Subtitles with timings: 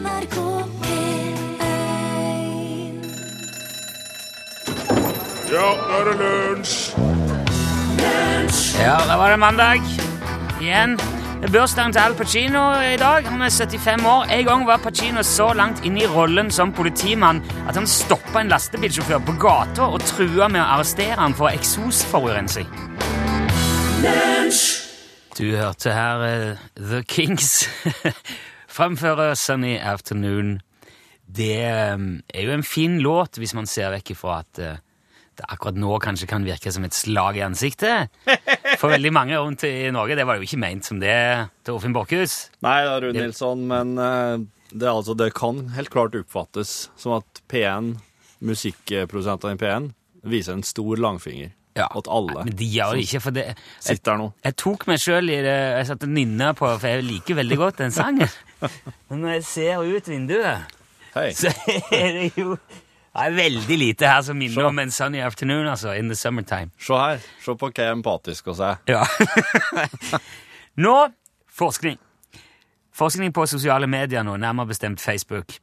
[0.00, 0.36] NRK
[0.80, 1.60] P1
[5.50, 6.76] Ja, nå er det lunsj!
[8.80, 9.84] Ja, da var det mandag.
[10.60, 10.94] Igjen.
[11.40, 13.28] Det er bursdagen til Al Pacino i dag.
[13.28, 14.24] Han er 75 år.
[14.32, 18.52] En gang var Pacino så langt inne i rollen som politimann at han stoppa en
[18.52, 22.68] lastebilsjåfør på gata og trua med å arrestere han for eksosforurensning.
[25.36, 27.68] Du hørte her uh, The Kings
[28.70, 30.58] framføre Sunny Afternoon.
[31.30, 31.96] Det eh,
[32.34, 34.78] er jo en fin låt hvis man ser vekk ifra at eh,
[35.40, 38.10] det akkurat nå kanskje kan virke som et slag i ansiktet.
[38.80, 40.18] For veldig mange rundt i Norge.
[40.18, 41.16] Det var jo ikke ment som det
[41.64, 42.50] til Orfinn Borchhus.
[42.66, 44.34] Nei da, Rune Nilsson, men eh,
[44.72, 47.94] det, altså, det kan helt klart oppfattes som at P1,
[48.44, 49.90] musikkprodusentene i P1,
[50.30, 54.12] viser en stor langfinger åt alle Men de gjør det ikke, for det jeg, sitter
[54.12, 54.28] her nå.
[54.44, 57.58] Jeg tok meg sjøl i det Jeg satt og nynna på, for jeg liker veldig
[57.60, 58.28] godt den sangen.
[59.08, 60.78] Men når jeg ser ut vinduet,
[61.14, 61.30] Hei.
[61.36, 61.52] så
[61.92, 62.56] er det jo
[63.10, 66.70] det er veldig lite her som minner om en sunny afternoon, altså, in the summertime.
[66.78, 67.24] Se her.
[67.42, 68.78] Se på hva empatisk vi er.
[68.86, 69.02] Ja.
[70.86, 70.94] nå
[71.50, 71.98] forskning.
[72.94, 75.56] Forskning på sosiale medier nå, nærmere bestemt Facebook.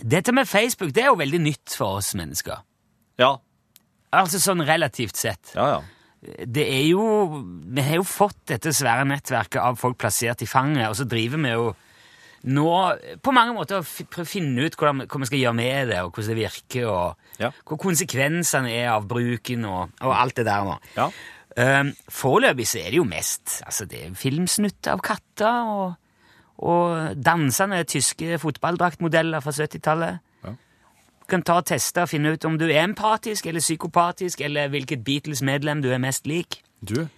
[0.00, 2.64] Dette med Facebook det er jo veldig nytt for oss mennesker.
[3.20, 3.34] Ja.
[4.16, 5.52] Altså sånn relativt sett.
[5.54, 5.80] Ja, ja.
[6.20, 7.04] Det er jo
[7.72, 11.40] Vi har jo fått dette svære nettverket av folk plassert i fanget, og så driver
[11.44, 11.70] vi jo
[12.44, 12.68] nå
[13.22, 16.12] på mange måter prøve å finne ut hvordan, hva vi skal gjøre med det, og
[16.14, 17.50] hvordan det virker, og Ja.
[17.68, 20.78] hva konsekvensene er av bruken, og, og alt det der nå.
[20.96, 21.10] Ja.
[21.60, 25.96] Um, foreløpig så er det jo mest altså det er filmsnutter av katter og,
[26.62, 30.20] og dansende tyske fotballdraktmodeller fra 70-tallet.
[30.46, 30.52] Ja.
[30.54, 34.68] Du kan ta og teste og finne ut om du er empatisk eller psykopatisk, eller
[34.72, 36.62] hvilket Beatles-medlem du er mest lik.
[36.80, 37.08] Du,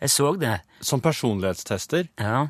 [0.00, 0.60] Jeg så det.
[0.80, 2.48] som personlighetstester, Ja.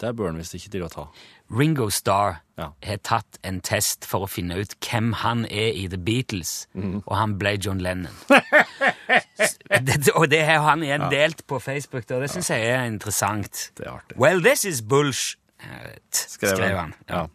[0.00, 1.06] Det bør han visst ikke til å ta.
[1.50, 2.70] Ringo Starr Ja.
[2.84, 7.02] har tatt en test for å finne ut hvem han er i The Beatles, mm.
[7.06, 8.12] og han ble John Lennon.
[9.88, 13.70] det, og det har han igjen delt på Facebook, og det syns jeg er interessant.
[13.76, 14.18] Det er artig.
[14.20, 15.38] Well, this is bullshit,
[16.12, 16.94] skrev, Skrev han.
[17.08, 17.24] Ja.
[17.24, 17.26] Ja.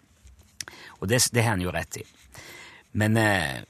[1.02, 2.06] Og det, det har han jo rett i.
[2.96, 3.62] Men, eh,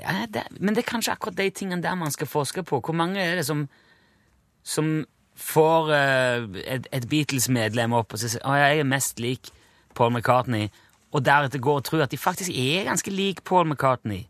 [0.00, 2.80] ja, det, men det er kanskje akkurat de tingene der man skal forske på.
[2.80, 3.68] Hvor mange er det som,
[4.62, 5.04] som
[5.36, 6.44] får eh,
[6.76, 9.50] et, et Beatles-medlem opp og så sier at jeg er mest lik
[9.94, 10.68] Paul McCartney,
[11.14, 14.24] og deretter går og tror at de faktisk er ganske lik Paul McCartney.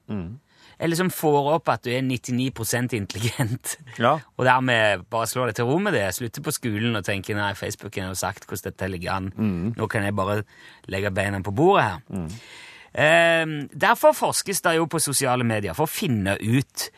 [0.78, 4.18] Eller som får opp at du er 99% intelligent, Ja.
[4.36, 6.02] og dermed bare slår deg til ro med det.
[6.16, 9.30] Slutter på skolen og tenker nei, Facebooken har sagt hvordan dette ligger an.
[9.78, 10.42] Nå kan jeg bare
[10.90, 12.28] legge beina på bordet her.
[12.94, 16.88] Eh, derfor forskes det jo på sosiale medier for å finne ut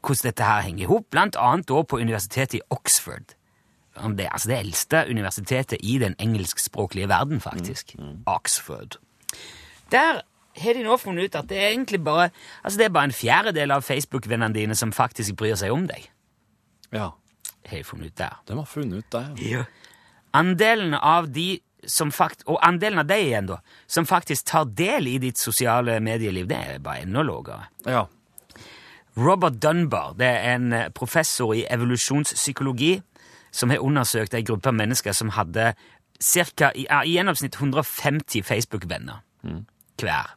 [0.00, 3.32] hvordan dette her henger i hop, blant annet da på universitetet i Oxford.
[3.94, 7.96] Det, altså det eldste universitetet i den engelskspråklige verden, faktisk.
[8.26, 9.00] Oxford.
[9.90, 10.22] Der
[10.56, 12.30] har de nå funnet ut at det er egentlig bare
[12.64, 16.06] altså det er bare en fjerdedel av Facebook-vennene dine som faktisk bryr seg om deg.
[16.92, 17.10] Ja.
[17.66, 18.38] Har de funnet ut der.
[18.48, 19.50] De har funnet ut det.
[19.50, 19.64] Ja.
[20.34, 25.08] Andelen av de som fakt, og andelen av deg igjen, da, som faktisk tar del
[25.08, 27.68] i ditt sosiale medieliv, det er bare enda lavere.
[27.86, 28.06] ja.
[29.18, 32.92] Robert Dunbar det er en professor i evolusjonspsykologi
[33.50, 35.72] som har undersøkt en gruppe av mennesker som hadde
[36.20, 39.22] cirka, i, i gjennomsnitt 150 Facebook-venner
[40.00, 40.34] hver.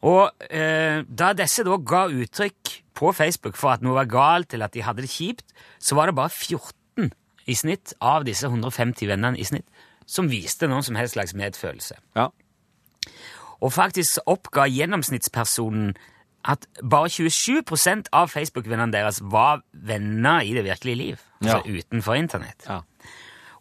[0.00, 4.70] Og eh, da disse da ga uttrykk på Facebook for at noe var galt, eller
[4.70, 5.46] at de hadde det kjipt,
[5.78, 7.10] så var det bare 14
[7.50, 9.68] i snitt av disse 150 vennene i snitt
[10.10, 11.96] som viste noen som helst slags medfølelse.
[12.18, 12.30] Ja.
[13.60, 15.94] Og faktisk oppga gjennomsnittspersonen
[16.48, 21.26] at bare 27% av Facebook-vennene deres var venner i det virkelige liv.
[21.40, 22.66] Altså utenfor internett.
[22.68, 22.80] Ja.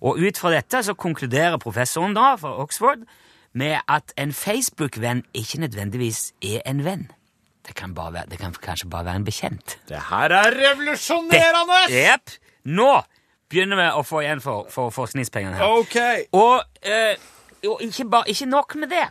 [0.01, 3.05] Og ut fra dette så konkluderer professoren da fra Oxford
[3.53, 7.07] med at en Facebook-venn ikke nødvendigvis er en venn.
[7.67, 9.79] Det kan, være, det kan kanskje bare være en bekjent.
[9.89, 11.79] Det her er revolusjonerende!
[11.93, 12.35] Jepp.
[12.65, 13.01] Nå
[13.49, 15.73] begynner vi å få igjen for, for forskningspengene her.
[15.81, 15.97] OK.
[16.37, 17.17] Og, eh,
[17.67, 19.07] og ikke, bare, ikke nok med det.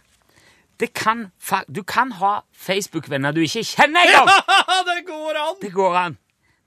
[0.81, 1.26] det kan,
[1.69, 4.31] du kan ha Facebook-venner du ikke kjenner engang!
[4.90, 5.60] det går an!
[5.62, 6.19] Det går an.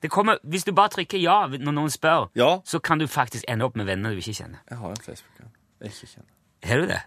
[0.01, 2.59] Det kommer, hvis du bare trykker ja når noen spør, Ja.
[2.65, 4.59] så kan du faktisk ende opp med venner du ikke kjenner.
[4.69, 5.47] Jeg har en Facebook.
[5.81, 6.29] Jeg ikke kjenner.
[6.63, 7.01] Har du det?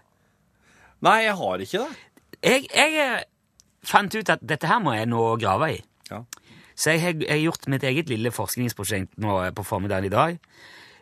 [1.01, 1.97] Nei, jeg har ikke det.
[2.43, 3.23] Jeg, jeg eh,
[3.83, 5.83] fant ut at dette her må jeg nå grave i.
[6.11, 6.21] Ja.
[6.75, 10.39] Så jeg har jeg gjort mitt eget lille forskningsprosjekt nå på formiddagen i dag.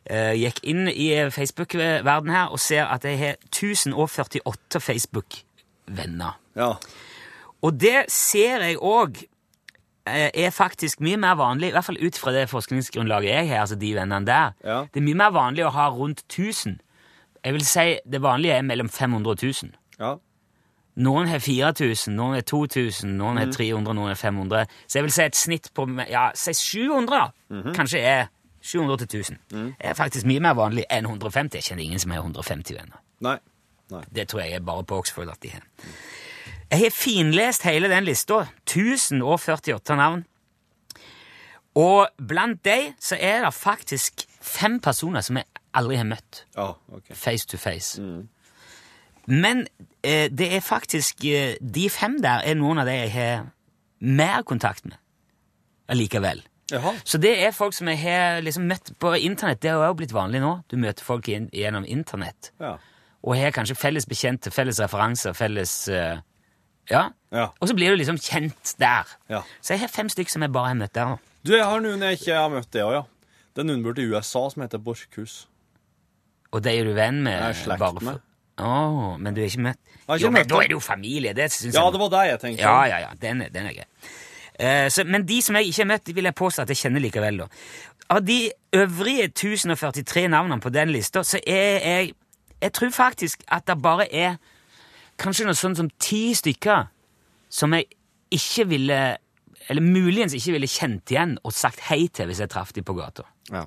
[0.05, 6.39] Eh, gikk inn i Facebook-verdenen her og ser at jeg har 1048 Facebook-venner.
[6.55, 6.73] Ja.
[7.63, 9.23] Og det ser jeg òg
[10.05, 13.75] er faktisk mye mer vanlig, i hvert fall ut fra det forskningsgrunnlaget jeg har, altså
[13.79, 14.51] de vennene der.
[14.63, 14.81] Ja.
[14.93, 16.79] Det er mye mer vanlig å ha rundt 1000
[17.43, 19.73] Jeg vil si det vanlige er mellom 500 og 1000.
[19.99, 20.13] Ja.
[20.95, 24.69] Noen har 4000, noen har 2000, noen har 300, noen har 500.
[24.87, 27.71] Så jeg vil si et snitt på ja, si 700, da.
[27.75, 28.29] Kanskje er
[28.61, 29.37] 700 til 1000.
[29.79, 31.57] er faktisk mye mer vanlig enn 150.
[31.57, 33.01] Jeg kjenner ingen som har 150 venner.
[33.25, 33.37] Nei.
[33.91, 34.03] Nei.
[34.15, 35.65] Det tror jeg er bare på Oxford at de har.
[36.73, 38.47] Jeg har finlest hele den lista.
[38.65, 40.23] 1048 navn.
[41.77, 46.73] Og blant dem så er det faktisk fem personer som jeg aldri har møtt oh,
[46.93, 47.13] okay.
[47.17, 48.01] face to face.
[49.25, 49.67] Men
[50.03, 53.45] eh, det er faktisk eh, De fem der er noen av de jeg har
[54.01, 54.97] mer kontakt med
[55.87, 56.41] allikevel.
[56.71, 56.95] Jaha.
[57.05, 59.61] Så det er folk som jeg har liksom møtt på internett.
[59.61, 60.55] Det har jo blitt vanlig nå.
[60.69, 62.51] Du møter folk gjennom internett.
[62.59, 62.75] Ja.
[63.23, 66.17] Og har kanskje felles bekjente, felles referanser, felles eh,
[66.91, 67.09] Ja.
[67.31, 67.47] Ja.
[67.61, 69.07] Og så blir du liksom kjent der.
[69.29, 69.41] Ja.
[69.61, 71.05] Så jeg har fem stykker som jeg bare har møtt der.
[71.13, 71.19] nå.
[71.45, 73.03] Du, jeg har noen jeg ikke har møtt, det òg, ja.
[73.53, 75.47] Det er noen borte i USA som heter Borchhus.
[76.53, 77.33] Og de er du venn med?
[77.33, 78.21] Jeg er slekt bare for- med.
[78.61, 79.79] Oh, men du er ikke møtt?
[80.07, 81.33] ikke jo, men møtt da er det jo familie.
[81.33, 82.61] Det synes Ja, jeg det var det jeg tenkte.
[82.61, 83.09] Ja, ja, ja.
[83.21, 83.85] Den, er- den er grei.
[84.59, 87.01] Eh, så, men de som jeg ikke har møtt, vil jeg påstå at jeg kjenner
[87.01, 87.37] likevel.
[87.37, 87.47] da.
[88.09, 92.13] Av de øvrige 1043 navnene på den lista, så er jeg
[92.61, 94.37] Jeg tror faktisk at det bare er
[95.23, 96.87] kanskje noe sånn som ti stykker
[97.53, 97.89] som jeg
[98.33, 98.99] ikke ville
[99.71, 102.95] Eller muligens ikke ville kjent igjen og sagt hei til hvis jeg traff dem på
[102.97, 103.23] gata.
[103.47, 103.61] Ja.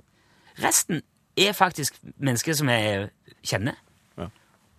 [0.61, 1.01] Resten
[1.41, 3.07] er faktisk mennesker som jeg
[3.47, 3.79] kjenner.
[4.21, 4.27] Ja.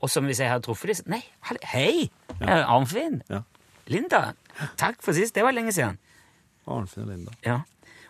[0.03, 1.23] Og som hvis jeg hadde truffet dem Nei,
[1.71, 2.11] hei!
[2.37, 2.67] Ja.
[2.75, 3.23] Arnfinn!
[3.33, 3.41] Ja.
[3.89, 4.35] Linda!
[4.77, 5.33] Takk for sist.
[5.33, 5.97] Det var lenge siden.
[6.67, 7.33] Arnfinn og Linda.
[7.47, 7.61] Ja.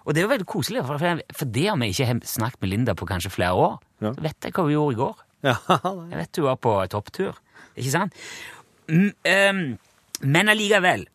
[0.08, 2.62] Og det er jo veldig koselig, for, for, for det om jeg ikke har snakket
[2.64, 5.24] med Linda på kanskje flere år, så vet jeg hva hun gjorde i går.
[5.46, 5.56] Ja.
[6.10, 7.36] Jeg vet hun var på topptur.
[7.78, 8.16] Ikke sant?
[8.88, 9.78] Mm, ehm,
[10.22, 11.06] men allikevel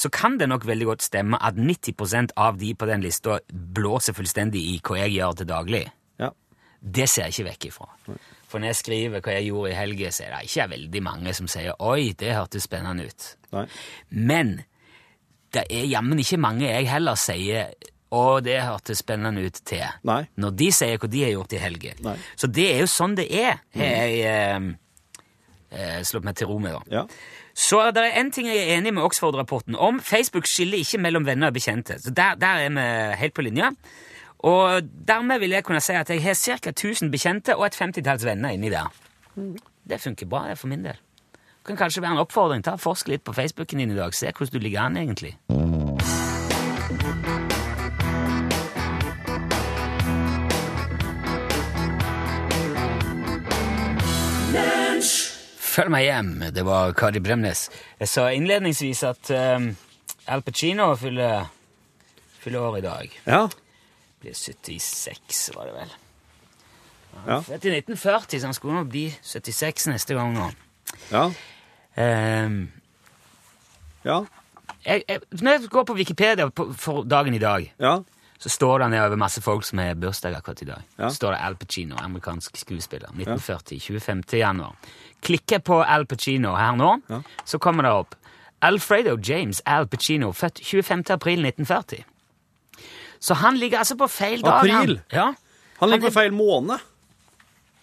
[0.00, 4.16] så kan det nok veldig godt stemme at 90% av de på den lista blåser
[4.16, 5.86] fullstendig i hva jeg gjør til daglig.
[6.18, 6.30] ja.
[6.80, 7.86] Det ser jeg ikke vekk ifra.
[8.48, 11.34] For når jeg skriver hva jeg gjorde i helga, så er det ikke veldig mange
[11.36, 13.36] som sier 'oi, det hørtes spennende ut'.
[13.52, 13.66] Nei.
[14.10, 14.64] Men
[15.52, 17.74] det er jammen ikke mange jeg heller sier
[18.10, 19.84] 'å, det hørtes spennende ut' til.
[20.02, 20.26] Nei.
[20.36, 22.16] Når de sier hva de har gjort i helga.
[22.36, 24.72] Så det er jo sånn det er, har jeg eh,
[25.70, 26.76] eh, slått meg til ro med.
[26.76, 26.80] da.
[26.90, 27.04] Ja.
[27.54, 30.00] Så det er en ting jeg er enig med Oxford-rapporten om.
[30.00, 31.98] Facebook skiller ikke mellom venner og bekjente.
[32.02, 33.70] Så der, der er vi helt på linja.
[34.38, 36.70] Og dermed vil jeg kunne si at jeg har ca.
[36.70, 38.88] 1000 bekjente og et femtitalls venner inni der.
[39.88, 40.96] Det funker bra det for min del.
[41.60, 42.64] Det kan kanskje være en oppfordring.
[42.64, 44.14] Ta Forsk litt på Facebooken din i dag.
[44.14, 45.36] Se hvordan du ligger an, egentlig.
[55.80, 56.30] Følg meg hjem.
[56.52, 57.62] Det var Kari Bremnes.
[57.96, 59.70] Jeg sa innledningsvis at um,
[60.28, 61.46] Al Pacino fyller,
[62.42, 63.14] fyller år i dag.
[63.24, 63.38] Ja.
[64.20, 65.94] Blir 76, var det vel.
[67.24, 67.38] Ja.
[67.46, 70.50] Født i 1940, så han skulle nok bli 76 neste gang nå.
[71.14, 71.24] Ja.
[71.96, 72.60] Um,
[74.04, 74.18] Ja.
[74.84, 77.96] jeg, jeg, når jeg går på Wikipedia på, for dagen i dag, Ja.
[78.40, 80.82] Så står det nedover masse folk som har bursdag akkurat i dag.
[80.96, 81.08] Ja.
[81.10, 83.08] Så står det Al Pacino, amerikansk skuespiller.
[83.12, 84.22] 1940, 25.
[84.40, 84.76] januar.
[85.22, 87.20] Klikker på Al Pacino her nå, Ja.
[87.44, 88.14] så kommer det opp
[88.62, 91.10] Alfredo James Al Pacino, født 25.
[91.10, 92.04] april 1940.
[93.20, 94.58] Så han ligger altså på feil dag.
[94.64, 94.96] April?
[95.10, 95.18] Han.
[95.18, 95.34] Ja.
[95.80, 96.78] Han ligger er- på feil måned.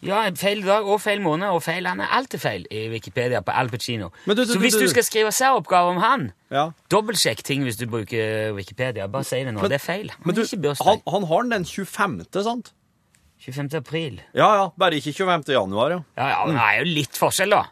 [0.06, 1.88] Ja, feil dag og feil måned og feil.
[1.90, 4.12] Han er alltid feil i Wikipedia på Al Pacino.
[4.26, 6.68] Men du, du, så hvis du, skal skrive særoppgave om han, Ja.
[6.92, 9.08] dobbeltsjekk ting hvis du bruker Wikipedia.
[9.08, 9.62] Bare si det nå.
[9.62, 10.12] Men- det er feil.
[10.12, 10.86] Han Men du, har ikke bursdag.
[10.86, 12.74] han, han har den den 25., sant?
[13.42, 13.74] 25.
[13.78, 14.22] april.
[14.36, 14.68] Ja, ja.
[14.78, 15.54] Bare ikke 25.
[15.54, 16.00] januar, ja.
[16.18, 17.64] Ja, ja, men det er jo litt forskjell, da.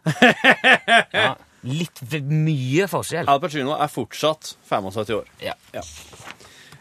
[1.13, 1.35] Ja,
[1.65, 3.29] litt mye forskjell.
[3.29, 5.25] Al Pacino er fortsatt 75 år.
[5.41, 5.53] Ja.
[5.73, 5.81] Ja.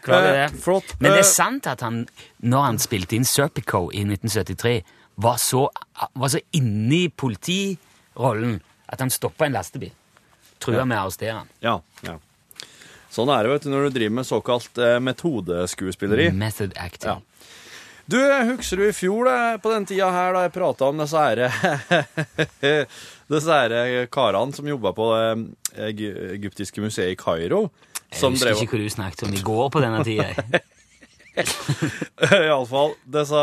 [0.05, 0.59] Klarer Eh, det.
[0.61, 0.95] flott.
[0.99, 2.07] Men det Eh, er sant at han,
[2.41, 4.83] når han spilte inn Serpico i 1973,
[5.15, 5.69] var så,
[6.13, 9.91] var så inni politirollen at han stoppa en lastebil.
[10.61, 11.51] Trua med å arrestere han.
[11.63, 12.17] Ja, ja.
[13.11, 16.29] Sånn er det vet du, når du driver med såkalt eh, metodeskuespilleri.
[16.35, 17.15] Method acting.
[17.15, 17.45] Ja.
[18.05, 18.19] Du,
[18.51, 21.39] husker du i fjor da, på den tida her da jeg prata om disse her
[23.33, 25.31] Disse her karene som jobba på det
[25.73, 26.03] eh,
[26.35, 27.63] egyptiske museet i Kairo?
[28.11, 30.61] Jeg Som husker ikke hva du snakket om i går på denne tida.
[32.45, 33.41] Iallfall, disse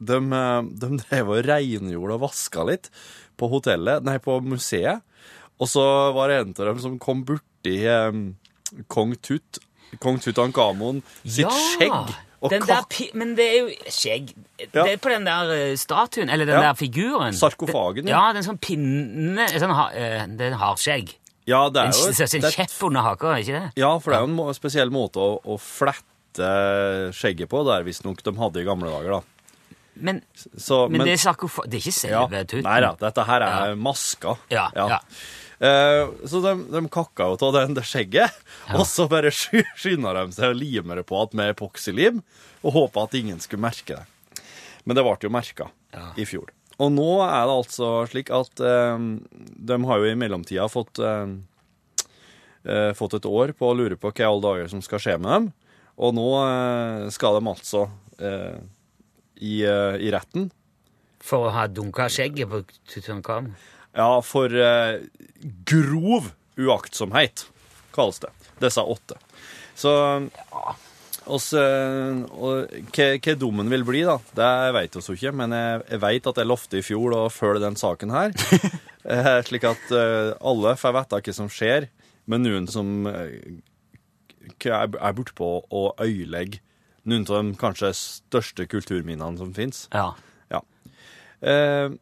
[0.00, 2.90] de, eh, de drev og rengjorde og vaska litt
[3.40, 5.02] på hotellet, nei, på museet.
[5.62, 5.84] Og så
[6.14, 8.20] var det en av dem som kom borti eh,
[8.90, 9.60] kong Tut,
[10.02, 12.14] kong Tutankhamon sitt skjegg.
[12.50, 12.84] Den der,
[13.16, 14.34] men det er jo skjegg.
[14.60, 14.82] Ja.
[14.84, 16.66] Det er på den der eh, statuen, eller den Ja.
[16.68, 17.32] der figuren.
[17.32, 18.18] Sarkofagen, ja.
[18.18, 18.32] ja.
[18.36, 21.14] den sånn pinne sånn, eh, Det er en hardskjegg.
[21.48, 23.70] Ja, det er jo En, en, en kjepp under haka, ikke det?
[23.80, 26.50] Ja, for det er jo en spesiell måte å, å flette
[27.16, 27.62] skjegget på.
[27.64, 29.33] Det er visstnok de hadde i gamle dager, da.
[29.94, 32.66] Men, Så, men, det er sarkofag Det er ikke ja, selve tutten?
[32.66, 33.74] Nei da, dette her er Ja.
[33.78, 34.36] maska.
[34.50, 34.98] Ja, ja.
[35.64, 38.34] Uh, så de, de kakka jo av det, skjegget,
[38.74, 42.18] og så bare skynda de seg og lima det på igjen med epoksylim,
[42.66, 44.42] og håpa at ingen skulle merke det.
[44.84, 46.10] Men det ble jo merka Ja.
[46.18, 46.50] i fjor.
[46.82, 51.30] Og nå er det altså slik at uh, de har jo i mellomtida fått uh,
[52.98, 55.30] fått et år på å lure på hva i alle dager som skal skje med
[55.30, 55.48] dem.
[56.00, 56.28] Og nå
[57.14, 57.82] skal de altså
[59.40, 60.50] i, eh, i retten
[61.24, 63.54] For å ha dunka skjegget på Tutankhamun?
[63.94, 65.04] Ja, for eh,
[65.66, 67.46] grov uaktsomhet,
[67.94, 68.30] kalles det.
[68.62, 69.18] Disse åtte.
[69.74, 69.92] Så
[71.24, 75.32] oss, eh, og hva, dommen vil bli, da, det vet vi ikke.
[75.36, 78.34] Men jeg, jeg vet at jeg lovte i fjor å følge den saken her.
[79.14, 81.88] eh, slik at eh, alle får vite hva som skjer
[82.30, 86.62] med noen som er bortpå å øyelegge
[87.08, 89.86] noen av de kanskje største kulturminnene som fins.
[89.92, 90.12] Ja.
[90.52, 90.62] Ja.
[91.44, 91.96] Eh,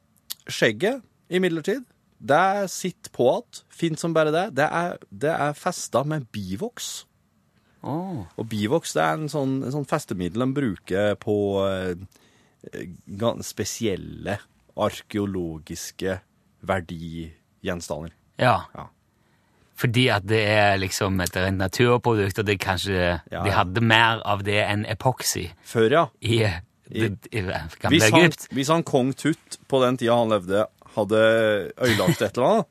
[0.46, 1.86] skjegget, imidlertid,
[2.22, 6.92] det sitter på at, fint som bare det, det er, det er festa med bivoks.
[7.82, 8.22] Oh.
[8.38, 14.38] Og bivoks det er en sånn, en sånn festemiddel de bruker på eh, spesielle
[14.78, 16.20] arkeologiske
[16.62, 18.14] verdigjenstander.
[18.38, 18.60] Ja.
[18.76, 18.86] Ja.
[19.82, 22.98] Fordi at det er liksom et naturprodukt, og det kanskje
[23.32, 26.04] Ja, De hadde mer av det enn epoxy Før, ja.
[26.20, 26.44] i,
[26.92, 28.46] i, i gamle Hvis han, Egypt.
[28.54, 31.24] hvis han kong Tut på den tida han levde, hadde
[31.80, 32.70] ødelagt et eller annet,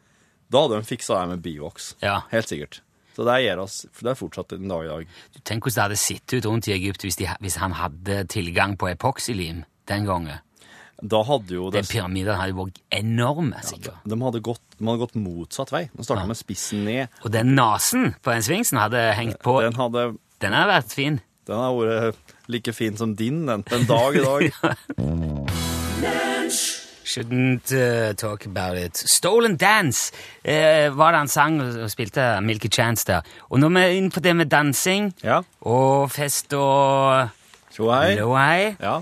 [0.52, 1.96] da hadde de fiksa det med bivoks.
[2.04, 2.22] Ja.
[2.32, 2.82] Helt sikkert.
[3.16, 5.18] Så det gjør oss, for det er fortsatt en dag i dag.
[5.36, 8.22] Du Tenk hvordan det hadde sett ut rundt i Egypt hvis, de, hvis han hadde
[8.32, 10.40] tilgang på epoksylim den gangen.
[11.02, 13.96] Da hadde jo Den pyramiden hadde vært enorme, sikkert.
[14.06, 15.88] de, hadde gått, de hadde gått motsatt vei.
[15.98, 16.28] De starta Ja.
[16.28, 17.08] med spissen ned.
[17.26, 19.62] Og den nesen på den svingsen hadde hengt på.
[19.62, 21.20] Den hadde, Den hadde vært fin.
[21.48, 22.16] den har vært
[22.48, 24.52] like fin som din den, den dag i dag.
[27.04, 28.96] Shouldn't uh, talk about it.
[28.96, 30.14] Stolen Dance
[30.48, 33.22] uh, var det han sang og spilte Milky Chance der.
[33.50, 35.42] Og når vi er inne på det med dansing Ja.
[35.62, 37.30] og fest og
[37.74, 38.16] Tjo hei.
[38.20, 39.02] Loai Ja.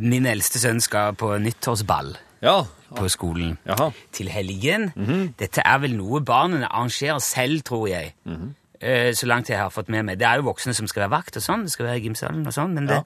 [0.00, 2.64] Min eldste sønn skal på nyttårsball Ja.
[2.94, 3.92] på skolen Jaha.
[4.12, 4.90] til helgen.
[5.38, 8.14] Dette er vel noe barna arrangerer selv, tror jeg.
[8.80, 10.18] Eh, Så langt jeg har fått med meg.
[10.18, 12.46] Det er jo voksne som skal være vakt og sånn, det skal være i gymsalen
[12.46, 12.98] og sånn, men det,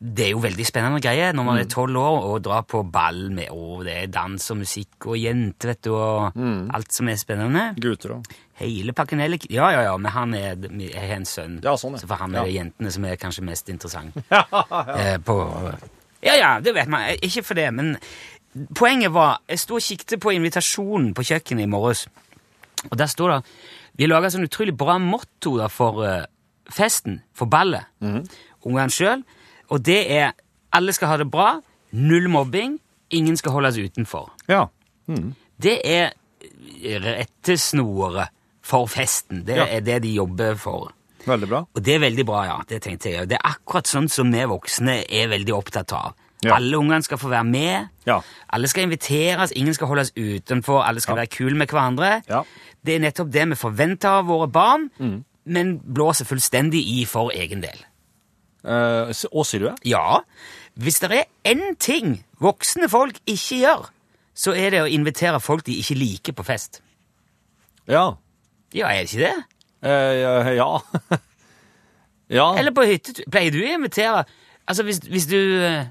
[0.00, 3.28] det er jo veldig spennende greie når man er tolv år og drar på ball
[3.30, 6.32] med og det er dans og musikk og jenter, vet du, og
[6.74, 7.68] alt som er spennende.
[7.78, 8.26] Gutter òg.
[8.58, 11.92] Hele pakken hele Ja, ja, ja, men han er, jeg har en sønn, Ja, sånn,
[11.92, 11.98] ja.
[12.02, 12.44] så for han er Ja.
[12.44, 14.12] det jentene som er kanskje mest interessant.
[14.98, 15.38] Eh, på,
[16.22, 17.08] ja, ja, det vet man.
[17.22, 17.96] Ikke for det, men
[18.76, 22.06] poenget var Jeg sto og kikket på invitasjonen på kjøkkenet i morges,
[22.90, 23.40] og der sto det
[23.96, 26.24] Vi laga sånn utrolig bra motto da for uh,
[26.72, 27.84] festen, for ballet.
[28.00, 29.20] Ungene sjøl.
[29.68, 30.32] Og det er
[30.72, 31.58] alle skal ha det bra,
[31.92, 32.78] null mobbing,
[33.12, 34.30] ingen skal holdes utenfor.
[34.48, 34.66] Ja.
[35.60, 36.14] Det er
[37.04, 38.28] rettesnoret
[38.64, 39.44] for festen.
[39.44, 39.66] Det Ja.
[39.66, 40.92] er det de jobber for.
[41.26, 41.60] Veldig bra.
[41.76, 42.56] Og det er veldig bra, ja.
[42.68, 43.28] Det tenkte jeg.
[43.30, 46.14] Det er akkurat sånn som vi voksne er veldig opptatt av.
[46.42, 46.56] Ja.
[46.56, 47.88] Alle ungene skal få være med.
[48.08, 48.16] Ja.
[48.50, 51.20] Alle skal inviteres, ingen skal holdes utenfor, alle skal Ja.
[51.22, 52.22] være kule med hverandre.
[52.28, 52.42] Ja.
[52.84, 54.88] Det er nettopp det vi forventer av våre barn,
[55.44, 57.78] men blåser fullstendig i for egen del.
[58.64, 59.78] Eh, og sier du det?
[59.84, 60.20] Ja,
[60.78, 63.88] hvis det er én ting voksne folk ikke gjør,
[64.34, 66.80] så er det å invitere folk de ikke liker på fest.
[67.86, 68.16] Ja.
[68.72, 69.44] Ja, er det ikke det?
[69.82, 70.68] Eh, ja.
[72.38, 72.46] ja.
[72.58, 73.24] Eller på hyttetur.
[73.32, 74.24] Pleier du å invitere
[74.70, 75.88] Altså, hvis, hvis du eh,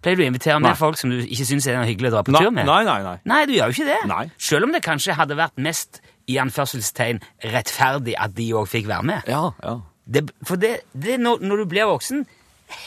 [0.00, 0.78] Pleier du å invitere med Nei.
[0.78, 2.68] folk som du ikke syns er hyggelig å dra på Nei, tur med?
[2.70, 3.16] nei, nei, nei.
[3.28, 3.98] Nei, du gjør jo ikke det.
[4.08, 4.22] Nei.
[4.40, 5.98] Selv om det kanskje hadde vært mest
[6.30, 7.18] i anførselstegn
[7.52, 9.26] rettferdig at de òg fikk være med.
[9.28, 9.74] Ja, ja.
[10.08, 12.22] Det, for det, det er når, når du blir voksen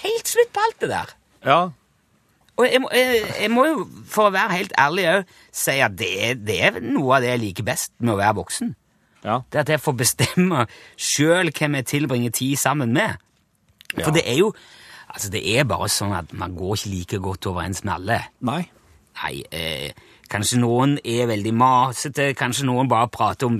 [0.01, 1.11] Helt slutt på alt det der.
[1.45, 1.59] Ja.
[2.61, 5.95] Og jeg, må- jeg, jeg må jo, for å være helt ærlig òg, si at
[5.97, 8.71] det, er- det er noe av det jeg liker best med å være voksen.
[9.23, 9.39] Ja.
[9.51, 10.65] Det at jeg får bestemme
[10.97, 13.17] sjøl hvem jeg tilbringer tid sammen med.
[13.95, 14.11] For Ja.
[14.19, 14.53] det er jo
[15.11, 18.19] Altså, det er bare sånn at man går ikke like godt overens med alle.
[18.47, 18.61] Nei.
[19.21, 19.91] Nei, eh,
[20.31, 23.57] kanskje noen er veldig masete, kanskje noen bare prater om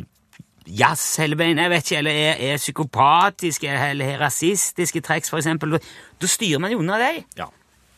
[0.66, 5.42] jazz hele veien, jeg vet ikke, eller er, er psykopatiske eller er rasistiske trekk, for
[5.42, 5.76] eksempel.
[6.22, 7.20] Da styrer man jo unna dem.
[7.36, 7.50] Ja.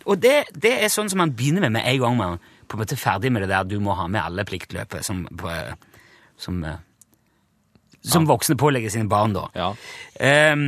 [0.09, 2.81] Og det, det er sånn som man begynner med med en gang man på en
[2.81, 5.75] måte er ferdig med det der du må ha med alle pliktløpet som, på-
[6.41, 6.81] som, eh,
[8.03, 9.47] som voksne pålegger sine barn, da.
[9.55, 9.69] Ja.
[10.53, 10.67] Um,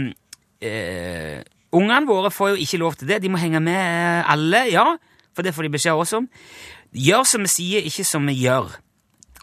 [0.63, 1.43] uh,
[1.75, 3.19] Ungene våre får jo ikke lov til det.
[3.23, 4.85] De må henge med alle, ja,
[5.35, 6.29] for det får de beskjed også om.
[6.95, 8.69] Gjør som vi sier, ikke som vi gjør.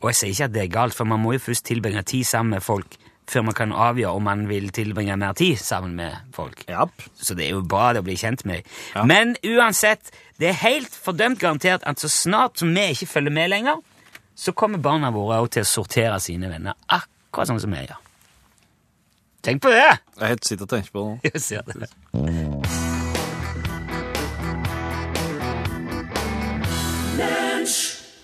[0.00, 2.24] Og jeg sier ikke at det er galt, for man må jo først tilbringe tid
[2.24, 2.96] sammen med folk
[3.30, 6.64] før man kan avgjøre om man vil tilbringe mer tid sammen med folk.
[6.68, 7.04] Yep.
[7.14, 9.04] Så det er jo bra det å bli kjent med Ja.
[9.08, 10.10] Men uansett,
[10.42, 13.78] det er helt fordømt garantert at så snart som vi ikke følger med lenger,
[14.34, 18.00] så kommer barna våre også til å sortere sine venner, akkurat sånn som jeg gjør.
[19.42, 19.88] Tenk på det!
[20.20, 21.14] Jeg sitter og tenker på det nå.
[21.32, 21.88] Jeg ser det.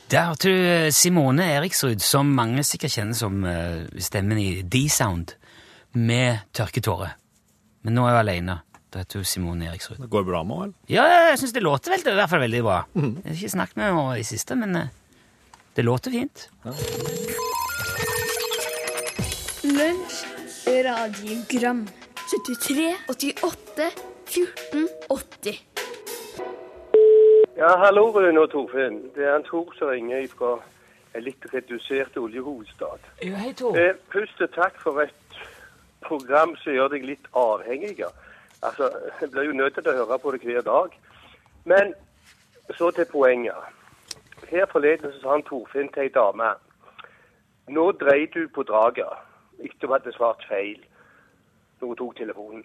[0.09, 5.35] Der hørte du Simone Eriksrud, som mange sikkert kjenner som eh, stemmen i D-Sound,
[5.99, 7.13] med tørketårer.
[7.85, 8.57] Men nå er hun alene.
[8.89, 9.99] Da heter hun Simone Eriksrud.
[10.01, 10.79] Det går bra med henne?
[10.89, 12.79] Ja, jeg syns det låter veldig, i hvert fall veldig bra.
[12.95, 14.95] Jeg har ikke snakket med henne i siste, men eh,
[15.77, 16.49] det låter fint.
[19.79, 20.27] Lunsj,
[20.67, 21.87] radiogram
[22.29, 23.83] 73, 88,
[24.27, 25.65] 14, 80
[27.57, 28.97] Ja, hallo Rune og Torfinn.
[29.15, 30.57] Det er en Tor som ringer fra
[31.15, 33.07] en litt redusert oljehovedstad.
[33.23, 33.79] Jo, hei, Tor.
[33.79, 35.39] Eh, først takk for et
[36.09, 38.03] program som gjør deg litt avhengig.
[38.63, 40.99] Altså, Jeg blir jo nødt til å høre på det hver dag.
[41.65, 41.95] Men
[42.75, 43.63] så til poenget.
[44.51, 46.55] Her forleden så sa han Torfinn til ei dame
[47.69, 49.28] Nå dreier du på draget
[49.65, 50.81] etter hun hadde svart feil
[51.81, 52.65] når hun tok telefonen.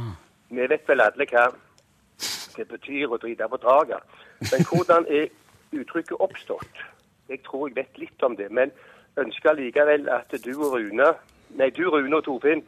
[0.56, 1.48] Vi vet vel alle hva
[2.56, 4.16] det betyr å drite på draget.
[4.50, 5.28] Men hvordan er
[5.76, 6.84] uttrykket oppstått?
[7.28, 8.72] Jeg tror jeg vet litt om det, men
[9.20, 11.12] ønsker likevel at du og Rune,
[11.58, 12.62] nei, du Rune og Torfinn,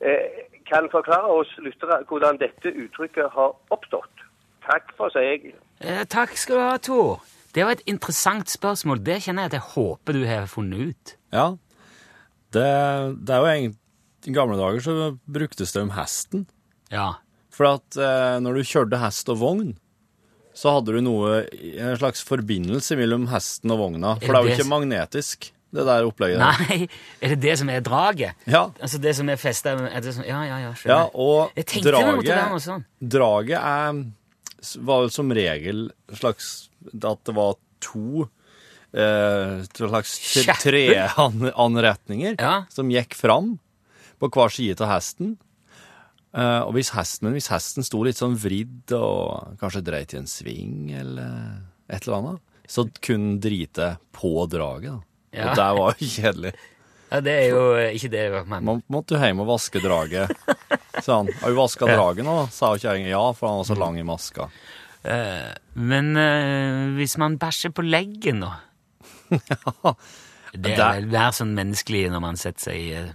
[0.00, 4.26] eh, kan forklare oss lyttere hvordan dette uttrykket har oppstått.
[4.66, 5.52] Takk for seg.
[5.80, 7.22] Eh, takk skal du ha, Tor.
[7.54, 9.02] Det var et interessant spørsmål.
[9.04, 11.16] Det kjenner jeg at jeg håper du har funnet ut.
[11.32, 11.50] Ja.
[12.52, 12.66] Det,
[13.24, 13.78] det er jo egentlig
[14.28, 16.44] I gamle dager så bruktes det om hesten.
[16.92, 17.08] Ja.
[17.52, 19.72] For at eh, når du kjørte hest og vogn,
[20.56, 21.38] så hadde du noe
[21.80, 24.14] En slags forbindelse mellom hesten og vogna.
[24.20, 26.42] For det er jo ikke magnetisk, det der opplegget.
[26.42, 26.86] Nei,
[27.24, 28.36] er det det som er draget?
[28.44, 28.66] Ja.
[28.76, 31.14] Altså det som er festa Ja, ja, ja, Ja, skjønner.
[31.16, 32.88] og jeg tenkte det måtte være draget, noe sånt.
[33.16, 34.02] draget er,
[34.84, 35.86] var vel som regel
[36.20, 36.52] slags
[36.92, 38.28] At det var to
[38.94, 40.16] eh, slags
[40.62, 42.64] treanretninger Ja.
[42.68, 43.58] som gikk fram
[44.20, 45.36] på hver side av hesten.
[46.34, 50.20] Eh, og hvis hesten, men hvis hesten sto litt sånn vridd og kanskje dreit i
[50.22, 54.92] en sving eller et eller annet, så kunne den drite på draget.
[54.92, 55.02] da.
[55.32, 55.50] Ja.
[55.50, 56.52] Og det var jo kjedelig.
[57.12, 60.32] Ja, det er jo ikke det man Man måtte jo hjem og vaske draget.
[61.04, 63.98] sa han har du vaska draget nå, sa kjerringa ja, for han var så lang
[64.00, 64.46] i maska.
[65.04, 68.54] Eh, Men eh, hvis man bæsjer på leggen, da?
[70.52, 73.10] Det er vel mer sånn menneskelig når man setter seg i eh,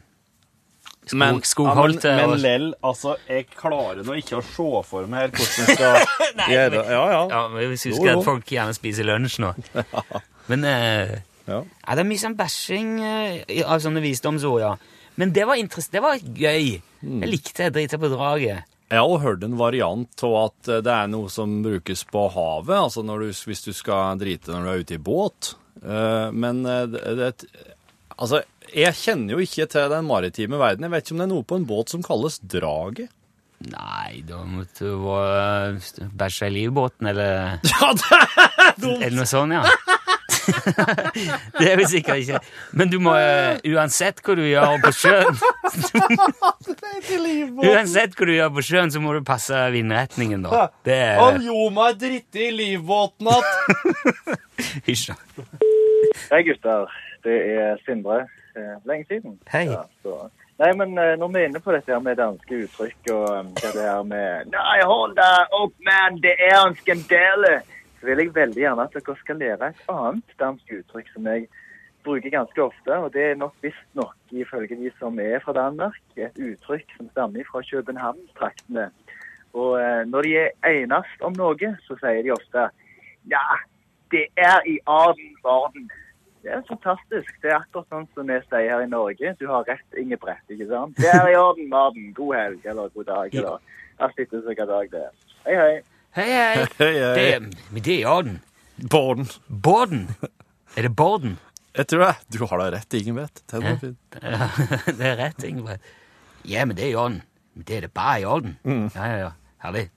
[1.08, 5.28] skog, Men, ja, men, men lell, altså, jeg klarer nå ikke å se for meg
[5.28, 7.22] her hvordan jeg skal gjøre Ja, ja.
[7.32, 8.20] Ja, men Hvis vi husker jo.
[8.20, 9.54] at folk gjerne spiser lunsj nå.
[10.52, 11.62] Men eh, Ja.
[11.64, 14.74] ja, det er mye sånn bæsjing eh, av sånne visdomsord, ja.
[15.18, 16.74] Men det var, det var gøy.
[17.02, 17.22] Mm.
[17.24, 17.72] Jeg likte det.
[17.78, 18.66] Drite på draget.
[18.88, 22.76] Jeg har hørt en variant av at eh, det er noe som brukes på havet,
[22.78, 25.54] altså når du, hvis du skal drite når du er ute i båt.
[25.84, 27.66] Eh, Men eh, det, det
[28.18, 28.42] Altså,
[28.74, 30.88] jeg kjenner jo ikke til den maritime verden.
[30.88, 33.12] Jeg vet ikke om det er noe på en båt som kalles draget.
[33.68, 39.02] Nei, da måtte du være bæsja i livbåten, eller, Ja, det er dumt!
[39.02, 39.64] eller noe sånt, ja.
[41.58, 42.40] det er vi sikkert ikke.
[42.78, 45.40] Men du må eh, uansett hva du gjør på sjøen
[47.68, 50.68] Uansett hva du gjør på sjøen, så må du passe vindretningen, da.
[50.86, 53.50] Det Han er gjorde meg dritte i livbåten att!
[54.88, 55.12] Hysj.
[56.32, 56.92] Hei gutter,
[57.24, 58.26] det er Sindre.
[58.58, 59.40] Eh, Lenge siden.
[59.52, 59.66] Hei.
[59.70, 59.84] Ja.
[60.58, 63.26] Nei, men eh, når vi er inne på dette her med danske uttrykk og
[63.60, 66.18] hva det her med Nei, hold deg opp, man!
[66.24, 67.60] det er en skandale!
[68.00, 71.48] Så vil jeg veldig gjerne at dere skal lære et annet dansk uttrykk som jeg
[72.08, 76.38] bruker ganske ofte, og det er nok visstnok, ifølge de som er fra Danmark, et
[76.40, 78.90] uttrykk som stammer fra København-traktene.
[79.58, 82.70] Og eh, når de er enest om noe, så sier de ofte
[83.28, 83.44] Ja,
[84.12, 85.90] det er i orden, orden.
[86.44, 87.32] Det er fantastisk.
[87.42, 89.34] Det er akkurat sånn som vi sier her i Norge.
[89.40, 90.44] Du har rett, Ingebrett.
[90.54, 90.96] ikke sant?
[90.98, 93.58] Det er i orden, orden God helg, eller god dag, eller
[94.00, 95.14] alt etter hvilken dag det er.
[95.48, 95.74] Hei, hei.
[96.18, 96.66] Hei, hei.
[96.80, 97.14] Hei, hei.
[97.18, 98.40] Det, men det er i orden.
[98.92, 99.28] Bården.
[99.64, 100.08] Borden.
[100.78, 101.38] Er det Borden?
[101.78, 102.14] Jeg tror det.
[102.34, 103.44] Du har da rett, Ingebrigt.
[103.52, 103.62] Det.
[104.24, 104.48] Ja,
[105.00, 105.84] det er rett, Ingrid.
[106.48, 107.22] Ja, men det er i orden.
[107.54, 108.58] Men det er det bare i orden.
[108.96, 109.32] Ja, ja, ja.
[109.66, 109.90] Herlig.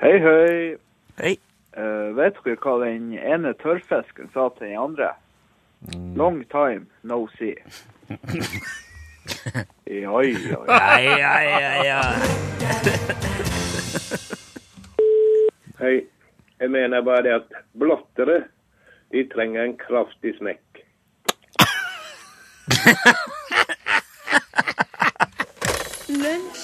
[0.00, 0.76] Hei, hei.
[1.20, 1.34] Hei.
[1.74, 5.10] Eh, vet dere hva den ene tørrfisken sa til den andre?
[6.16, 7.56] Long time no see.
[9.86, 10.60] ja, ja, ja.
[10.70, 12.00] Ja, ja, ja, ja.
[15.80, 15.96] Hei.
[16.60, 18.44] Jeg mener bare det at blottere
[19.12, 20.80] de trenger en kraftig smekk.
[26.14, 26.62] Lunsj,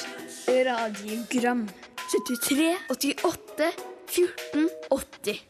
[0.70, 1.66] radiogram
[2.06, 3.72] 73, 88,
[4.10, 5.40] 14, 80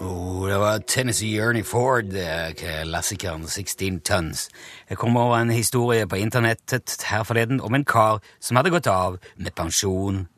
[0.00, 4.48] Oh, det var Tennessee Ernie Ford, eh, klassikeren 16 Tons.
[4.88, 8.86] Jeg kom over en historie på internettet her forleden om en kar som hadde gått
[8.86, 10.28] av med pensjon.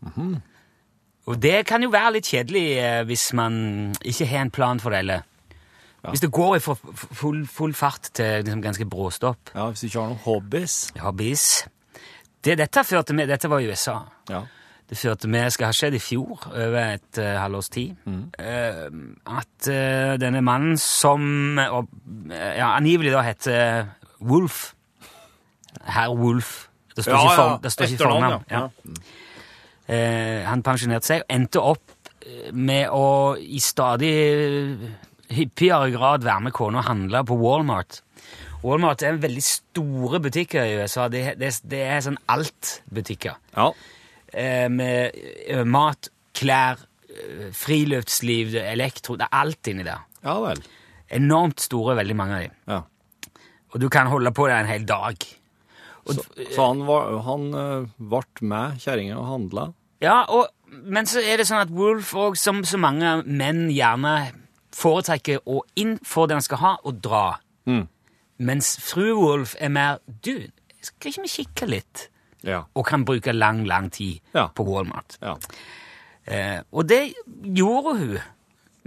[1.26, 4.90] Og det kan jo være litt kjedelig eh, hvis man ikke har en plan for
[4.90, 5.26] det, eller
[6.08, 9.52] Hvis det går i full, full fart til liksom ganske bråstopp.
[9.54, 10.78] Ja, Hvis du ikke har noen hobbies.
[10.98, 11.66] Hobbies.
[12.44, 13.98] Det dette førte med Dette var i USA.
[14.30, 14.46] Ja.
[14.90, 17.94] Det førte med, skal ha skjedd i fjor, over et uh, halvårs tid,
[18.42, 18.88] eh,
[19.30, 21.76] at uh, denne mannen som eh,
[22.58, 24.72] ja, angivelig da heter Wolf
[25.86, 26.68] Herr Wolf.
[26.96, 28.44] Det står ikke, for, det står ikke fornavn.
[28.50, 28.68] Ja.
[29.90, 34.12] Eh, han pensjonerte seg og endte opp eh, med å i stadig
[35.30, 38.02] hyppigere grad være med kona og handle på Walmart.
[38.62, 41.08] Walmart er en veldig store butikker i USA.
[41.10, 43.70] Det, det, det er sånn alt-butikker ja.
[44.32, 45.16] Eh, med
[45.46, 50.06] eh, mat, klær, eh, friluftsliv, elektro Det er alt inni der.
[50.24, 50.62] Ja vel.
[51.10, 52.56] Enormt store, veldig mange av dem.
[52.70, 52.80] Ja.
[53.70, 55.16] Og du kan holde på der en hel dag.
[56.06, 57.50] Og, Så, så han, var, han
[57.98, 59.66] ble med kjerringa og handla?
[60.00, 64.30] ja, og, men så er det sånn at Wolf, òg, som så mange menn, gjerne
[64.74, 67.24] foretrekker å inn for det han skal ha, og dra.
[67.68, 67.84] Mm.
[68.40, 70.46] Mens fru Wolf er mer Du,
[70.80, 72.06] skal ikke vi kikke litt?
[72.46, 72.62] Ja.
[72.74, 74.46] Og kan bruke lang, lang tid Ja.
[74.48, 75.18] på Walmart.
[75.22, 75.36] ja.
[76.30, 77.14] Eh, og det
[77.56, 78.18] gjorde hun.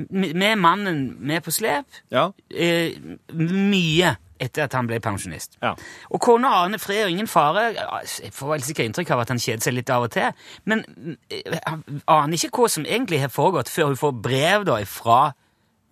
[0.10, 1.86] Med mannen med på slep.
[2.12, 2.30] Ja.
[2.50, 2.94] Eh,
[3.34, 5.58] mye etter at han ble pensjonist.
[5.62, 5.74] Ja.
[6.12, 7.74] Og kona aner fred og ingen fare.
[8.22, 10.32] Jeg får vel sikkert inntrykk av at han kjeder seg litt av og til,
[10.66, 10.84] men
[11.30, 15.20] eh, han aner ikke hva som egentlig har foregått, før hun får brev da fra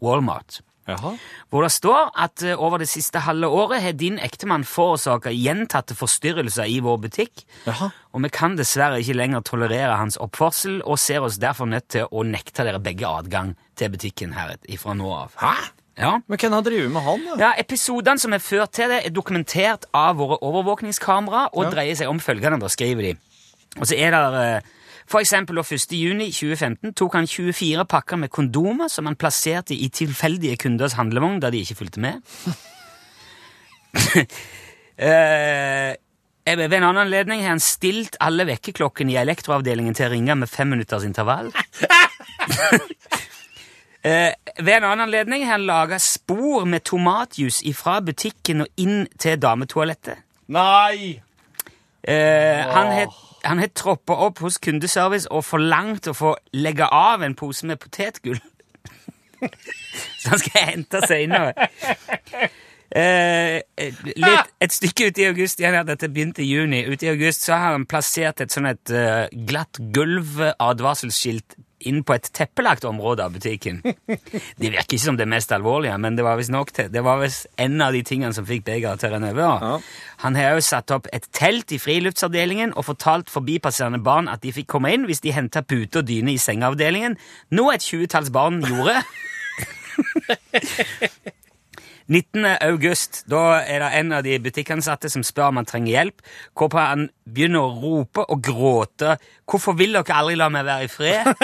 [0.01, 0.61] Walmart.
[0.91, 1.13] Jaha.
[1.51, 5.95] Hvor det står at eh, over det siste halve året har din ektemann forårsaka gjentatte
[5.97, 7.89] forstyrrelser i vår butikk, Jaha.
[8.13, 12.07] og vi kan dessverre ikke lenger tolerere hans oppførsel, og ser oss derfor nødt til
[12.11, 15.33] å nekte dere begge adgang til butikken her ifra nå av.
[15.41, 15.55] Hæ?
[16.01, 16.11] Ja.
[16.31, 17.33] Men hvem har drevet med han, da?
[17.41, 21.69] Ja, Episodene som er ført til det, er dokumentert av våre overvåkningskamera og Ja.
[21.75, 23.11] dreier seg om følgende, da skriver de.
[23.77, 24.61] Og så er det eh,
[25.11, 25.91] for eksempel da 1.
[25.97, 31.41] juni 2015 tok han 24 pakker med kondomer som han plasserte i tilfeldige kunders handlevogn
[31.43, 32.21] da de ikke fulgte med.
[35.01, 40.35] Eh, ved en annen anledning har han stilt alle vekkerklokkene i elektroavdelingen til å ringe
[40.37, 41.49] med fem minutters intervall.
[44.01, 49.03] Eh, ved en annen anledning har han laga spor med tomatjus ifra butikken og inn
[49.21, 50.23] til dametoalettet.
[50.49, 51.21] Nei!
[52.01, 57.23] Eh, han har han har troppa opp hos kundeservice og forlangt å få legge av
[57.25, 58.41] en pose med potetgull.
[60.21, 61.71] Så han skal hente seg innover.
[62.91, 63.61] Eh,
[64.03, 66.83] litt, et stykke ut i august igjen, dette begynte i juni.
[66.91, 71.55] Ut i august så har han plassert et sånn et eh, glatt gulv-advarselsskilt
[71.89, 73.81] inn på et teppelagt område av butikken.
[73.83, 76.91] Det virker ikke som det mest alvorlige, men det var visst nok til.
[76.93, 79.65] Det var visst en av de tingene som fikk begeret til å renne over.
[79.65, 79.73] Ja.
[80.25, 84.53] Han har også satt opp et telt i friluftsavdelingen og fortalt forbipasserende barn at de
[84.55, 87.17] fikk komme inn hvis de henta pute og dyne i sengeavdelingen,
[87.57, 89.01] noe et tjuetalls barn gjorde.
[92.11, 92.45] 19.
[92.59, 96.23] august, da er det en av de butikkansatte som spør om han trenger hjelp,
[96.59, 100.91] hvorpå han begynner å rope og gråte 'Hvorfor vil dere aldri la meg være i
[100.91, 101.35] fred?'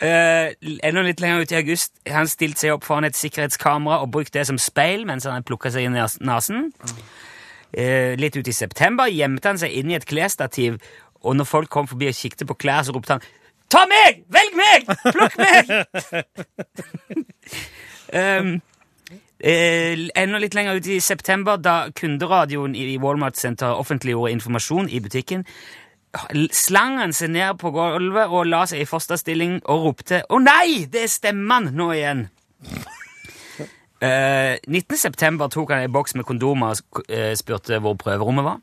[0.00, 4.08] Eh, enda litt lenger ut i august han stilt seg opp foran et sikkerhetskamera og
[4.14, 6.70] brukt det som speil mens han plukka seg i nes- nesen.
[7.76, 10.80] Eh, litt ut i september gjemte han seg inn i et klesstativ,
[11.20, 13.26] og når folk kom forbi og kikket på klær, så ropte han
[13.70, 14.24] Ta meg!
[14.34, 14.88] Velg meg!
[15.14, 15.70] Plukk meg!
[18.12, 18.56] um,
[19.52, 25.46] eh, enda litt lenger ut i september, da kunderadioen i Walmart-senteret offentliggjorde informasjon i butikken,
[26.50, 30.86] slang han seg ned på gulvet og la seg i fosterstilling og ropte 'Å nei,
[30.90, 32.26] det er stemmen nå igjen'.
[34.00, 34.96] Eh, 19.
[34.96, 38.62] september tok han ei boks med kondomer og eh, spurte hvor prøverommet var.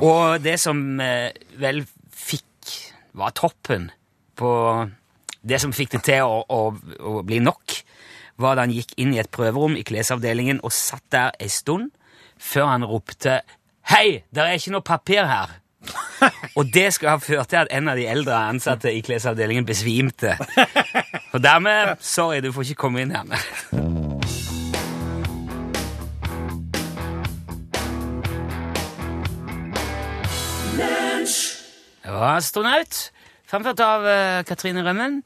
[0.00, 2.72] Og det som eh, vel fikk
[3.12, 3.90] var toppen
[4.36, 4.52] på
[5.44, 6.60] Det som fikk det til å, å,
[7.04, 7.74] å bli nok,
[8.40, 11.90] var da han gikk inn i et prøverom i klesavdelingen og satt der ei stund
[12.40, 13.42] før han ropte
[13.84, 15.60] 'Hei, det er ikke noe papir her'.
[16.56, 20.38] Og det skal ha ført til at en av de eldre ansatte i klesavdelingen besvimte.
[21.32, 23.28] Og dermed Sorry, du får ikke komme inn her.
[32.04, 33.10] Ja, astronaut.
[33.50, 35.18] Fremført av uh, Katrine Rømmen.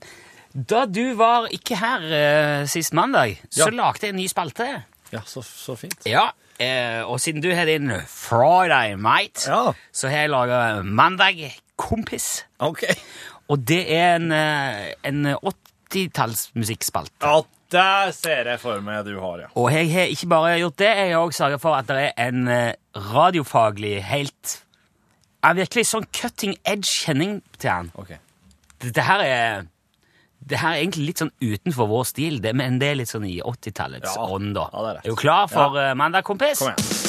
[0.53, 4.67] Da du var ikke her uh, sist mandag, så lagde jeg en ny spalte.
[5.13, 6.03] Ja, så, så fint.
[6.09, 9.73] Ja, uh, og siden du har din Friday Might, Ja.
[9.95, 11.45] så har jeg laga Mandag
[11.79, 12.45] Kompis.
[12.59, 12.83] Ok.
[13.49, 15.29] Og det er en, en
[15.95, 17.15] 80-tallsmusikkspalte.
[17.23, 17.39] Ja,
[17.73, 19.49] der ser jeg for meg du har, ja.
[19.57, 22.29] Og jeg har ikke bare gjort det, jeg har også sørget for at det er
[22.33, 22.49] en
[23.15, 24.59] radiofaglig helt
[25.45, 27.91] ja, Virkelig sånn cutting edge kjenning til han.
[27.95, 28.15] Ok.
[28.83, 29.67] Dette her er
[30.49, 33.25] det her er egentlig litt sånn utenfor vår stil, det, men det er litt sånn
[33.27, 34.23] i 80-tallets Ja.
[34.31, 34.55] ånd.
[34.55, 34.69] da.
[34.73, 36.59] Ja, det er det er du klar for eh, Mandag Kompis?
[36.63, 37.08] Kom igjen.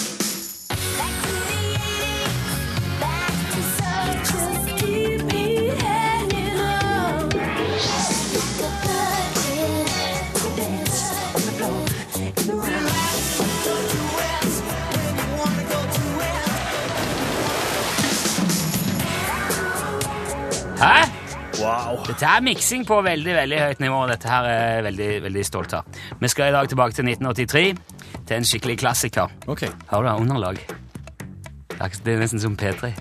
[20.79, 21.09] Hæ?
[21.59, 21.97] Wow.
[22.07, 23.99] Dette er miksing på veldig veldig høyt nivå.
[24.07, 25.99] Dette her er jeg veldig, veldig stolt av.
[26.21, 27.63] Vi skal i dag tilbake til 1983,
[28.29, 29.33] til en skikkelig klassiker.
[29.49, 29.65] Ok.
[29.91, 30.61] Hører du underlag?
[31.69, 32.93] Det er- nesten som P3.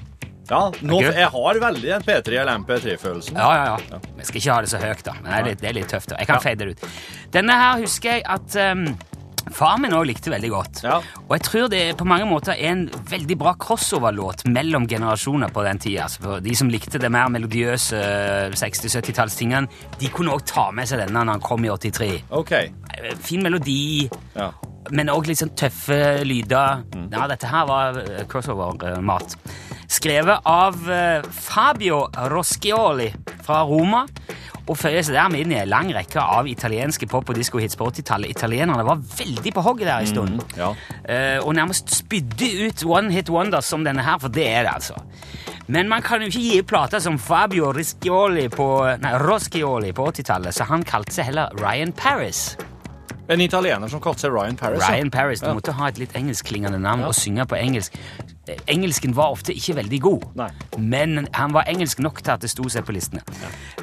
[0.50, 3.36] Ja, nå, jeg har veldig en P3 eller MP3-følelsen.
[3.36, 3.98] Ja, ja, ja.
[4.16, 5.12] Vi skal ikke ha det så høyt, da.
[5.22, 6.08] Men det er litt, det er litt tøft.
[6.08, 6.16] da.
[6.18, 6.88] Jeg kan fade det ut.
[7.32, 8.86] Denne her husker jeg at um,
[9.54, 10.82] far min òg likte veldig godt.
[10.84, 10.98] Ja.
[11.26, 15.64] Og jeg tror det på mange måter er en veldig bra crossover-låt mellom generasjoner på
[15.66, 16.06] den tida.
[16.06, 19.68] Altså, for de som likte det mer melodiøse eh, 60-70-tallstingene,
[20.00, 22.10] de kunne òg ta med seg denne når han kom i 83.
[22.38, 22.52] Ok.
[22.58, 24.50] Eh, Fin melodi, Ja.
[24.90, 26.84] men òg litt sånn tøffe lyder.
[27.12, 29.36] Ja, dette her var eh, crossover-mat.
[29.88, 33.08] Skrevet av eh, Fabio Roscioli
[33.44, 34.02] fra Roma.
[34.68, 37.86] Og føyer seg dermed inn i en lang rekke av italienske pop- og diskohits på
[37.88, 38.28] 80-tallet.
[38.34, 40.42] Italienerne var veldig på hogget der en stund.
[40.58, 40.68] ja.
[40.74, 44.74] uh, og nærmest spydde ut one hit wonders som denne her, for det er det,
[44.74, 44.94] altså.
[45.68, 48.68] Men man kan jo ikke gi plater som Fabio Rischioli på,
[49.00, 52.56] nei, Roscioli på 80-tallet, så han kalte seg heller Ryan Paris.
[53.28, 54.80] En italiener som kalte seg Ryan Paris.
[54.80, 54.94] ja.
[54.94, 55.40] Ryan Paris.
[55.40, 55.54] Du Ja.
[55.54, 57.92] måtte ha et litt engelskklingende navn og synge på engelsk.
[58.48, 60.48] Eh, Engelsken var ofte ikke veldig god, Nei.
[60.78, 63.22] men han var engelsk nok til at det sto seg på listene.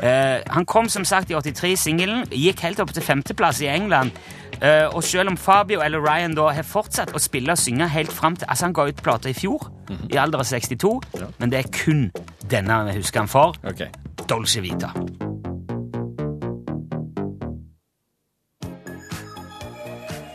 [0.01, 4.15] Eh, han kom som sagt i 83-singelen, gikk helt opp til femteplass i England.
[4.55, 8.13] Uh, og selv om Fabio eller Ryan da har fortsatt å spille og synge helt
[8.13, 9.67] fram til Altså, han ga ut plate i fjor,
[10.07, 10.93] i alder av 62,
[11.41, 12.05] men det er kun
[12.47, 13.59] denne vi husker han for.
[13.67, 13.91] Okay.
[14.29, 14.93] Dolce Vita.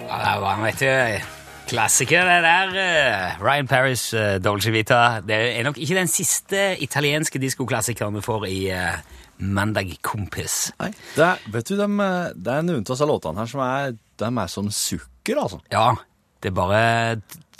[0.05, 1.40] Ja, det var en vet du,
[1.71, 2.75] klassiker, det der.
[2.83, 5.21] eh, Ryan Paris, uh, Dolce Vita.
[5.23, 8.97] Det er nok ikke den siste italienske diskoklassikeren vi får i eh,
[9.41, 10.73] Mandag Kompis.
[10.81, 11.87] Nei, det er, vet du, de,
[12.35, 15.61] det er noen av disse låtene her som er, de er som sukker, altså.
[15.73, 15.93] Ja,
[16.41, 16.83] det er bare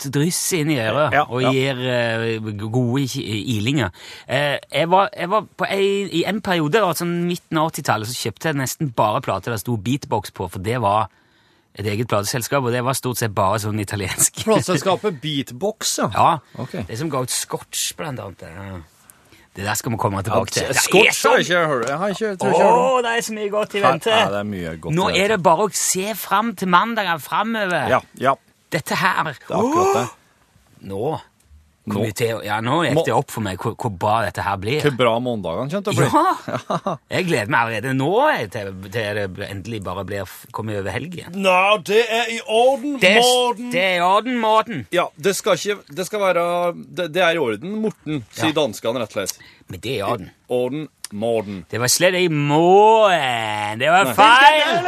[0.01, 3.91] dryss inn i øret Ja, og gir eh, gode ilinger.
[4.25, 5.87] Eh, jeg, var, jeg var på ei,
[6.19, 9.77] I en periode, altså midten av 80-tallet, så kjøpte jeg nesten bare plater det sto
[9.77, 11.11] beatbox på, for det var
[11.79, 14.41] et eget plateselskap, og det var stort sett bare sånn italiensk.
[14.47, 16.09] Plateselskapet Beatbox, ja.
[16.15, 16.31] Ja,
[16.65, 16.83] Okay.
[16.89, 18.83] det som ga ut scotch, blant annet.
[19.55, 20.69] Det der skal vi komme tilbake til.
[20.79, 21.87] Scotch har jeg ikke hørt.
[21.89, 22.85] Jeg har ikke, tror jeg ikke hørt om.
[22.91, 24.13] Å, det er så mye godt i vente.
[24.15, 27.89] Ja, det er mye godt Nå er det bare å se fram til mandagen framover.
[27.91, 28.35] Ja, ja,
[28.71, 30.05] Dette her det er akkurat det.
[30.87, 31.09] Nå
[31.89, 32.03] Nå.
[32.45, 34.83] ja, nå gikk det opp for meg hvor, hvor bra dette her blir.
[34.85, 36.09] Hvor bra mandagene kommer til å bli.
[36.13, 36.93] Ja!
[37.15, 38.09] Jeg gleder meg allerede nå
[38.53, 41.33] til, til det endelig bare blir kommet over helgen.
[41.41, 43.71] Nei, det er i orden, Det, Morten.
[43.73, 44.85] det er i orden, Morten.
[44.93, 46.45] Ja, det skal ikke Det skal være
[46.85, 48.57] Det, det er i orden, Morten, sier Ja.
[48.61, 49.41] danskene rett og slett.
[49.71, 50.29] Men det er i orden.
[50.29, 51.65] I Orden, Morten.
[51.69, 53.79] Det var slett i måen.
[53.79, 54.85] Det var feil!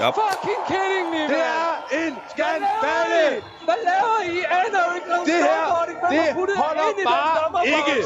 [0.00, 0.10] Ja.
[0.14, 3.42] Det er en skandale!
[3.64, 4.44] Hva laver I?
[4.44, 7.04] Aner jo ikke noget Det her, det holder i den
[7.54, 7.96] bare ikke.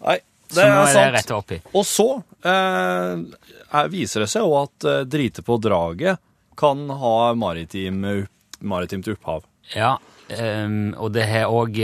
[0.00, 0.18] Nei,
[0.54, 1.48] det er sant.
[1.48, 1.60] det.
[1.76, 2.08] Og så
[2.44, 3.14] eh,
[3.70, 6.18] er- viser det seg jo at eh, drite på draget
[6.60, 8.02] kan ha maritim,
[8.60, 9.44] maritimt opphav.
[9.74, 9.94] Ja,
[10.36, 11.78] um, og det har òg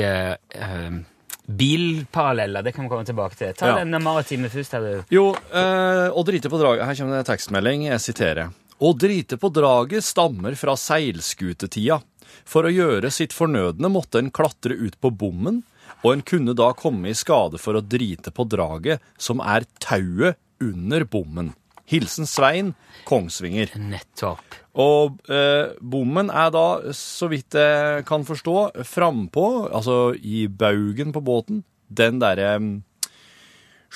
[1.46, 2.62] bilparalleller.
[2.62, 3.52] Det kan vi komme tilbake til.
[3.54, 3.84] Ta Ja.
[3.84, 4.72] den maritime først.
[4.72, 5.04] her, du.
[5.10, 7.86] Jo, eh, å drite på draget Her kommer det en tekstmelding.
[7.86, 8.50] Jeg siterer.
[8.80, 12.02] Å drite på draget stammer fra seilskutetida.
[12.44, 15.62] For å gjøre sitt fornødne måtte en klatre ut på bommen,
[16.04, 20.36] og en kunne da komme i skade for å drite på draget, som er tauet
[20.60, 21.54] under bommen.
[21.86, 22.74] Hilsen Svein,
[23.06, 23.70] Kongsvinger.
[23.76, 24.42] Nettopp.
[24.76, 31.22] Og eh, bommen er da, så vidt jeg kan forstå, frampå, altså i baugen på
[31.24, 32.74] båten, den derre mm,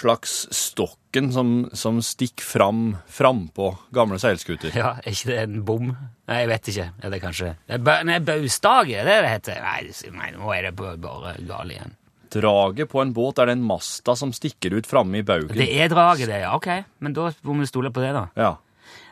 [0.01, 4.73] slags stokken som, som stikker fram frampå gamle seilskuter.
[4.77, 5.93] Ja, Er ikke det en bom?
[6.31, 6.89] Nei, jeg vet ikke.
[7.03, 9.61] Er det kanskje det er Nei, Baustage, er det det heter?
[9.67, 11.97] Nei, nei, nå er det bare galt igjen.
[12.31, 15.57] Draget på en båt er den masta som stikker ut framme i baugen.
[15.59, 16.55] Det er draget, det, ja.
[16.55, 16.69] Ok,
[17.03, 18.29] men da må vi stole på det, da.
[18.39, 18.53] Ja.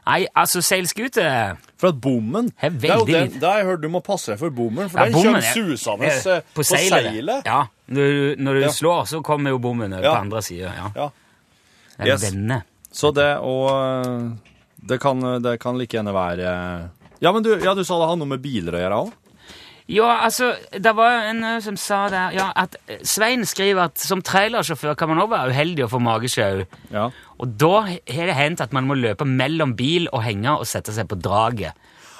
[0.08, 1.24] Nei, altså, seilskute
[1.78, 3.40] For at bommen er Det er jo det, lite.
[3.42, 5.44] det har jeg hørt du må passe deg for bommen, for Ja, den bommen kommer
[5.44, 7.44] er- susende er eh, på seilet.
[7.46, 7.58] Ja.
[7.88, 8.68] Når du, når du Ja.
[8.72, 10.14] slår, så kommer jo bommen over Ja.
[10.14, 10.72] på andre sida.
[10.74, 10.90] Ja.
[10.96, 11.08] Ja.
[11.98, 12.62] er Yes.
[12.92, 14.38] Så det og
[14.88, 16.90] det kan, det kan like gjerne være
[17.20, 19.12] Ja, men du, ja, du sa det hadde noe med biler å gjøre òg?
[19.90, 23.98] Ja, altså, det var en eh, som sa der ja, at eh, Svein skriver at
[23.98, 26.66] som trailersjåfør kan man også være uheldig å få magesjau.
[26.92, 27.10] Ja.
[27.38, 30.94] Og da har det hendt at man må løpe mellom bil og henge og sette
[30.94, 31.76] seg på draget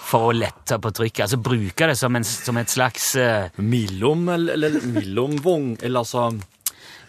[0.09, 1.25] for å lette på trykket.
[1.27, 6.01] Altså bruke det som, en, som et slags uh, Mellom, eller, eller mellom vogn Eller
[6.01, 6.31] altså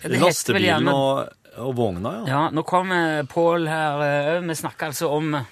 [0.04, 2.26] det lastebilen og, og vogna, ja.
[2.32, 4.48] Ja, nå kommer Pål her òg.
[4.48, 5.50] Vi snakker altså om eh,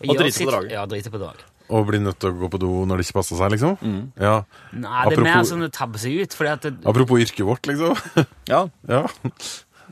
[0.00, 0.72] Å drite på draget.
[0.72, 1.44] Ja, drite på draget.
[1.66, 3.74] Og bli nødt til å gå på do når det ikke passer seg, liksom?
[4.22, 4.36] Ja.
[4.70, 7.42] Nei, det er mer Apropos- sånn å tabbe seg ut, fordi at det, Apropos yrket
[7.48, 8.24] vårt, liksom.
[8.48, 8.60] Ja.
[8.94, 9.02] ja.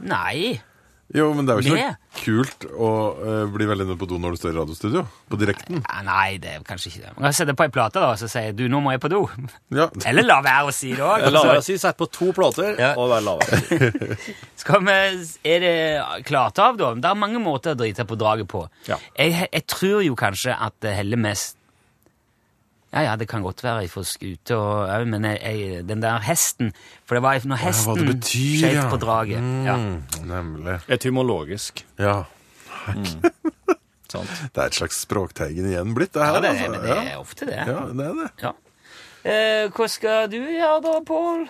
[0.00, 0.60] Nei.
[1.14, 1.94] Jo, men det er jo ikke Med?
[1.94, 2.88] noe kult å
[3.22, 5.02] eh, bli veldig nødt på do når du står i radiostudio.
[5.30, 5.80] På direkten.
[5.86, 7.12] Ja, Nei, det er kanskje ikke det.
[7.16, 9.10] Man kan sette på ei plate da, og så sier du, nå må jeg på
[9.12, 9.20] do.
[9.76, 9.86] Ja.
[10.10, 11.26] Eller la være å si det òg.
[11.30, 12.92] La være å si sett på to plater Ja.
[12.98, 14.18] og vær lavere.
[14.64, 14.98] Skal vi,
[15.54, 15.74] er det
[16.26, 16.92] klart av, da?
[16.98, 18.64] Det er mange måter å drite på draget på.
[18.90, 18.98] Ja.
[19.18, 21.58] Jeg, jeg tror jo kanskje at det heller mest
[22.94, 26.02] Ja, ja, det kan godt være jeg får skute og òg, men jeg, jeg, den
[26.02, 26.70] der hesten
[27.02, 28.84] For det var når hesten betyr, skjøt ja.
[28.92, 29.48] på draget.
[29.66, 29.76] Ja.
[29.76, 30.78] Mm, nemlig.
[30.88, 31.86] Etymologisk.
[31.98, 32.22] Ja.
[32.94, 33.04] Mm.
[34.14, 36.36] Det er et slags språkteigen igjen blitt, det her.
[36.36, 36.70] ja, det, altså.
[36.70, 37.56] men det er ofte det.
[37.66, 38.28] ja, det er det.
[38.44, 38.52] Ja.
[39.24, 41.46] Eh, hva skal du gjøre da, Pål?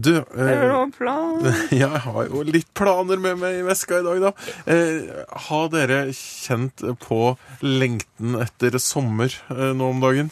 [0.00, 1.48] Du, Er det eh, noen plan?
[1.82, 4.30] jeg har jo litt planer med meg i veska i dag, da.
[4.70, 5.10] Eh,
[5.48, 7.34] har dere kjent på
[7.66, 10.30] lengten etter sommer eh, nå om dagen?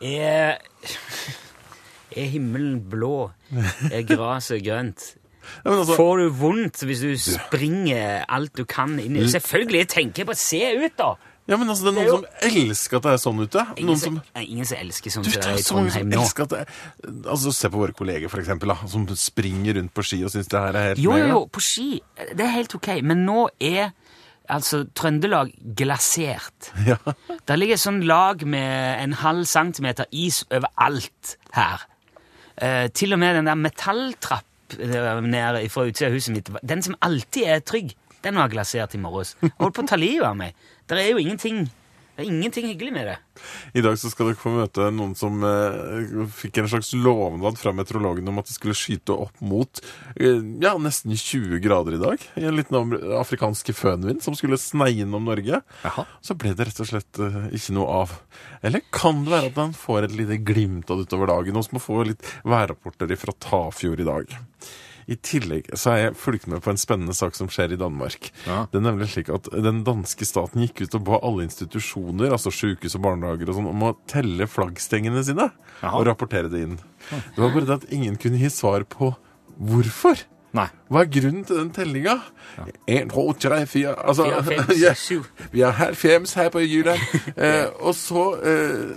[0.00, 0.58] Er,
[2.16, 3.30] er himmelen blå?
[3.90, 5.14] Er gresset grønt?
[5.64, 9.90] Ja, altså, Får du vondt hvis du springer alt du kan inn i Selvfølgelig, jeg
[9.96, 11.14] tenker på å se ut, da!
[11.50, 13.62] ja, men altså, det er Det er noen som elsker at det er sånn ute.
[13.74, 16.26] Ingen, Noen som, ingen som elsker sånn Du, som det er i Trondheim nå.
[16.44, 16.60] at det
[17.24, 20.52] Altså, Se på våre kolleger, for eksempel, da, som springer rundt på ski og syns
[20.52, 21.88] det her er helt Jo, jo, jo, på ski.
[22.30, 22.92] Det er helt ok.
[23.02, 23.90] Men nå er
[24.50, 26.72] altså Trøndelag glasert.
[26.90, 26.96] Ja.
[27.46, 31.84] Der ligger et sånn lag med en halv centimeter is overalt her.
[32.60, 36.82] Eh, til og med den der metalltrapp eh, nede fra utsida av huset mitt, den
[36.84, 39.36] som alltid er trygg, den var glasert i morges.
[39.60, 40.56] Holdt på å ta livet av meg.
[40.88, 41.68] Det er jo ingenting
[42.20, 43.16] det er ingenting hyggelig med det.
[43.72, 47.72] I dag så skal dere få møte noen som eh, fikk en slags lovnad fra
[47.72, 49.80] meteorologen om at de skulle skyte opp mot
[50.20, 52.26] eh, ja, nesten 20 grader i dag.
[52.36, 55.62] I en liten afrikansk fønvind som skulle sneie innom Norge.
[55.88, 56.04] Aha.
[56.20, 58.14] Så ble det rett og slett eh, ikke noe av.
[58.60, 61.64] Eller kan det være at man får et lite glimt av det utover dagen, og
[61.64, 64.40] så må få litt værrapporter fra Tafjord i dag.
[65.10, 68.30] I tillegg så har jeg fulgt med på en spennende sak som skjer i Danmark.
[68.46, 68.62] Ja.
[68.70, 72.52] Det er nemlig slik at Den danske staten gikk ut og ba alle institusjoner, altså
[72.54, 75.48] sykehus og barnehager, og sånn, om å telle flaggstengene sine
[75.80, 75.94] Jaha.
[75.96, 76.76] og rapportere det inn.
[77.10, 79.10] Det var bare det at ingen kunne gi svar på
[79.58, 80.22] hvorfor.
[80.56, 80.66] Nei.
[80.90, 82.16] Hva er grunnen til den tellinga?
[82.90, 85.26] Én, to, tre, fire altså, Fire, fem.
[85.54, 86.96] Vi er her fems her på jula.
[87.40, 88.94] Eh, og så eh,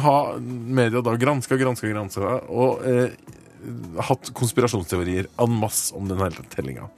[0.00, 3.12] har media da granska, granska, granska og eh,
[4.08, 6.88] hatt konspirasjonsteorier en masse om den hele tellinga.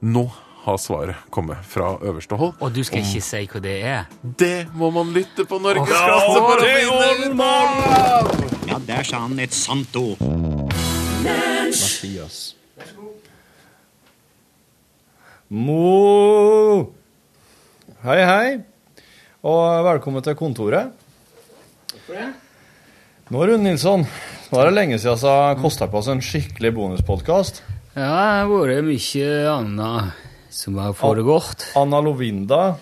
[0.00, 0.26] Nå
[0.66, 2.56] har svaret kommet fra øverste hold.
[2.58, 4.08] Og du skal ikke si hva det er?
[4.22, 8.66] Det må man lytte på Norgesklasse for å finne ut!
[8.66, 10.18] Ja, der sa han et sant ord.
[11.22, 12.56] Mathias.
[15.48, 16.90] Mo!
[18.02, 18.48] Hei, hei.
[19.46, 20.90] Og velkommen til kontoret.
[22.10, 24.02] Nå, Rune Nilsson,
[24.50, 27.62] nå er det lenge siden vi har kosta på oss en skikkelig bonuspodkast.
[27.96, 31.70] Ja, det har vært mye annet som har foregått.
[31.76, 32.76] Anna Lovinda,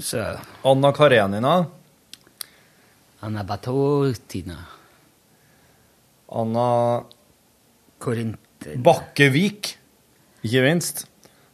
[0.00, 0.22] Så
[0.64, 1.66] Anna Karenina,
[3.20, 4.56] Anna Batotina
[6.32, 7.04] Anna
[7.98, 8.38] Korint...
[8.80, 9.74] Bakkevik,
[10.42, 11.04] ikke minst.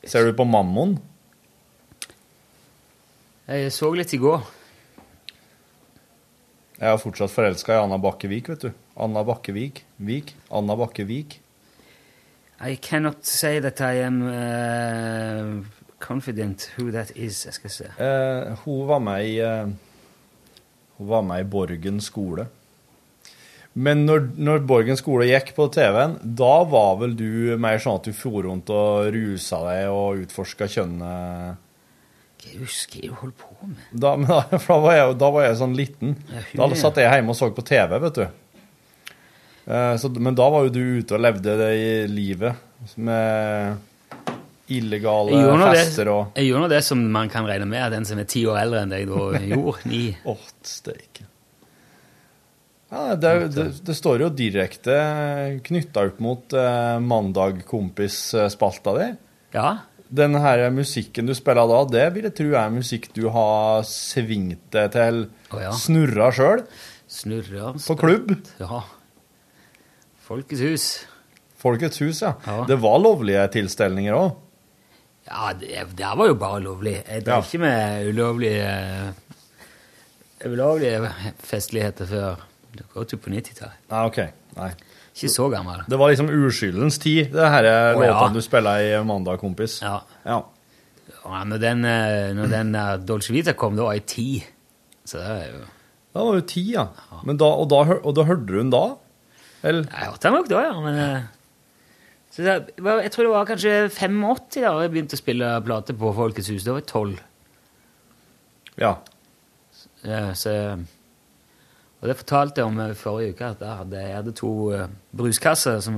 [0.07, 0.95] Ser du på Mammon?
[3.49, 4.45] Jeg så litt i går.
[6.79, 8.71] Jeg er fortsatt forelska i Anna Bakkevik, vet du.
[9.03, 9.83] Anna Bakkevik.
[9.99, 10.31] Vik.
[10.55, 11.41] Anna Bakkevik.
[12.63, 15.65] I cannot say that I am uh,
[15.99, 17.45] confident who that is.
[17.47, 17.91] Jeg skal se.
[17.99, 19.67] Uh, hun var med i uh,
[20.99, 22.47] Hun var med i Borgen skole.
[23.75, 28.07] Men når, når Borgen skole gikk på TV-en, da var vel du mer sånn at
[28.07, 31.59] du for rundt og rusa deg og utforska kjønnet
[32.39, 33.81] Hva husker jeg du- holder på med?
[33.93, 36.17] da, men da, da, var jeg, da var jeg sånn liten.
[36.33, 38.27] Ja, Da satt jeg hjemme og så på TV, vet du.
[39.69, 42.55] Eh, så, men da var jo du ute og levde det i livet
[42.97, 43.77] med
[44.69, 45.33] illegale
[45.73, 48.27] fester og jeg gjorde nå det som man kan regne med at den som er
[48.29, 49.89] ti år eldre enn deg, da gjorde.
[49.89, 50.03] Ni.
[50.29, 51.25] Åh, steike.
[52.89, 54.95] Ja, det, det, det står jo direkte
[55.67, 59.09] knytta opp mot eh, Mandag kompis-spalta di.
[59.57, 59.75] Ja.
[60.11, 64.71] Den her musikken du spiller da, det vil jeg tro er musikk du har svingt
[64.73, 65.71] deg til Oh, ja.
[65.73, 66.63] snurra sjøl.
[67.09, 68.33] Snurra På klubb.
[68.61, 68.83] Ja.
[70.29, 70.87] Folkets hus.
[71.59, 72.35] Folkets hus, ja.
[72.47, 72.65] Ja.
[72.69, 74.35] Det var lovlige tilstelninger òg.
[75.29, 76.95] Ja, det, det var jo bare lovlig.
[77.09, 77.41] Jeg drev Ja.
[77.45, 78.69] ikke med ulovlige
[80.47, 81.11] ulovlige
[81.43, 82.45] festligheter før
[82.77, 83.81] det går jo på 90-tallet.
[83.91, 84.19] Ah, OK.
[84.57, 84.71] Nei.
[85.19, 85.81] Ikke så gammel.
[85.91, 88.13] Det var liksom uskyldens tid, det her Å, ja.
[88.15, 89.81] låtene du spiller i Mandag, kompis.
[89.83, 89.97] Ja.
[90.23, 90.39] Ja.
[91.25, 94.29] Ja, når den, eh, når den der Dolce Vita kom, da var jeg ti.
[95.09, 95.65] Så det er jo
[96.15, 96.87] Da var du ti, ja.
[97.27, 98.85] Men da, og, da, og da hørte du den da?
[99.67, 99.91] Eller?
[99.91, 100.79] Jeg hørte den nok da, ja.
[100.87, 101.27] Men eh,
[102.33, 106.15] så det, jeg tror det var kanskje 85 da jeg begynte å spille plate på
[106.15, 106.63] Folkets hus.
[106.63, 107.19] Da var jeg 12.
[108.79, 108.93] Ja.
[110.07, 110.55] Ja, så,
[112.01, 114.89] og det fortalte jeg om i forrige uke, at jeg hadde, jeg hadde to eh,
[115.19, 115.97] bruskasser, som,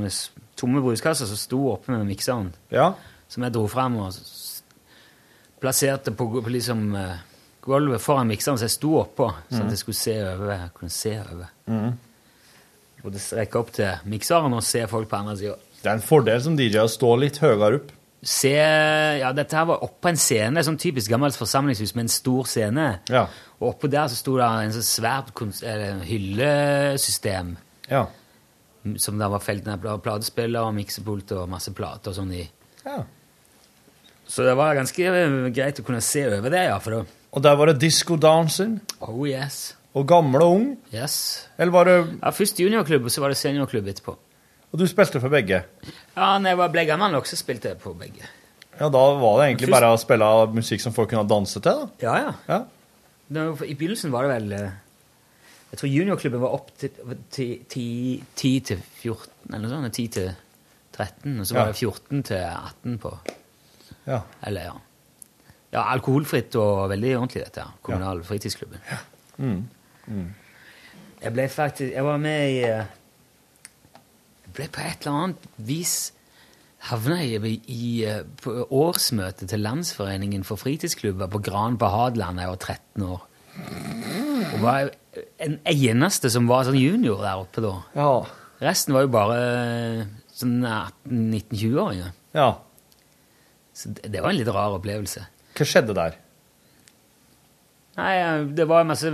[0.56, 2.92] tomme bruskasser som sto oppe med mikseren, Ja.
[3.28, 4.14] som jeg dro frem og
[5.60, 7.18] plasserte på, på liksom, eh,
[7.62, 10.52] gulvet foran mikseren, som jeg sto oppå, sånn at jeg skulle se over.
[10.56, 11.50] Jeg kunne se over.
[11.68, 11.98] Mm.
[13.10, 15.54] Det strekke opp til mikseren og se folk på andre sida.
[15.80, 17.92] Det er en fordel som DJ å stå litt høyere opp.
[18.22, 22.44] Se, ja, dette her var oppå en scene, sånn typisk gammelt forsamlingshus med en stor
[22.50, 22.88] scene.
[23.08, 23.22] Ja.
[23.60, 25.30] Og oppå der så sto det en sånn svært
[26.04, 27.54] hyllesystem.
[27.88, 28.06] Ja.
[29.00, 32.44] Som der var felt ned pla- platespiller og miksepult og masse plater og sånn i.
[32.84, 33.02] Ja.
[34.30, 36.78] Så det var ganske eh, greit å kunne se over det, ja.
[36.80, 37.02] For det.
[37.34, 38.78] Og der var det disco dancing.
[39.04, 39.72] Oh yes.
[39.96, 40.66] Og gammel og ung.
[40.94, 41.16] Yes.
[41.58, 44.14] Eller var det Ja, Først juniorklubb, og så var det seniorklubb etterpå.
[44.72, 45.64] Og du spilte for begge?
[46.16, 48.22] Ja, når jeg var ble gammel nok, så spilte jeg på begge.
[48.80, 51.72] Ja, da var det egentlig Først- bare å spille musikk som folk kunne danse til,
[51.72, 51.88] da.
[52.00, 52.32] Ja, ja.
[52.48, 52.60] Ja.
[53.66, 54.70] I begynnelsen var det vel eh,
[55.70, 56.90] Jeg tror juniorklubben var opp til
[57.30, 57.60] til-
[58.34, 59.94] 10 til 14, eller noe sånt.
[59.94, 60.30] 10 til
[60.92, 61.66] 13, og så var Ja.
[61.72, 63.18] det 14 til 18 på
[64.06, 64.20] Ja.
[64.42, 64.72] Eller, ja.
[65.72, 68.22] Ja, alkoholfritt og veldig ordentlig, dette Kommunal ja.
[68.24, 68.78] fritidsklubben.
[69.38, 69.68] Mm.
[70.08, 70.34] Mm.
[71.22, 72.84] Jeg ble faktisk Jeg var med i eh,
[74.54, 75.94] ble på et eller annet vis
[76.88, 82.54] havna i, i eh, årsmøtet til Landsforeningen for fritidsklubber på Gran på Hadeland da jeg
[82.54, 83.26] var 13 år.
[84.50, 84.90] Og var
[85.44, 87.74] en eneste som var sånn junior der oppe da.
[87.98, 88.10] Ja.
[88.60, 92.16] Resten var jo bare eh, sånn 18-19-20-åringer.
[92.38, 92.50] ja.
[93.80, 95.22] Så det, det var en litt rar opplevelse.
[95.56, 96.16] Hva skjedde der?
[97.96, 99.12] Nei, eh, det var masse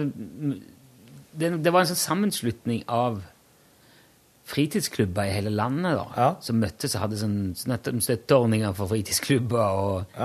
[1.37, 3.21] Det, det var en sånn sammenslutning av
[4.47, 10.21] fritidsklubber i hele landet da, som møttes og hadde sånn støtteordninger for fritidsklubber og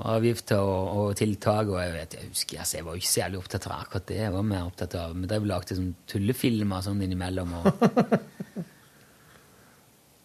[0.00, 1.68] avgifter og, og tiltak.
[1.68, 4.18] Og jeg vet, jeg husker, altså, jeg var ikke så jævlig opptatt av akkurat det.
[4.22, 7.56] Jeg var mer opptatt av, Vi drev og lagde sånn tullefilmer sånn innimellom.
[7.60, 7.64] Og,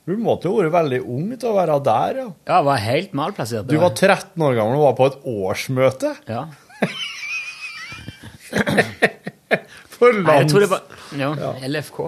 [0.06, 2.26] Du måtte jo vært veldig ung til å være der, ja.
[2.46, 3.66] ja, var helt malplassert.
[3.66, 6.12] Du var 13 år gammel og var på et årsmøte.
[6.30, 6.43] Ja.
[9.96, 10.54] For Nei, jeg lands...
[10.54, 10.82] tror det var
[11.18, 11.32] ja,
[11.66, 12.00] LFK.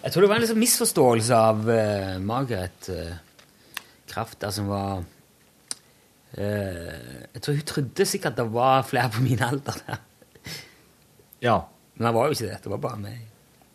[0.00, 3.16] Jeg tror det var en liksom misforståelse av uh, Margaret uh,
[4.10, 5.02] Kraft der som var
[6.38, 10.00] uh, Jeg tror hun trodde sikkert det var flere på min alder der.
[11.44, 11.58] Ja.
[11.96, 12.62] Men det var jo ikke det.
[12.64, 13.20] Det var bare meg.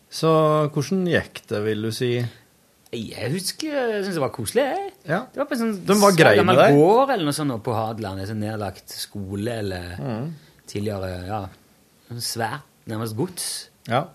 [0.09, 0.32] Så
[0.73, 2.15] hvordan gikk det, vil du si?
[2.95, 4.63] Jeg husker jeg syns det var koselig.
[4.71, 4.91] Jeg.
[5.09, 5.19] Ja.
[5.30, 6.78] Det var på en sånn De var greie med deg?
[6.78, 8.23] gård eller noe sånt på Hadeland.
[8.23, 10.32] En sånn nedlagt skole eller mm.
[10.71, 11.41] tidligere ja,
[12.17, 13.51] svært, nærmest gods
[13.89, 14.07] Ja.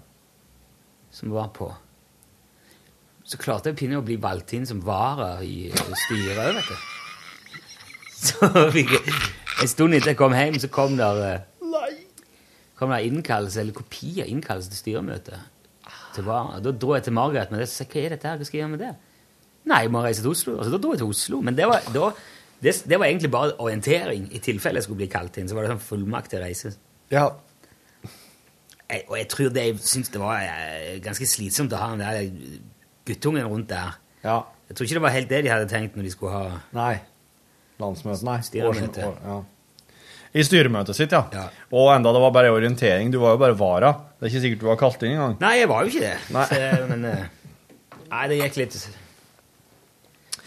[1.14, 1.70] som var på.
[3.30, 5.68] Så klarte pinlig å bli valgt inn som vara i
[6.06, 6.88] styret vet du.
[8.20, 9.12] Så fikk jeg,
[9.62, 11.44] en stund etter jeg kom hjem, så kom der eh,
[12.80, 15.38] kom der innkallelse, eller kopi av innkallelse til styremøte.
[16.16, 16.58] Til vara.
[16.64, 17.68] Da dro jeg til Margaret med det.
[17.70, 18.40] Så sa hva er dette her?
[18.40, 18.90] Hva skal jeg gjøre med det?
[19.70, 20.56] Nei, jeg må reise til Oslo.
[20.56, 21.40] Altså, da dro jeg til Oslo.
[21.44, 22.08] Men det var, da,
[22.64, 25.48] det, det var egentlig bare orientering, i tilfelle jeg skulle bli kalt inn.
[25.50, 26.72] Så var det sånn fullmakt til reise.
[27.12, 27.28] Ja.
[28.90, 32.02] Jeg, og jeg tror det, jeg syns det var eh, ganske slitsomt å ha den
[32.02, 32.69] der
[33.10, 33.96] guttungen rundt der.
[34.24, 34.38] Ja.
[34.70, 36.92] Jeg tror ikke det var helt det de hadde tenkt når de skulle ha Nei.
[37.80, 38.38] Landsmøte, nei.
[38.44, 39.06] Styremøte.
[39.08, 39.40] Års- Ja.
[40.30, 41.48] I styremøtet sitt, ja.
[41.74, 43.08] Og enda det var bare orientering.
[43.10, 43.88] Du var jo bare vara.
[44.20, 45.32] Det er ikke sikkert du var kalt inn engang.
[45.42, 46.18] Nei, jeg var jo ikke det.
[46.36, 46.44] Nei.
[46.46, 47.24] Så, men eh,
[48.12, 48.76] Nei, det gikk litt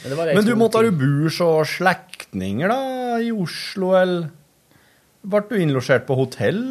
[0.03, 2.80] Men, det var det Men du måtte ha burs og slektninger da,
[3.24, 4.30] i Oslo, eller
[5.24, 6.61] Ble du innlosjert på hotell?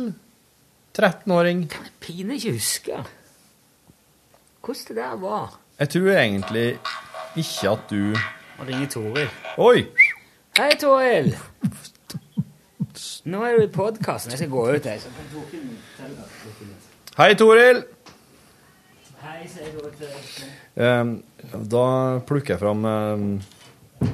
[0.97, 1.66] 13-åring?
[1.72, 3.03] jeg Pine ikke huske
[4.62, 5.55] hvordan det der var.
[5.79, 6.66] Jeg tror egentlig
[7.37, 8.12] ikke at du
[8.59, 9.31] Nå ringer Toril.
[9.59, 9.87] Oi!
[10.59, 11.33] Hei, Toril.
[13.33, 14.35] Nå er du i podkasten.
[14.35, 15.01] Jeg skal gå ut, jeg.
[17.16, 17.83] Hei, Toril!
[19.23, 21.09] Hei, sier du til Eh,
[21.68, 21.87] da
[22.25, 24.07] plukker jeg fram eh,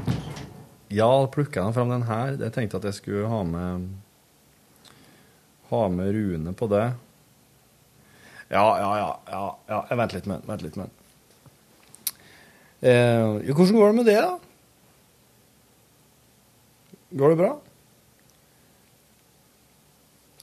[0.90, 2.34] Ja, plukker jeg fram den her.
[2.40, 3.90] Jeg tenkte at jeg skulle ha med
[5.70, 6.86] Ha med Rune på det.
[8.48, 9.10] Ja, ja, ja.
[9.28, 9.82] ja, ja.
[10.00, 10.48] Vent litt med den.
[10.48, 10.97] Vent litt med den.
[12.80, 14.38] Eh, hvordan går det med det, da?
[17.10, 17.50] Går det bra?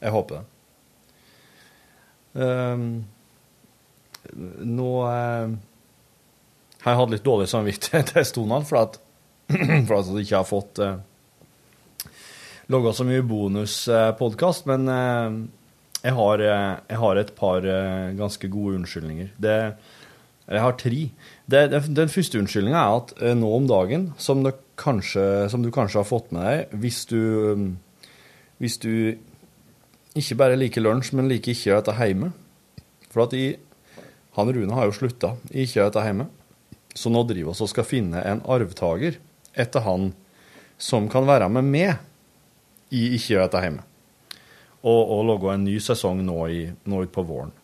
[0.02, 0.46] Jeg håper det.
[2.36, 2.78] Eh,
[4.68, 5.56] nå eh,
[6.84, 9.00] har jeg hatt litt dårlig samvittighet en stund for at,
[9.88, 10.98] for at jeg ikke har fått eh,
[12.74, 14.68] laga så mye bonuspodkast.
[14.70, 15.38] Men eh,
[16.04, 19.32] jeg, har, eh, jeg har et par eh, ganske gode unnskyldninger.
[19.38, 19.58] Det,
[20.46, 21.02] jeg har tre.
[21.50, 24.44] Det, den, den første unnskyldninga er at eh, nå om dagen, som,
[24.78, 27.22] kanskje, som du kanskje har fått med deg hvis du,
[27.58, 27.70] mm,
[28.62, 28.92] hvis du
[30.16, 32.32] ikke bare liker lunsj, men liker ikke å spise hjemme
[33.12, 33.56] For at i,
[34.38, 36.30] han Rune har jo slutta i ikke å spise hjemme.
[36.96, 39.18] Så nå driver vi og skal finne en arvtaker
[39.56, 40.14] etter han
[40.78, 43.84] som kan være med meg i Ikke å spise hjemme.
[44.86, 47.56] Og, og lage en ny sesong nå, i, nå utpå våren.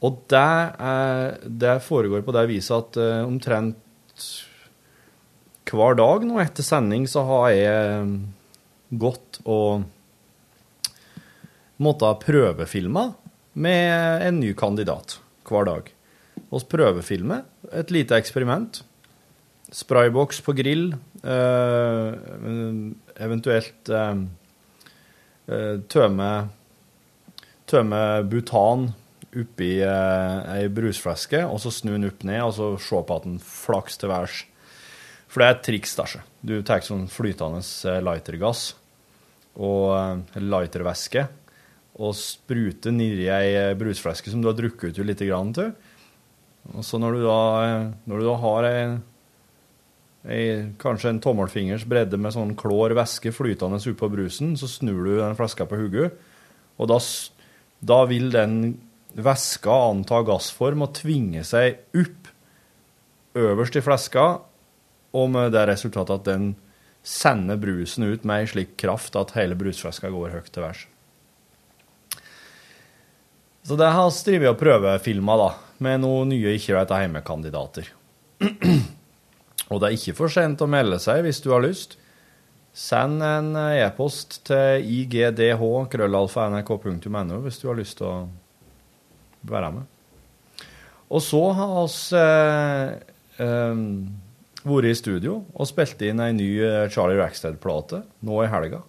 [0.00, 3.76] Og det, er, det foregår på det viset at uh, omtrent
[5.70, 8.06] hver dag nå etter sending så har jeg
[8.98, 9.84] gått og
[11.80, 13.04] måttet prøvefilme
[13.60, 15.90] med en ny kandidat hver dag.
[16.50, 17.44] Vi prøvefilmer
[17.76, 18.82] et lite eksperiment.
[19.70, 20.94] Sprayboks på grill.
[21.22, 22.14] uh,
[23.20, 24.20] eventuelt eh,
[25.46, 26.30] eh, tømme,
[27.68, 28.86] tømme butan
[29.30, 33.26] oppi eh, ei brusflaske, og så snu den opp ned, og så se på at
[33.28, 34.44] den flaks til værs.
[35.30, 36.06] For det er et triks, da.
[36.42, 38.72] Du tar sånn flytende eh, lightergass
[39.60, 41.28] og eh, lightervæske
[42.00, 45.70] og spruter nedi ei eh, brusflaske som du har drukket ut litt grann til.
[46.74, 47.38] Og så når du da,
[48.10, 48.82] når du da har ei,
[50.26, 50.44] ei,
[50.80, 55.38] kanskje en tommelfingers bredde med sånn klår væske flytende oppå brusen, så snur du den
[55.38, 56.10] flaska på hodet,
[56.80, 56.98] og da,
[57.84, 58.58] da vil den
[59.18, 62.30] væska antar gassform og tvinge seg opp
[63.38, 64.26] øverst i fleska,
[65.14, 66.54] og med det resultatet at den
[67.06, 70.82] sender brusen ut med ei slik kraft at hele brusfleska går høyt til værs.
[73.64, 77.84] Så det har vi drevet og prøvefilma, med noen nye Ikke vet hjemme-kandidater.
[79.70, 81.90] og det er ikke for sent å melde seg hvis du har lyst.
[82.72, 88.28] Send en e-post til igdh.krøllalfa.nrk.no hvis du har lyst til å
[89.48, 89.84] være med.
[91.10, 92.86] Og så har vi eh,
[93.42, 93.76] eh,
[94.62, 98.80] vært i studio og spilt inn ei ny eh, Charlie Rackstead-plate nå i helga.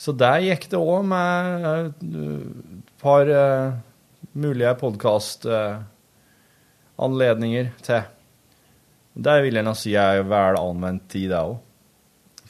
[0.00, 1.94] Så der gikk det òg med eh, et
[3.02, 3.72] par eh,
[4.32, 8.02] mulige podkastanledninger til.
[9.20, 11.58] Der vil jeg nå si er vel anvendt tid, det òg.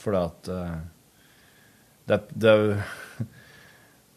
[0.01, 0.79] For at eh,
[2.09, 2.55] det, det,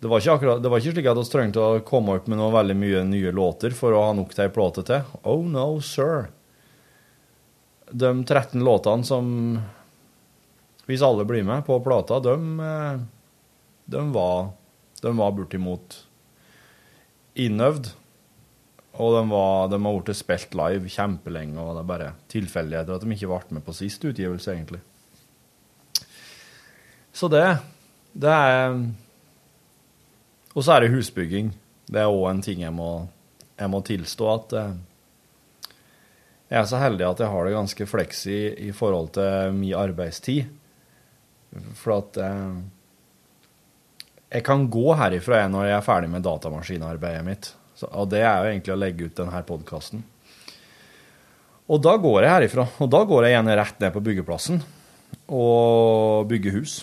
[0.04, 2.52] det, var akkurat, det var ikke slik at vi trengte å komme opp med noe
[2.52, 5.06] veldig mye nye låter for å ha nok til ei plate til.
[5.24, 6.26] Oh no, sir.
[7.88, 9.30] De 13 låtene som
[10.90, 12.34] Hvis alle blir med på plata, de,
[13.96, 14.50] de var,
[15.00, 15.96] de var bortimot
[17.40, 17.94] innøvd.
[19.00, 23.08] Og de, var, de har blitt spilt live kjempelenge, og det er bare tilfeldigheter at
[23.08, 24.84] de ikke ble med på sist utgivelse, egentlig.
[27.16, 27.46] Så det,
[28.12, 28.76] det er
[30.54, 31.52] Og så er det husbygging.
[31.90, 33.08] Det er òg en ting jeg må,
[33.58, 34.76] jeg må tilstå at eh,
[36.54, 38.38] jeg er så heldig at jeg har det ganske fleksi
[38.68, 40.46] i forhold til min arbeidstid.
[41.80, 42.62] For at eh,
[44.34, 47.52] jeg kan gå herifra når jeg er ferdig med datamaskinarbeidet mitt.
[47.74, 50.06] Så, og det er jo egentlig å legge ut denne podkasten.
[51.74, 52.68] Og da går jeg herifra.
[52.84, 54.62] Og da går jeg igjen rett ned på byggeplassen
[55.34, 56.82] og bygger hus.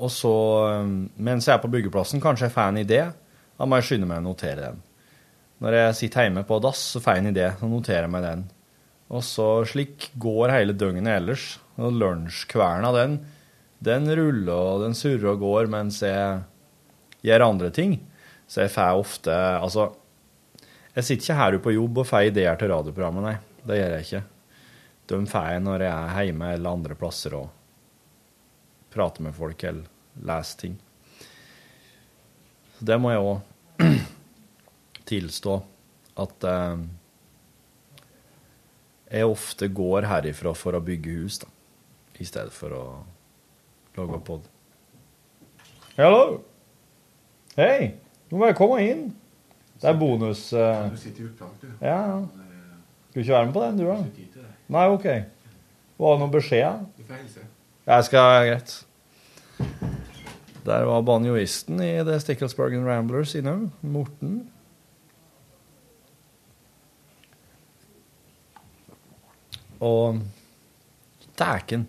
[0.00, 0.34] Og så,
[0.70, 3.02] eh, mens jeg er på byggeplassen, kanskje jeg får en idé,
[3.58, 4.80] da må jeg skynde meg å notere den.
[5.60, 8.22] Når jeg sitter hjemme på dass, så får jeg en idé, Så noterer jeg meg
[8.24, 8.44] den.
[9.10, 11.58] Og så slik går hele døgnet ellers.
[11.76, 13.18] Og lunsjkverna, den,
[13.82, 16.40] den ruller og den surrer og går mens jeg
[17.26, 17.98] gjør andre ting.
[18.48, 19.90] Så jeg får ofte Altså,
[20.94, 23.36] jeg sitter ikke her på jobb og får ideer til radioprogrammet, nei.
[23.66, 24.22] Det gjør jeg ikke.
[25.10, 27.50] De får jeg når jeg er hjemme eller andre plasser og
[28.90, 29.86] prater med folk eller
[30.26, 30.78] lese ting.
[32.78, 33.84] Så det må jeg òg
[35.10, 35.56] tilstå
[36.20, 36.82] at eh,
[39.10, 41.48] jeg ofte går herifra for å bygge hus, da.
[42.22, 42.84] i stedet for å
[43.96, 44.46] lage pod.
[45.96, 46.40] Hallo!
[47.56, 47.94] Hei!
[48.30, 49.08] Nå må jeg komme inn.
[49.80, 50.44] Det er bonus...
[50.54, 51.70] eh, sitter i opptak, du.
[51.82, 52.20] ja, ja.
[53.10, 54.44] Skal du ikke være med på den, du da?
[54.70, 55.06] Nei, ok.
[56.00, 56.84] Var det noen beskjed?
[56.94, 57.42] Du får hilse.
[57.88, 58.72] Jeg skal greit.
[60.66, 63.70] Der var banjoisten i The Sticklesbergen Ramblers innom.
[63.80, 64.42] Morten.
[69.80, 70.20] Og
[71.40, 71.86] dæken.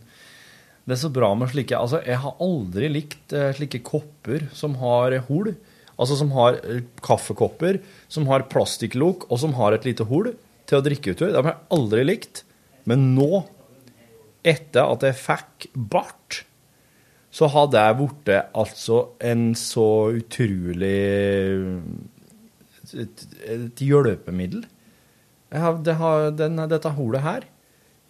[0.87, 4.79] Det er så bra med slike Altså, jeg har aldri likt eh, slike kopper som
[4.81, 5.51] har hull.
[5.99, 7.81] Altså som har eh, kaffekopper
[8.11, 10.31] som har plastikklok, og som har et lite hull
[10.69, 11.29] til å drikke ut i.
[11.29, 12.45] Det har jeg aldri likt.
[12.89, 13.43] Men nå,
[14.47, 16.43] etter at jeg fikk bart,
[17.31, 19.87] så hadde jeg blitt altså en så
[20.17, 20.97] utrolig
[22.91, 24.65] Et, et hjelpemiddel.
[25.51, 27.45] Har, det har, den, dette hullet her,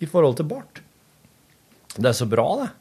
[0.02, 0.82] i forhold til bart.
[1.94, 2.72] Det er så bra, det.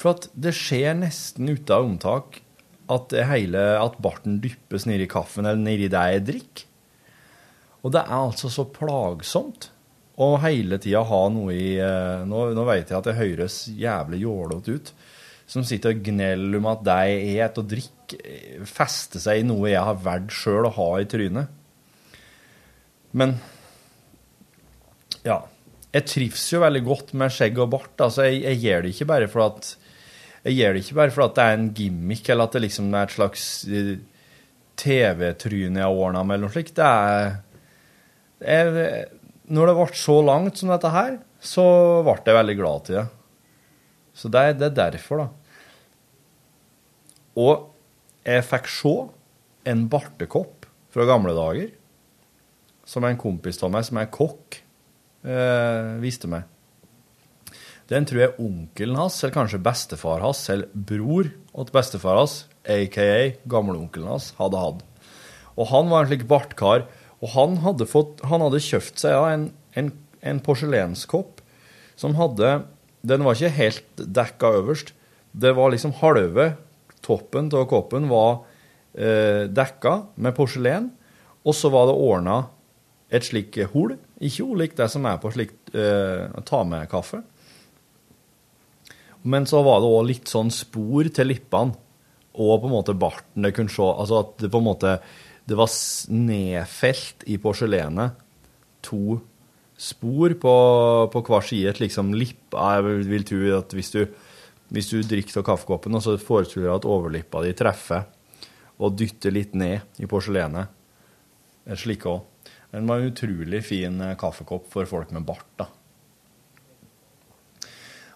[0.00, 2.40] For at det skjer nesten uten unntak
[2.92, 6.70] at, hele, at barten dyppes nedi kaffen eller nedi det jeg drikker.
[7.84, 9.68] Og det er altså så plagsomt
[10.14, 14.22] å hele tida ha noe i eh, Nå, nå vet jeg at det høres jævlig
[14.22, 14.92] jålete ut.
[15.50, 19.72] Som sitter og gneller om at det jeg et og drikker, fester seg i noe
[19.72, 21.50] jeg har valgt sjøl å ha i trynet.
[23.14, 23.36] Men
[25.26, 25.42] ja.
[25.94, 27.92] Jeg trives jo veldig godt med skjegg og bart.
[28.02, 29.68] Altså, jeg, jeg gjør det ikke bare for at
[30.44, 33.06] jeg gjør det ikke bare fordi det er en gimmick, eller at det liksom er
[33.06, 33.92] et slags eh,
[34.76, 36.74] TV-tryne jeg har ordna med, eller noe slikt.
[36.76, 37.38] Det er
[38.44, 39.04] jeg,
[39.44, 41.64] Når det ble så langt som dette her, så
[42.06, 43.06] ble jeg veldig glad til det.
[44.14, 45.28] Så det, det er derfor, da.
[47.34, 47.70] Og
[48.24, 48.94] jeg fikk se
[49.68, 51.72] en bartekopp fra gamle dager,
[52.86, 54.60] som en kompis av meg, som er kokk,
[55.26, 56.46] eh, viste meg.
[57.90, 63.34] Den tror jeg onkelen hans, eller kanskje bestefar hans, eller bror til bestefar hans, aka
[63.50, 64.84] gamleonkelen hans, hadde hatt.
[65.54, 66.86] Og han var en slik bartkar,
[67.24, 69.48] og han hadde, fått, han hadde kjøpt seg ja, en,
[69.80, 71.40] en, en porselenskopp
[71.96, 72.66] som hadde
[73.06, 74.94] Den var ikke helt dekka øverst.
[75.32, 76.54] Det var liksom halve
[77.04, 78.44] toppen av koppen var
[78.96, 80.88] eh, dekka med porselen,
[81.44, 82.38] og så var det ordna
[83.12, 83.92] et slikt hull,
[84.24, 87.20] ikke ulikt det som er på slikt eh, ta med-kaffe.
[89.28, 91.76] Men så var det òg litt sånn spor til lippene,
[92.34, 94.96] og på en måte barten det kunne se Altså at det på en måte
[95.44, 95.68] Det var
[96.14, 98.20] nedfelt i porselenet
[98.84, 99.18] to
[99.76, 100.54] spor på,
[101.12, 101.72] på hver side.
[101.72, 104.02] Et liksom lipp Jeg vil tro at hvis du,
[104.72, 108.06] hvis du drikker av kaffekoppen, og så forestiller du at overlippa di treffer
[108.80, 110.70] og dytter litt ned i porselenet.
[111.64, 112.24] En slik òg.
[112.74, 115.68] Den var en utrolig fin eh, kaffekopp for folk med bart, da.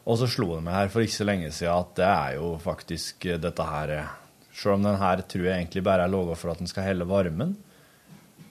[0.09, 2.49] Og så slo det meg her for ikke så lenge siden at det er jo
[2.63, 4.17] faktisk eh, dette her eh,
[4.59, 7.07] Selv om den her tror jeg egentlig bare er laga for at den skal helle
[7.07, 7.55] varmen,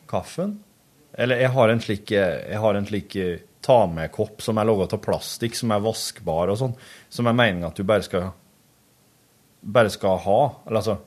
[0.07, 0.61] kaffen
[1.17, 2.11] Eller jeg har en slik,
[2.63, 6.59] har en slik eh, ta med-kopp som er laga av plastikk, som er vaskbar og
[6.61, 6.75] sånn,
[7.09, 8.29] som er meninga at du bare skal
[9.61, 10.41] bare skal ha.
[10.65, 10.97] Eller altså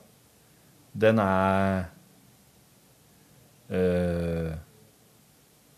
[0.93, 1.85] Den er
[3.69, 4.51] øh,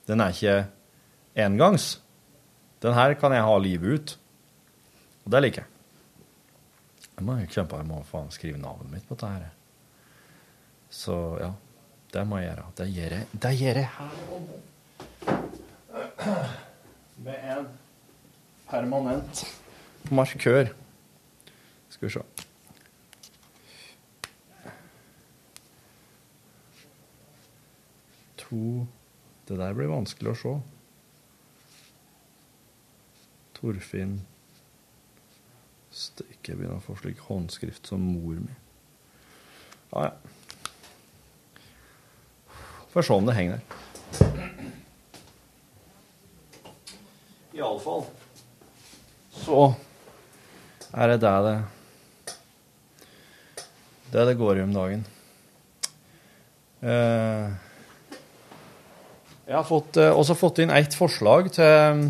[0.08, 0.66] Den er ikke
[1.36, 2.02] engangs.
[2.82, 4.18] Den her kan jeg ha livet ut.
[5.26, 5.73] Og det liker jeg.
[7.18, 9.50] Jeg må ikke kjempe, jeg må faen skrive navnet mitt på dette her.
[10.94, 11.52] Så ja,
[12.14, 12.66] det må jeg gjøre.
[12.78, 14.56] Det gjør jeg, det gjør jeg her og nå.
[17.24, 17.68] Med en
[18.70, 19.44] permanent
[20.12, 20.74] markør.
[21.90, 22.26] Skal vi se.
[28.44, 28.88] To
[29.48, 30.54] Det der blir vanskelig å se.
[33.58, 34.22] Torfinn
[35.94, 38.56] Steike, jeg begynner å få slik håndskrift som mor mi.
[39.94, 40.14] Ja, ja.
[42.94, 43.64] Får se om det henger der.
[47.54, 48.04] Iallfall
[49.44, 49.74] så
[50.94, 51.56] er det det det
[54.14, 55.06] det det går i om dagen.
[56.86, 57.48] Eh,
[59.48, 62.04] jeg har fått, eh, også fått inn ett forslag til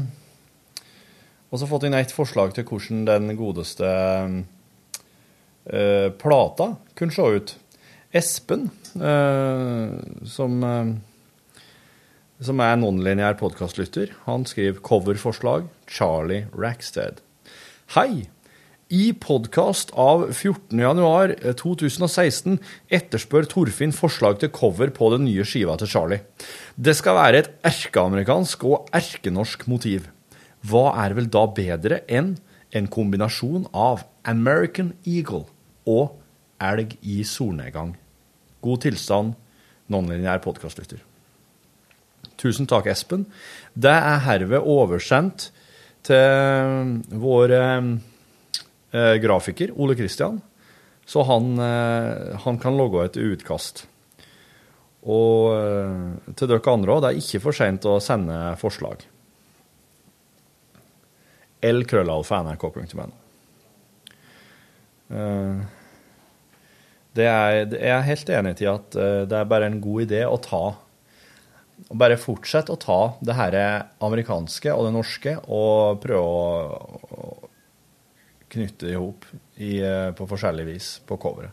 [1.53, 3.89] også fått inn ett forslag til hvordan den godeste
[5.69, 7.55] eh, plata kunne se ut.
[8.13, 9.89] Espen, eh,
[10.29, 10.87] som, eh,
[12.43, 17.15] som er nonlinjær podkastlytter, han skriver coverforslag Charlie Rackstead.
[17.97, 18.13] Hei!
[18.93, 22.59] I podkast av 14.1.2016
[22.93, 26.21] etterspør Torfinn forslag til cover på den nye skiva til Charlie.
[26.77, 30.05] Det skal være et erkeamerikansk og erkenorsk motiv.
[30.63, 32.35] Hva er vel da bedre enn
[32.73, 35.45] en kombinasjon av American Eagle
[35.89, 36.15] og
[36.63, 37.93] elg i solnedgang.
[38.63, 39.33] God tilstand,
[39.91, 41.01] nonlinjær podkastlytter.
[42.39, 43.27] Tusen takk, Espen.
[43.75, 45.49] Det er herved oversendt
[46.03, 50.41] til vår eh, grafiker, Ole Kristian,
[51.07, 53.85] så han, eh, han kan logge et utkast.
[55.03, 59.03] Og eh, til dere andre òg, det er ikke for seint å sende forslag.
[61.63, 63.09] lkrøllalfa.nrk.no.
[65.13, 65.63] Eh,
[67.13, 70.23] det er, jeg er helt enig i at eh, det er bare en god idé
[70.27, 70.63] å ta
[71.83, 73.55] og bare fortsette å ta det her
[74.03, 77.33] amerikanske og det norske og prøve å
[78.53, 79.25] knytte det i hop
[79.57, 81.51] eh, på forskjellig vis på coveret.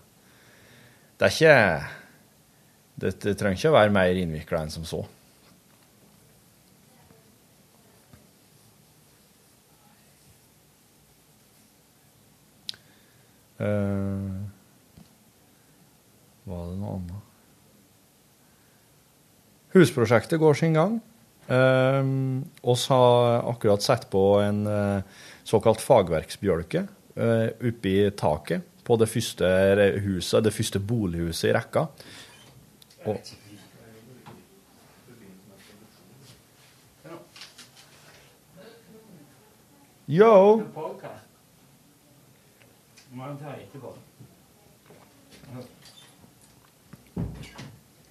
[1.16, 1.56] Det er ikke
[3.00, 5.02] det, det trenger ikke å være mer innvikla enn som så.
[16.50, 17.26] Var det noe annet?
[19.74, 20.98] Husprosjektet går sin gang.
[21.50, 25.02] Um, oss har akkurat satt på en eh,
[25.42, 26.84] såkalt fagverksbjølke
[27.18, 29.48] uh, oppi taket på det første
[30.04, 31.88] huset, det første bolighuset i rekka.
[33.10, 33.32] Og,
[40.10, 40.34] Yo!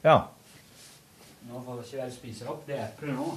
[0.04, 0.18] Ja.
[1.50, 3.30] Nå får ikke vel spise opp det eplet nå.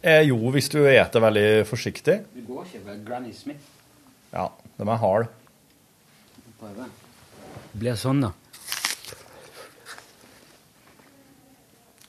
[0.00, 2.16] Eh, jo, hvis du eter veldig forsiktig.
[2.34, 2.84] Det går ikke.
[2.86, 3.66] vel Granny Smith.
[4.32, 4.46] Ja,
[4.78, 5.28] de er harde.
[6.60, 6.86] Prøve.
[7.72, 8.30] Det blir sånn, da.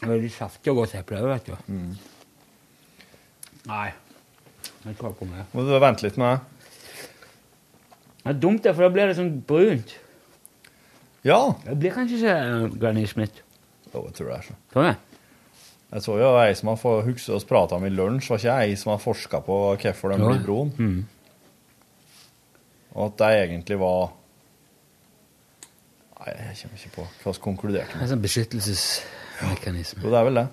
[0.01, 1.75] Veldig saftig og godt eple òg, vet du.
[3.69, 3.89] Nei.
[4.85, 5.45] Jeg klarer ikke mer.
[5.53, 6.50] Må du vente litt med det?
[8.21, 9.95] Det er dumt, det, for da blir det sånn brunt.
[11.25, 11.39] Ja.
[11.65, 13.41] Det blir kanskje ikke eh, Granny Smith.
[13.93, 14.59] Jo, jeg tror det er sånn.
[14.73, 14.99] Tror jeg.
[15.91, 18.75] Jeg så jo ei som har huske oss prata om i lunsj, var ikke ei
[18.79, 20.29] som har forska på hvorfor de Ja.
[20.29, 20.71] blir brun.
[20.77, 21.01] Mm.
[22.95, 24.11] Og at det egentlig var
[26.21, 28.03] Nei, jeg kommer ikke på hva som konkluderte med.
[28.05, 30.03] er sånn beskyttelsesmekanisme.
[30.03, 30.47] Jo, det er vel det.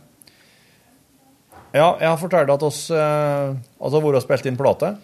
[1.76, 2.96] Ja, jeg har fortalt at oss eh,
[3.52, 4.94] har vært og spilt inn plate.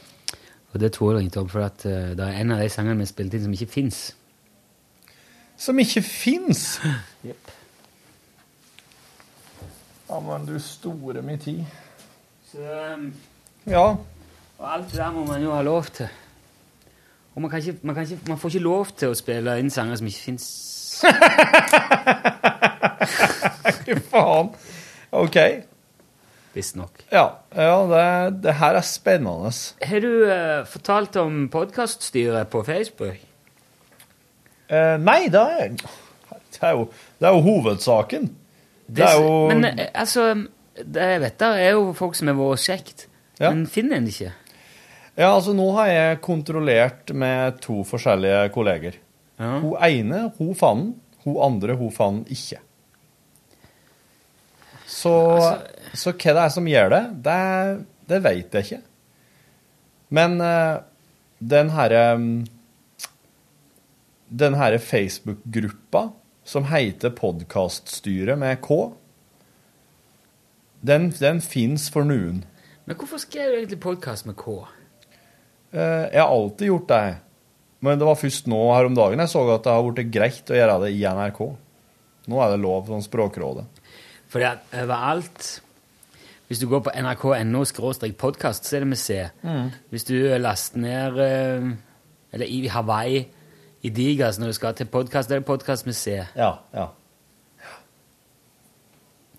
[0.74, 2.98] Og det tror jeg ikke om, for at eh, det er en av de sangene
[2.98, 4.00] vi spilte inn som ikke fins.
[5.56, 6.80] Som ikke fins!
[10.04, 11.62] Ja, men du store mi tid.
[12.50, 12.58] Så
[12.94, 13.06] um,
[13.66, 13.96] Ja.
[14.58, 16.08] Og alt det der må man jo ha lov til.
[17.34, 19.72] Og man, kan ikke, man, kan ikke, man får ikke lov til å spille inn
[19.74, 20.44] sanger som ikke fins.
[23.88, 24.52] Hva faen.
[25.10, 25.38] OK.
[26.54, 27.04] Visstnok.
[27.12, 27.24] Ja,
[27.54, 28.04] ja det,
[28.46, 29.50] det her er spennende.
[29.82, 33.18] Har du uh, fortalt om podkaststyret på Facebook?
[34.70, 36.86] Uh, nei, det er, det er, jo,
[37.20, 38.30] det er jo hovedsaken.
[38.86, 40.30] Det er jo Men eh, altså
[40.74, 43.06] det jeg vet det er jo folk som har vært kjekt,
[43.40, 43.50] Ja.
[43.50, 44.32] men finner en ikke.
[45.14, 48.98] Ja, altså nå har jeg kontrollert med to forskjellige kolleger.
[49.38, 50.92] Hun ene, hun fant den.
[51.24, 52.58] Hun andre, hun fant den ikke.
[55.04, 55.12] Så,
[55.92, 57.38] så hva det er som gjør det, det,
[58.08, 58.82] det vet jeg ikke.
[60.14, 60.80] Men uh,
[61.44, 62.04] den herre
[64.34, 66.08] Den herre Facebook-gruppa
[66.44, 68.92] som heter Podkaststyret med K,
[70.84, 72.42] den, den fins for noen.
[72.84, 74.58] Men hvorfor skrev du egentlig podkast med K?
[75.72, 77.04] Uh, Jeg har alltid gjort det.
[77.84, 80.52] Men det var først nå her om dagen jeg så at det har blitt greit
[80.52, 81.40] å gjøre det i NRK.
[82.32, 83.64] Nå er det lov, sånn Språkrådet.
[84.34, 85.62] Fordi at overalt
[86.48, 87.62] Hvis du går på nrk.no
[88.18, 89.28] podkast, så er det med C.
[89.42, 89.70] Mm.
[89.90, 91.68] Hvis du laster ned eh,
[92.32, 93.28] Eller i Hawaii,
[93.82, 96.18] i Digas, når du skal til podkast, er det podkast med C.
[96.36, 96.86] Ja, ja.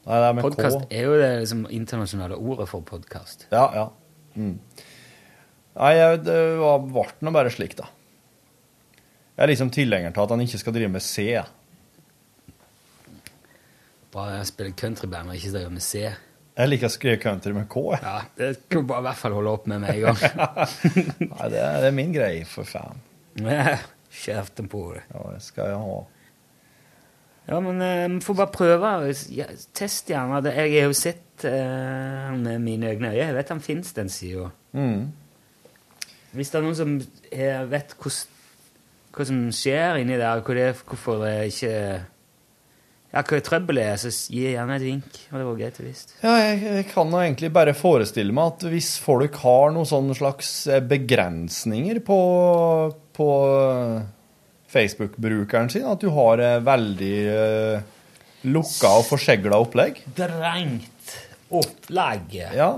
[0.06, 0.88] Nei, det er med podcast K.
[0.94, 3.48] er jo det liksom, internasjonale ordet for podkast.
[3.52, 3.86] Ja, ja.
[4.36, 4.60] Mm.
[5.76, 7.90] Nei, jeg, det var- ble nå bare slik, da.
[9.36, 11.26] Jeg er liksom tilhenger til at han ikke skal drive med C.
[14.16, 16.06] Bare spille countryband og ikke drive med C.
[16.56, 17.82] Jeg liker å skrive country med K.
[18.00, 20.22] Ja, det kan du bare i hvert fall holde opp med med en gang.
[21.34, 23.02] Nei, det er, det er min greie, for faen.
[24.16, 25.02] Kjeften på det.
[25.12, 25.98] Ja, det skal jeg ha.
[27.50, 28.94] Ja, men eh, vi får bare prøve.
[29.36, 30.40] Ja, test gjerne.
[30.48, 33.12] Det- Jeg har jo sett eh, med mine øyne.
[33.14, 34.48] Jeg vet han fins, den sida.
[34.74, 35.12] Mm.
[36.36, 36.96] Hvis det er noen som
[37.36, 41.76] eh, vet hva som skjer inni der, hvorfor det ikke
[43.16, 45.20] ja, hva trøbbel er, så gi gjerne et vink.
[45.32, 46.10] Og det var greit å visst.
[46.20, 50.50] Ja, jeg, jeg kan jo egentlig bare forestille meg at hvis folk har noen slags
[50.68, 52.20] eh, begrensninger på,
[53.16, 54.02] på eh,
[54.76, 57.88] Facebook-brukeren sin, at du har eh, veldig uh,
[58.52, 61.16] lukka og forsegla opplegg Drengt
[61.56, 62.36] opplegg.
[62.58, 62.72] Ja,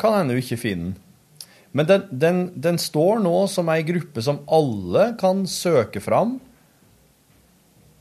[0.00, 0.98] kan hende du ikke finner den.
[1.72, 6.34] Men den, den, den står nå som ei gruppe som alle kan søke fram.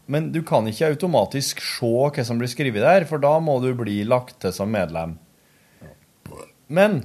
[0.07, 3.71] Men du kan ikke automatisk se hva som blir skrevet der, for da må du
[3.77, 5.17] bli lagt til som medlem.
[6.71, 7.03] Men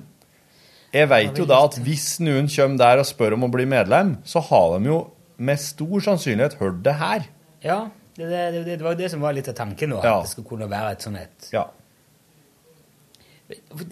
[0.95, 4.17] jeg veit jo da at hvis noen kommer der og spør om å bli medlem,
[4.25, 5.01] så har de jo
[5.37, 7.27] med stor sannsynlighet hørt det her.
[7.67, 7.81] Ja,
[8.17, 9.99] det, det, det, var jo det som var litt av tanken nå.
[10.01, 10.21] Ja.
[10.21, 11.67] At det skulle kunne være et sånt et Ja.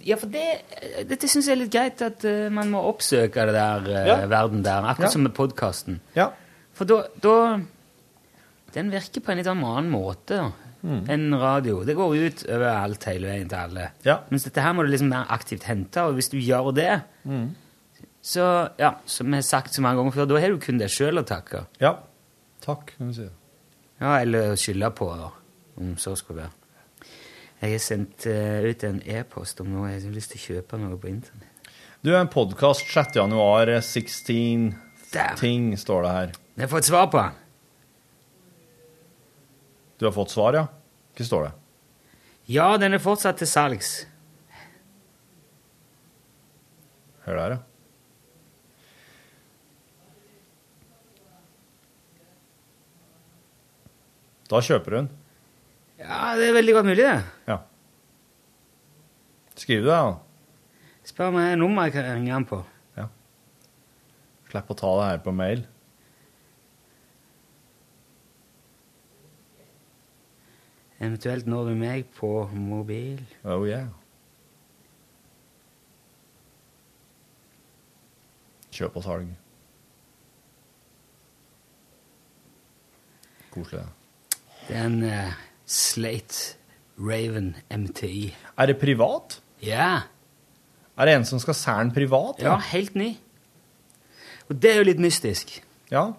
[0.03, 0.47] Ja, for det,
[1.07, 4.17] dette syns jeg er litt greit, at uh, man må oppsøke det der uh, Ja.
[4.31, 4.83] verden der.
[4.83, 5.13] Akkurat Ja.
[5.13, 6.01] som med podkasten.
[6.17, 6.33] Ja.
[6.75, 7.05] For da
[8.75, 10.53] Den virker på en litt annen måte
[10.85, 11.07] Mm.
[11.09, 11.79] enn radio.
[11.85, 13.87] Det går ut over alt hele veien til alle.
[14.05, 14.19] Ja.
[14.29, 17.55] Mens dette her må du liksom mer aktivt hente, og hvis du gjør det, Mm.
[18.23, 20.91] så ja, som jeg har sagt så mange ganger før, da har du kun deg
[20.93, 21.65] sjøl å takke.
[21.81, 21.95] Ja.
[22.61, 23.29] Takk, kan du si.
[24.01, 25.31] Ja, eller skylde på, da,
[25.79, 26.53] om så skulle være.
[27.63, 30.79] Jeg har sendt uh, ut en e-post om noe jeg har lyst til å kjøpe
[30.83, 31.71] noe på internett.
[32.05, 33.15] Du, en podkast 6.
[33.17, 34.75] januar, eh, 16
[35.39, 36.33] ting, står det her.
[36.59, 37.33] Jeg har fått svar på den.
[39.99, 40.67] Du har fått svar, ja?
[41.15, 41.53] Hva står det?
[42.51, 43.93] Ja, den er fortsatt til salgs.
[47.25, 47.61] Hør der, ja.
[54.51, 55.07] Da kjøper den.
[55.99, 57.17] Ja, det er veldig godt mulig, det.
[57.49, 57.63] Ja.
[59.57, 60.19] Skriv det, da.
[61.09, 62.59] Spør meg nummeret jeg kan ringe han på.
[62.99, 63.07] Ja.
[64.51, 65.65] Slipp å ta det her på mail.
[71.01, 73.21] Eventuelt når du meg på mobil.
[73.45, 73.89] Oh yeah.
[78.75, 79.35] Kjøp og salg.
[83.55, 84.75] Koselig, det.
[84.75, 85.35] Er en uh,
[85.67, 86.57] Slate
[86.99, 88.35] Raven MTI.
[88.59, 89.41] Er det privat?
[89.63, 90.01] Ja.
[90.97, 92.43] Er det en som skal den privat?
[92.43, 93.17] Ja, helt ny.
[94.49, 95.57] Og det er jo litt mystisk.
[95.91, 96.13] Ja.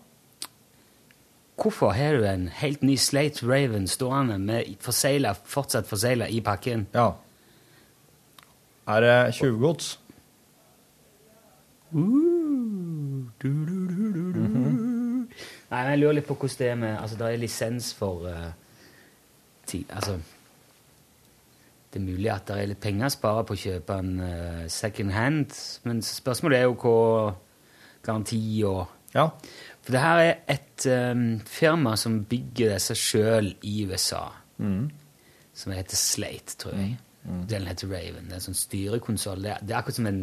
[1.55, 6.87] Hvorfor har du en helt ny Slate Raven stående med forseglet, fortsatt forsegla i pakken?
[6.93, 7.13] Ja.
[8.87, 9.99] Er det tjuvgods?
[15.75, 18.27] Nei, men jeg lurer litt på hvordan det er med Altså, det er lisens for
[18.27, 18.51] uh,
[19.65, 20.17] ti, Altså
[21.93, 24.67] Det er mulig at det er litt penger å spare på å kjøpe en uh,
[24.67, 25.55] second hand,
[25.87, 27.33] men spørsmålet er jo hva
[28.05, 28.85] garanti og
[29.15, 29.29] Ja.
[29.85, 34.23] For det her er et um, firma som bygger disse sjøl i USA,
[34.57, 34.89] Mm.
[35.53, 36.97] som heter Slate, tror jeg.
[37.49, 38.25] Den heter Raven.
[38.25, 39.41] Det er en sånn styrekonsoll.
[39.43, 40.21] Det, det er akkurat som en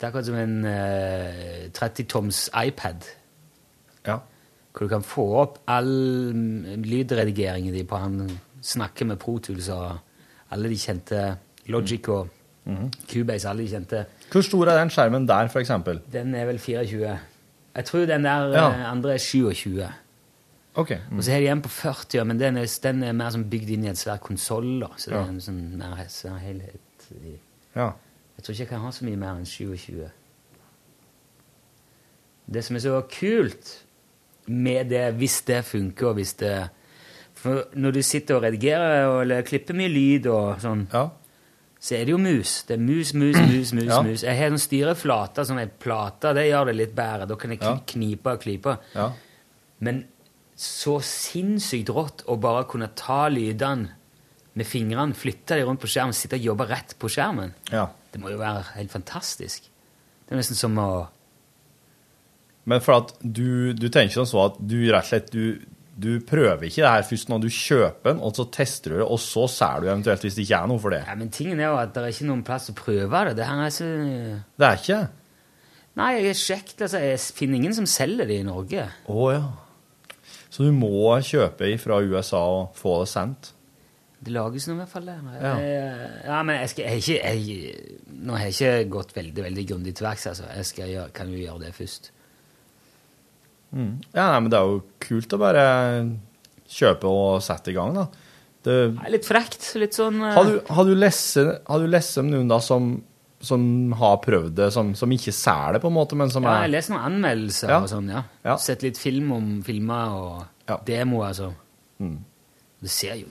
[0.00, 3.06] akkurat som en uh, 30-toms iPad.
[4.06, 4.18] Ja.
[4.72, 5.90] Hvor du kan få opp all
[6.34, 8.22] mm, lydredigeringen din på han
[8.62, 9.98] snakker med Pro Tools og
[10.50, 11.24] alle de kjente
[11.70, 12.28] Logic og
[13.10, 14.04] Cubase, alle de kjente.
[14.30, 16.00] Hvor stor er den skjermen der, eksempel?
[16.12, 17.18] Den er vel 24.
[17.76, 18.68] Jeg tror den der Ja.
[18.70, 19.92] eh, andre er 27.
[20.74, 20.90] Ok.
[21.16, 23.70] Og så har de en på 40, men den er, den er mer sånn bygd
[23.70, 24.82] inn i en svær konsoll.
[24.96, 25.22] Så det Ja.
[25.24, 26.80] er en sånn mer svær helhet.
[27.10, 27.38] i-
[27.76, 27.92] Ja.
[28.36, 30.10] Jeg tror ikke jeg kan ha så mye mer enn 27.
[32.52, 33.84] Det som er så kult
[34.46, 36.68] med det, hvis det funker, og hvis det
[37.40, 40.82] For når du sitter og redigerer og eller klipper mye lyd og sånn,
[41.80, 42.58] så er det jo mus.
[42.68, 43.86] Det er mus, mus, mus, mus.
[43.88, 44.00] Ja.
[44.04, 44.22] mus.
[44.26, 46.34] Jeg har noen styreflater som er plate.
[46.36, 47.26] det gjør det litt bedre.
[47.30, 48.74] Da kan jeg kn- knipe og klype.
[48.94, 49.06] Ja.
[49.80, 50.02] Men
[50.60, 53.94] så sinnssykt rått å bare kunne ta lydene
[54.52, 57.54] med fingrene, flytte dem rundt på skjermen, sitte og jobbe rett på skjermen.
[57.72, 57.86] Ja.
[58.12, 59.70] Det må jo være helt fantastisk.
[60.26, 60.90] Det er nesten som å
[62.68, 65.62] Men for at du, du tenker sånn så at du rett og slett du,
[66.00, 69.06] du prøver ikke det her først når du kjøper den, og så tester du det,
[69.06, 71.00] og så ser du eventuelt hvis det ikke er noe for det.
[71.06, 73.36] Ja, Men tingen er jo at det er ikke noen plass å prøve det.
[73.38, 75.00] Det her er så Det er ikke?
[76.00, 78.86] Nei, jeg har sjekket, altså, jeg finner ingen som selger det i Norge.
[79.10, 79.42] Å ja.
[80.50, 80.90] Så du må
[81.26, 83.52] kjøpe fra USA og få det sendt?
[84.20, 85.16] Det lages nå i hvert fall det.
[85.40, 85.52] Ja.
[86.26, 89.94] Ja, men jeg skal jeg, ikke, jeg, Nå har jeg ikke gått veldig veldig grundig
[89.96, 90.26] til verks.
[90.28, 90.48] Altså.
[90.52, 92.10] Jeg skal gjøre, kan jo gjøre det først.
[93.70, 93.92] Mm.
[94.12, 95.64] Ja, nei, men det er jo kult å bare
[96.70, 98.06] kjøpe og sette i gang, da.
[98.66, 99.62] Det, er litt frekt.
[99.80, 100.32] Litt sånn uh...
[100.36, 102.90] har, du, har du lest har du lest om noen da som,
[103.40, 103.62] som
[103.96, 106.68] har prøvd det, som, som ikke ser det, på en måte, men som Ja, jeg
[106.68, 107.78] har leser noen anmeldelser Ja.
[107.80, 108.24] og sånn, ja.
[108.44, 108.56] Ja.
[108.60, 111.52] Sett litt film om filmer og demoer, altså.
[112.00, 112.18] Mm.
[112.80, 113.28] Det ser jo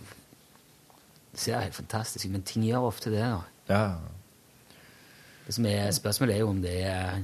[1.32, 3.22] Det ser helt fantastisk ut, men ting gjør ofte det.
[3.22, 3.44] da.
[3.70, 3.84] Ja.
[5.46, 7.22] Det som er Spørsmålet er jo om det er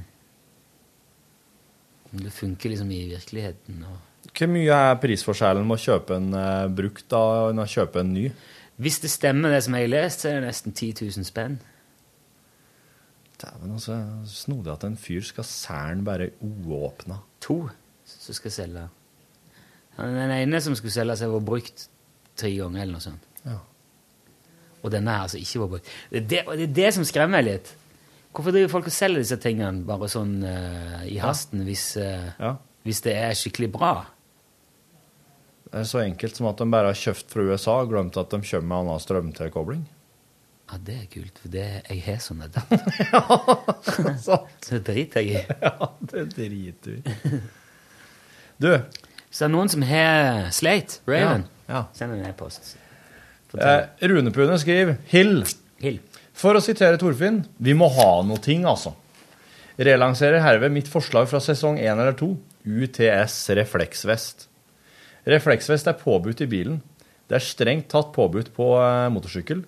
[2.22, 3.84] det funker liksom i virkeligheten.
[3.84, 8.02] og Hvor mye er prisforskjellen med å kjøpe en eh, brukt da, enn å kjøpe
[8.02, 8.26] en ny?
[8.76, 11.56] Hvis det stemmer, det som jeg har lest, så er det nesten 10 000 spenn.
[13.40, 13.96] Dæven, altså.
[14.28, 17.20] Snodig at en fyr skal selge bare uåpna.
[17.44, 17.62] To
[18.06, 18.84] som skal selge.
[19.96, 21.88] Den ene som skulle selge seg, var brukt
[22.36, 23.32] tre ganger, eller noe sånt.
[23.46, 23.58] Ja.
[24.82, 25.90] Og denne her altså ikke var brukt.
[26.12, 27.72] Det er det, det er det som skremmer meg litt.
[28.36, 32.50] Hvorfor driver folk og selger disse tingene bare sånn uh, i hasten hvis, eh,
[32.84, 33.92] hvis det er skikkelig bra?
[35.70, 38.28] Det er så enkelt som at de bare har kjøpt fra USA og glemt at
[38.34, 39.86] de kommer med annen strømtilkobling.
[40.66, 42.80] Ja, det er kult, for det, jeg har sånn adapter.
[44.26, 45.42] Så driter jeg i.
[45.66, 47.40] Ja, det driter vi.
[48.60, 48.72] Du.
[49.30, 52.74] Så det er noen som har Slate, Raven, Ja, send en e-post.
[53.56, 55.38] Eh, Runepune skriver Hill.
[55.80, 56.00] Hill.
[56.36, 58.92] For å sitere Torfinn, vi må ha noe ting, altså.
[59.80, 62.28] Relanserer herved mitt forslag fra sesong 1 eller 2,
[62.66, 64.44] UTS refleksvest.
[65.26, 66.82] Refleksvest er påbudt i bilen.
[67.26, 69.64] Det er strengt tatt påbudt på eh, motorsykkel.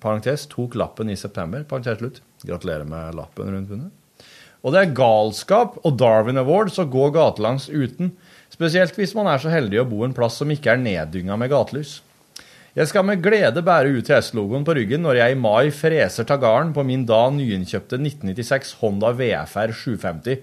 [0.00, 1.66] Parentes, tok lappen i september.
[1.68, 2.22] Parentes slutt.
[2.46, 4.30] Gratulerer med lappen rundt pundet.
[4.64, 8.14] Og det er galskap og Darwin Awards å gå gatelangs uten,
[8.52, 11.52] spesielt hvis man er så heldig å bo en plass som ikke er neddynga med
[11.52, 11.98] gatelys.
[12.74, 16.82] Jeg skal med glede bære UTS-logoen på ryggen når jeg i mai freser tagaren på
[16.82, 20.40] min da nyinnkjøpte 1996 Honda VFR 750,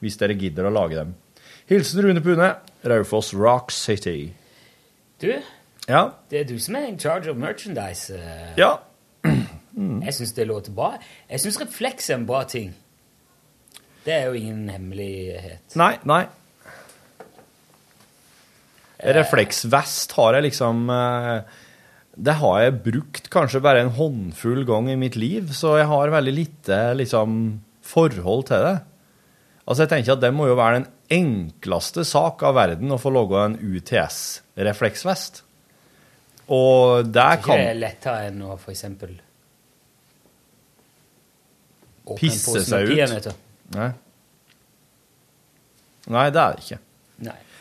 [0.00, 1.10] hvis dere gidder å lage dem.
[1.68, 2.48] Hilsen Rune Pune,
[2.88, 4.32] Raufoss Rock City.
[5.20, 5.28] Du,
[5.84, 8.16] Ja, det er du som er in charge of merchandise.
[8.56, 8.78] Ja.
[9.26, 9.34] ja.
[10.06, 10.94] Jeg syns det låter bra.
[11.28, 12.70] Jeg syns refleks er en bra ting.
[14.06, 15.76] Det er jo ingen hemmelighet.
[15.76, 16.22] Nei, nei.
[19.04, 21.60] Refleksvest har jeg liksom eh,
[22.14, 26.12] Det har jeg brukt kanskje bare en håndfull gang i mitt liv, så jeg har
[26.14, 27.38] veldig lite liksom
[27.84, 28.76] forhold til det.
[29.64, 33.12] Altså, jeg tenker at det må jo være den enkleste sak av verden å få
[33.14, 35.42] laga en UTS-refleksvest.
[36.52, 38.98] Og der Ikke det er kan lettere enn å en
[42.20, 42.92] pisse seg ut.
[42.92, 43.38] peanøtter.
[43.74, 43.92] Nei.
[46.12, 46.83] Nei, det er det ikke.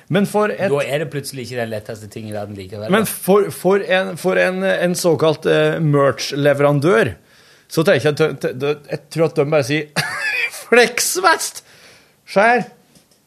[0.10, 2.91] Men for et Da er det plutselig ikke den letteste ting i verden likevel.
[2.91, 7.14] Men for, for, en, for en, en såkalt uh, merch-leverandør,
[7.72, 8.43] så tenker jeg at
[8.91, 9.88] jeg tror at de bare sier
[10.74, 11.64] refleksvest!
[12.30, 12.66] Skjær!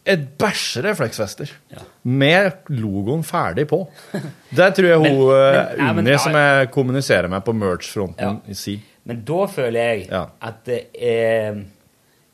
[0.06, 1.50] Et bæsje refleksvester.
[2.06, 3.80] Med logoen ferdig på.
[4.54, 7.52] Det tror jeg hun Men- eh, men- ja, Unni, ja, som jeg kommuniserer med på
[7.58, 8.84] merch-fronten, sier.
[9.06, 11.58] Men da føler jeg at det er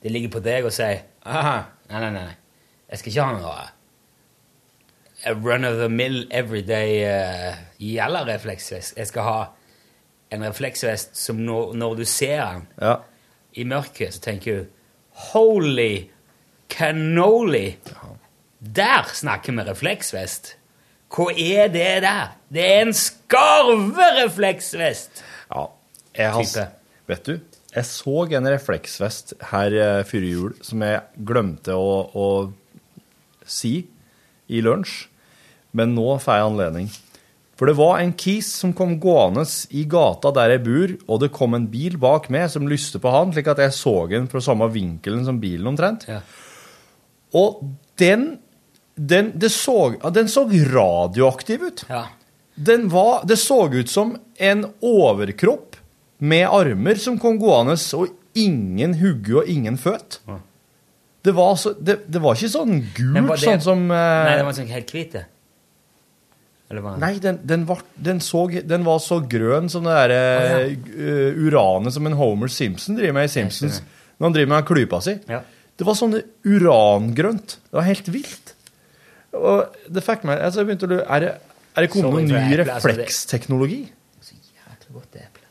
[0.02, 0.86] Det ligger på deg å si
[1.28, 1.56] Aha,
[1.90, 2.30] nei, nei, nei.
[2.90, 3.66] Jeg skal ikke ha noe
[5.26, 8.96] run of the mill everyday uh, jævla refleksvest.
[8.96, 9.44] Jeg skal ha
[10.32, 12.94] en refleksvest som når, når du ser den Ja.
[13.54, 14.64] i mørket, så tenker du
[15.32, 16.04] Holy
[16.72, 17.76] cannoli!
[18.76, 20.56] Der snakker vi refleksvest!
[21.12, 22.26] Hva er det der?
[22.48, 25.24] Det er en skarverefleksvest!
[25.54, 25.66] Ja.
[26.16, 26.66] Jeg har, Type.
[27.08, 27.38] vet du,
[27.74, 32.52] jeg så en refleksvest her eh, før jul som jeg glemte å, å
[33.48, 33.86] si
[34.52, 35.06] i lunsj,
[35.72, 36.90] men nå får jeg anledning.
[37.56, 39.44] For det var en kis som kom gående
[39.76, 43.12] i gata der jeg bor, og det kom en bil bak meg som lyste på
[43.12, 46.06] han, slik at jeg så den fra samme vinkelen som bilen omtrent.
[47.38, 47.60] Og
[48.00, 48.38] den,
[48.96, 51.84] den, det så, den så radioaktiv ut.
[52.56, 55.76] Den var, det så ut som en overkropp
[56.22, 60.18] med armer som kom gående, og ingen hugge og ingen føtt.
[61.22, 64.56] Det var, det, det var ikke sånn gult, det- sånn som eh, Nei, det var
[64.58, 65.20] sånn helt hvit, det.
[65.22, 65.31] Eller var
[67.02, 70.60] Nei, den, den, var, den, så, den var så grønn som det der ja.
[70.72, 73.82] uh, uranet som en Homer Simpson driver med i Simpsons.
[74.16, 75.16] Når han driver med klypa si.
[75.28, 77.56] Det var sånn urangrønt.
[77.68, 78.54] Det var helt vilt.
[79.36, 81.30] Og det fikk meg altså jeg begynte å lure, Er det,
[81.72, 82.82] er det kommet noen ny refleksteknologi?
[82.82, 83.82] Så refleksteknologi?
[84.92, 85.46] Godt eple.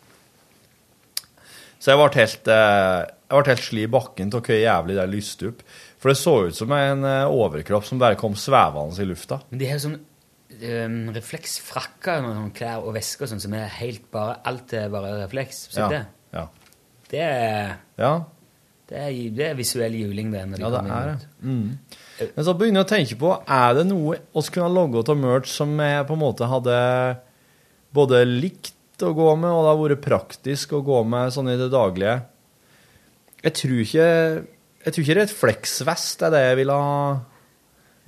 [1.82, 5.08] Så jeg ble helt, eh, jeg ble helt sli i bakken til hvor jævlig det
[5.10, 5.64] lyste opp.
[5.98, 9.40] For det så ut som en overkropp som bare kom svevende i lufta.
[9.50, 9.98] Men de har sånn
[10.62, 14.92] um, refleksfrakker og sånn klær og vesker og sånn som er helt bare Alt er
[14.94, 15.66] bare refleks.
[15.74, 16.04] Så Ja, det,
[16.36, 16.46] ja.
[17.12, 18.14] det er Ja.
[18.92, 20.42] Det er, det er visuell juling, det.
[20.50, 21.28] Når de Ja, det er det.
[21.48, 21.78] Mm.
[22.36, 25.20] Men så begynner jeg å tenke på, er det noe oss kunne ha logget av
[25.22, 26.76] merch som jeg på en måte hadde
[27.96, 31.58] både likt å gå med, og det har vært praktisk å gå med sånn i
[31.60, 32.18] det daglige?
[33.42, 34.10] Jeg tror ikke,
[34.84, 37.00] jeg tror ikke refleksvest er det jeg ville ha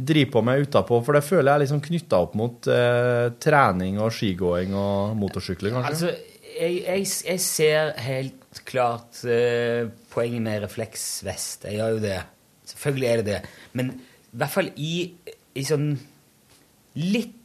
[0.10, 1.00] driver på med utapå?
[1.06, 5.76] For det føler jeg er liksom knytta opp mot eh, trening og skigåing og motorsykling,
[5.78, 5.92] kanskje?
[5.92, 11.66] Altså, jeg, jeg, jeg ser helt klart eh, poenget med refleksvest.
[11.70, 12.20] Jeg gjør jo det.
[12.74, 13.40] Selvfølgelig er det det.
[13.74, 14.94] Men i hvert fall i,
[15.58, 15.92] i sånn
[17.00, 17.40] litt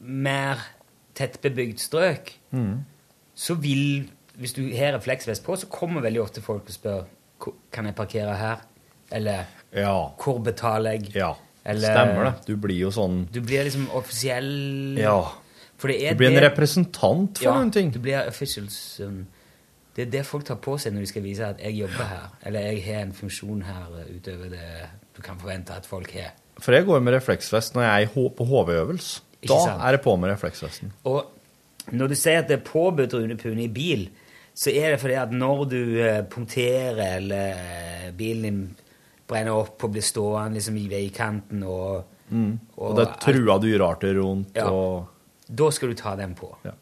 [0.00, 0.60] mer
[1.16, 2.84] tettbebygd strøk, Mm.
[3.34, 7.04] så vil Hvis du har refleksvest på, så kommer veldig ofte folk og spør
[7.72, 8.58] kan jeg parkere her.
[9.10, 9.46] Eller
[9.76, 9.96] Ja.
[10.18, 11.10] hvor betaler jeg?
[11.14, 12.34] Ja, Eller, stemmer det.
[12.46, 15.18] Du blir jo sånn Du blir liksom offisiell Ja.
[15.76, 17.90] For det er Du blir en det- representant for ja, noen ting.
[17.92, 19.00] Du blir officials.
[19.04, 19.26] Um,
[19.96, 22.30] det er det folk tar på seg når de skal vise at jeg jobber her.
[22.44, 26.32] Eller jeg har en funksjon her uh, utover det du kan forvente at folk har.
[26.58, 29.20] For jeg går med refleksvest når jeg er på HV-øvelse.
[29.46, 30.92] Da er jeg på med refleksvesten.
[31.04, 31.26] Og
[31.92, 34.08] når du sier at det er påbudt Rune Pune i bil,
[34.54, 38.76] så er det fordi at når du eh, punkterer eller eh, bilen din
[39.28, 42.58] brenner opp og blir stående liksom i veikanten og, Mm.
[42.82, 44.64] Og, det er trua dyrearter rundt Ja.
[44.68, 45.06] og
[45.46, 46.48] Da skal du ta den på.
[46.64, 46.72] Ja.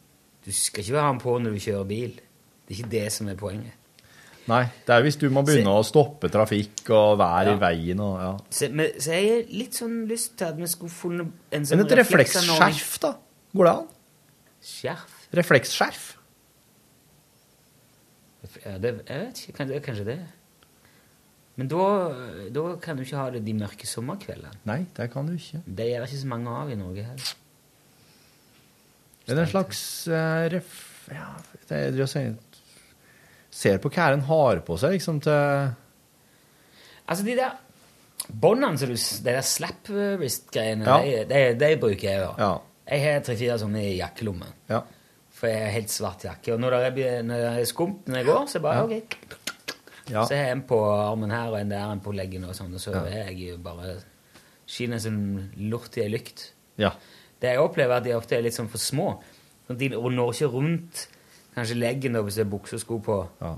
[0.43, 2.15] Du skal ikke ha den på når du kjører bil.
[2.67, 3.73] Det er ikke det som er poenget.
[4.49, 7.57] Nei, det er hvis du må begynne å stoppe trafikk og være Ja.
[7.57, 8.33] i veien og ja.
[8.51, 11.77] Så, men, så jeg har litt sånn lyst til at vi skulle funnet en sånn
[11.79, 13.13] Men et refleksskjerf, da?
[13.55, 13.87] Går det an?
[14.63, 15.15] Skjerf?
[15.35, 16.17] Refleksskjerf?
[18.65, 20.19] Ja, det, jeg vet ikke, kanskje det.
[21.55, 21.85] Men da,
[22.51, 24.57] da kan du ikke ha det de mørke sommerkveldene.
[24.67, 25.61] Nei, det kan du ikke.
[25.67, 27.35] Det er det ikke så mange av i Norge heller.
[29.31, 29.81] Er en slags
[30.11, 30.73] uh, ref...
[31.15, 31.29] Ja,
[31.69, 32.25] det er det si
[33.55, 35.71] Ser på hva en har på seg, liksom, til
[37.05, 37.55] Altså, de der
[38.41, 40.99] båndene som du De der slap wrist-greiene, Ja.
[41.05, 42.33] de, de, de bruker jeg jo.
[42.41, 42.53] Ja.
[42.89, 44.51] Jeg har tre-fire sånne i jakkelommen.
[44.69, 44.83] Ja.
[45.35, 46.55] For jeg har helt svart jakke.
[46.57, 48.85] Og når det er, når det er skumt når jeg går, så er det bare
[48.89, 49.44] ok.
[50.11, 50.25] Ja.
[50.29, 52.83] Så har en på armen her og en der, en på leggen og sånn, og
[52.83, 53.97] så er jeg jo bare
[54.69, 55.17] skinner som
[55.71, 56.51] lort i ei lykt.
[56.81, 56.93] Ja.
[57.41, 59.15] Det jeg opplever, er at de ofte er litt sånn for små.
[59.69, 61.07] Sånn de når ikke rundt
[61.55, 63.19] kanskje leggen da, hvis det er bukse og sko på.
[63.41, 63.55] Ja.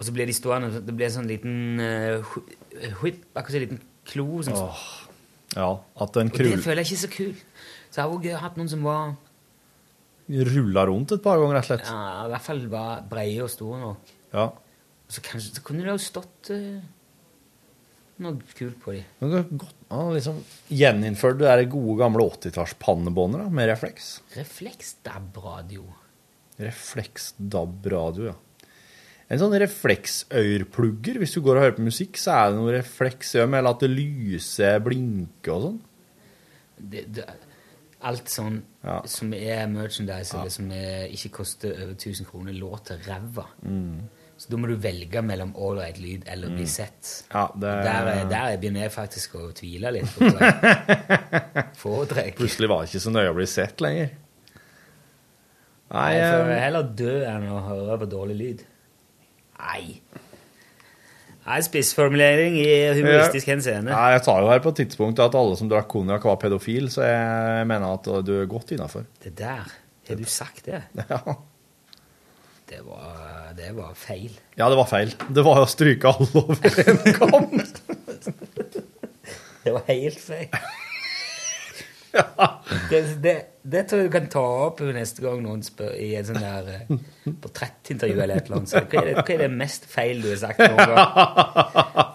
[0.00, 2.34] Og så blir de stående, det blir en sånn liten uh,
[3.02, 4.28] whip, akkurat en liten klo.
[4.46, 4.56] Sånn.
[4.56, 4.84] Åh.
[5.56, 7.44] Ja, at den og det føler jeg ikke så kult.
[7.90, 9.16] Så jeg har også hatt noen som var
[10.30, 11.88] rulla rundt et par ganger, rett og slett.
[11.90, 14.12] ja, i hvert fall var breie og store nok.
[14.30, 14.46] Ja.
[15.10, 16.82] Så, kanskje, så kunne det jo stått eh,
[18.22, 19.08] noe kult på dem.
[19.20, 20.38] Men det godt, ja, liksom
[20.70, 24.12] Gjeninnført det gode, gamle 80-tallspannebåndet da, med refleks.
[24.36, 25.88] Refleksdab-radio.
[26.60, 28.38] Refleksdab-radio, ja.
[29.30, 31.20] En sånn refleksøyrplugger.
[31.22, 33.84] Hvis du går og hører på musikk, så er det noe refleksøy med eller at
[33.84, 35.78] det lyser, blinker og sånn.
[36.80, 37.26] Det, det,
[38.08, 38.56] alt sånn
[39.12, 43.46] som er merchandise, eller som er, ikke koster over 1000 kroner, låter ræva.
[43.62, 44.08] Mm.
[44.40, 46.70] Så da må du velge mellom ålreit lyd eller bli Mm.
[46.72, 47.08] sett.
[47.34, 50.14] Ja, det Der, er- der begynner jeg faktisk å tvile litt.
[50.16, 52.38] jeg Foretrekker.
[52.38, 54.10] Plutselig var det ikke så nøye å bli sett lenger.
[55.90, 58.64] Nei, Jeg får eh, heller dø enn å høre på dårlig lyd.
[59.60, 60.00] Nei.
[61.46, 63.90] Nei, spissformulering i humoristisk henseende.
[63.92, 67.02] Nei, jeg tar jo her på tidspunktet at alle som drakk konjakk, var pedofil, så
[67.04, 69.04] jeg mener at du er godt innafor.
[69.24, 69.66] Det der,
[70.08, 70.82] har du sagt det?
[71.10, 71.36] Ja.
[72.70, 74.30] Det var, det var feil.
[74.54, 75.10] ja, det var feil.
[75.28, 77.50] Det var å stryke alle over en kam.
[79.60, 80.48] Det var helt feil.
[82.90, 86.26] Det, det, det tror jeg du kan ta opp neste gang noen spør i et
[86.26, 86.88] sånn der eh,
[87.44, 88.70] portrettintervju eller et eller annet.
[88.72, 90.98] Så hva, er det, hva er det mest feil du har sagt noen gang?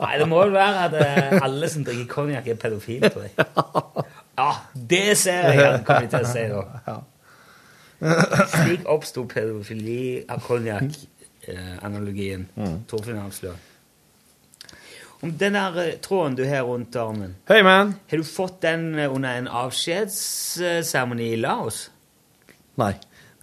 [0.01, 3.35] Nei, det må vel være at eh, alle som drikker konjakk, er pedofile, tror jeg.
[4.35, 6.95] Ja, det ser jeg han kommer til å si da.
[8.00, 12.47] Slik oppsto pedofili av konjakk-analogien.
[12.89, 13.72] Torfinn avslører.
[15.26, 17.96] Om den der eh, tråden du har rundt armen, Hei, man.
[18.12, 21.86] har du fått den eh, under en avskjedsseremoni i Laos?
[22.78, 22.93] Nei.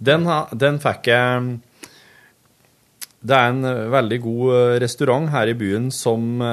[0.03, 1.59] Den, ha, den fikk jeg
[3.23, 6.43] Det er en eh, veldig god restaurant her i byen som,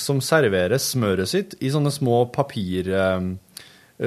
[0.00, 2.90] som serverer smøret sitt i sånne små papir,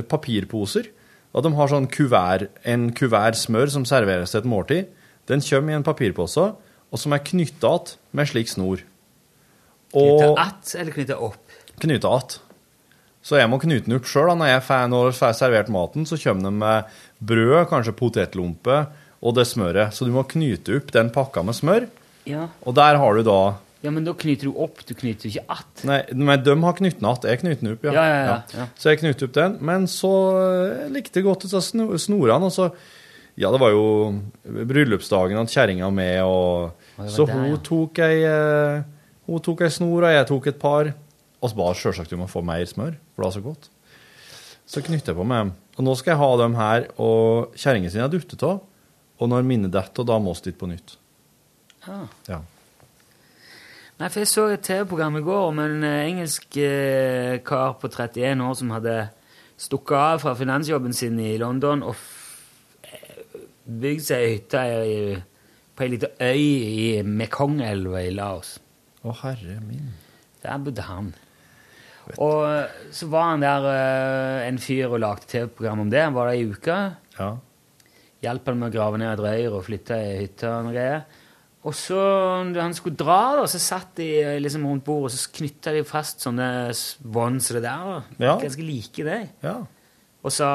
[0.09, 0.89] papirposer.
[1.37, 4.87] Og de har sånn kuvert, en kuvert smør som serveres til et måltid.
[5.29, 6.47] Den kommer i en papirpose,
[6.89, 8.81] og som er knytta att med slik snor.
[9.91, 11.43] Knytta att eller knytta opp?
[11.79, 12.39] Knytta att.
[13.21, 14.31] Så jeg må knyte den opp sjøl.
[14.39, 16.83] Når jeg får når jeg får servert maten, så kommer den med
[17.19, 18.87] brød, kanskje potetlompe
[19.21, 19.93] og det smøret.
[19.93, 21.89] Så du må knyte opp den pakka med smør.
[22.25, 22.47] Ja.
[22.63, 23.41] Og der har du da
[23.85, 25.83] Ja, men da knyter du opp, du knyter ikke att.
[25.85, 27.27] Nei, men de har knyttet att.
[27.29, 27.93] Jeg knyter den opp, ja.
[27.93, 28.65] Ja, ja, ja.
[28.75, 29.57] Så jeg knyter opp den.
[29.61, 32.49] Men så eh, likte jeg godt disse snorene.
[32.49, 32.71] Og så
[33.37, 36.71] Ja, det var jo bryllupsdagen at kjerringa med, og
[37.05, 38.81] Så der, hun tok ei eh,
[39.27, 40.89] Hun tok ei snor, og jeg tok et par.
[41.37, 43.69] Og så ba selvsagt om å få mer smør, for det var så godt.
[44.67, 48.01] Så knytter jeg på med Og nå skal jeg ha dem her, og kjerringa si
[48.01, 48.63] er duttet av.
[49.21, 50.97] Og når minnet detter, da må vi dit på nytt.
[51.85, 52.09] Ah.
[52.27, 52.41] Ja.
[53.97, 57.89] Nei, for jeg så et TV-program i går om en eh, engelsk eh, kar på
[57.89, 58.97] 31 år som hadde
[59.57, 61.97] stukket av fra finansjobben sin i London og
[62.85, 64.61] eh, bygd seg hytte
[65.73, 68.59] på ei lita øy i Mekongelva i Laos.
[69.01, 69.89] Å, herre min.
[70.45, 71.11] Der bodde han.
[72.21, 72.45] Og
[72.93, 73.65] så var han der
[74.45, 76.05] en fyr og lagde TV-program om det.
[76.05, 76.81] Han var der i uka.
[77.17, 77.33] Ja.
[78.27, 81.07] Hjalp han med å grave ned et røyr og flytte ei hytte og noe greier.
[81.67, 81.97] Og så,
[82.55, 85.73] da han skulle dra, da, så satt de eh, liksom rundt bordet, og så knytta
[85.75, 86.45] de fast sånne
[87.03, 88.05] bånd som det der.
[88.23, 88.37] Ja.
[88.39, 89.17] Ganske like det.
[89.43, 89.57] Ja.
[90.23, 90.47] Og så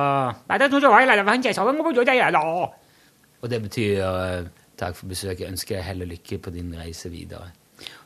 [3.43, 4.47] Og det betyr eh,
[4.81, 7.51] takk for besøket, ønsker deg hell og lykke på din reise videre.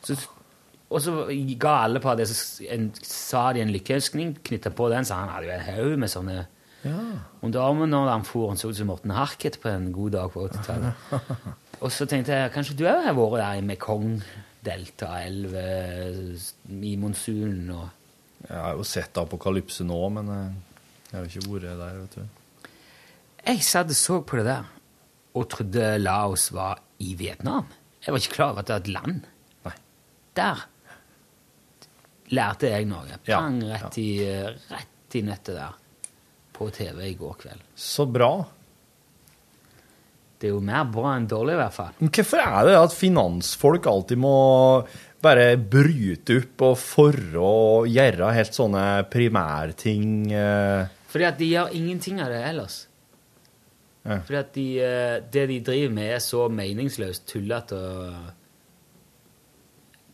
[0.03, 0.17] Så,
[0.89, 1.15] og så
[1.59, 5.31] ga alle på det, så en, sa de en lykkeønskning, knytta på den, så han
[5.31, 6.37] hadde jo en haug med sånne
[6.85, 6.97] Ja.
[7.43, 8.49] under armen når han for.
[8.51, 10.93] Han så ut som Morten Harket på en god dag på 80-tallet.
[11.77, 15.65] Og så tenkte jeg kanskje du òg har vært der i Mekong-delta, elve
[16.81, 17.85] i monsunen og
[18.47, 20.57] Jeg har jo sett Apokalypse nå, men eh,
[21.09, 22.71] jeg har jo ikke vært der, vet du.
[23.47, 24.67] Jeg satt og så på det der
[25.37, 27.67] og trodde Laos var i Vietnam.
[28.01, 29.25] Jeg var ikke klar over at det var et land.
[29.67, 29.73] Nei.
[30.37, 30.63] Der
[32.33, 33.05] lærte jeg noe.
[33.09, 34.09] Ja, Pang, rett, i,
[34.71, 35.75] rett i nettet der.
[36.57, 37.65] På TV i går kveld.
[37.77, 38.31] Så bra.
[40.37, 41.93] Det er jo mer bra enn dårlig, i hvert fall.
[41.97, 44.33] Men hvorfor er det at finansfolk alltid må
[45.25, 50.29] bare bryte opp og forre og gjøre helt sånne primærting?
[50.29, 50.93] eh?
[51.09, 52.77] Fordi at de gjør ingenting av det ellers.
[54.07, 54.19] Ja.
[54.23, 58.33] Fordi at de, eh, det de driver med, er så meningsløst tullete og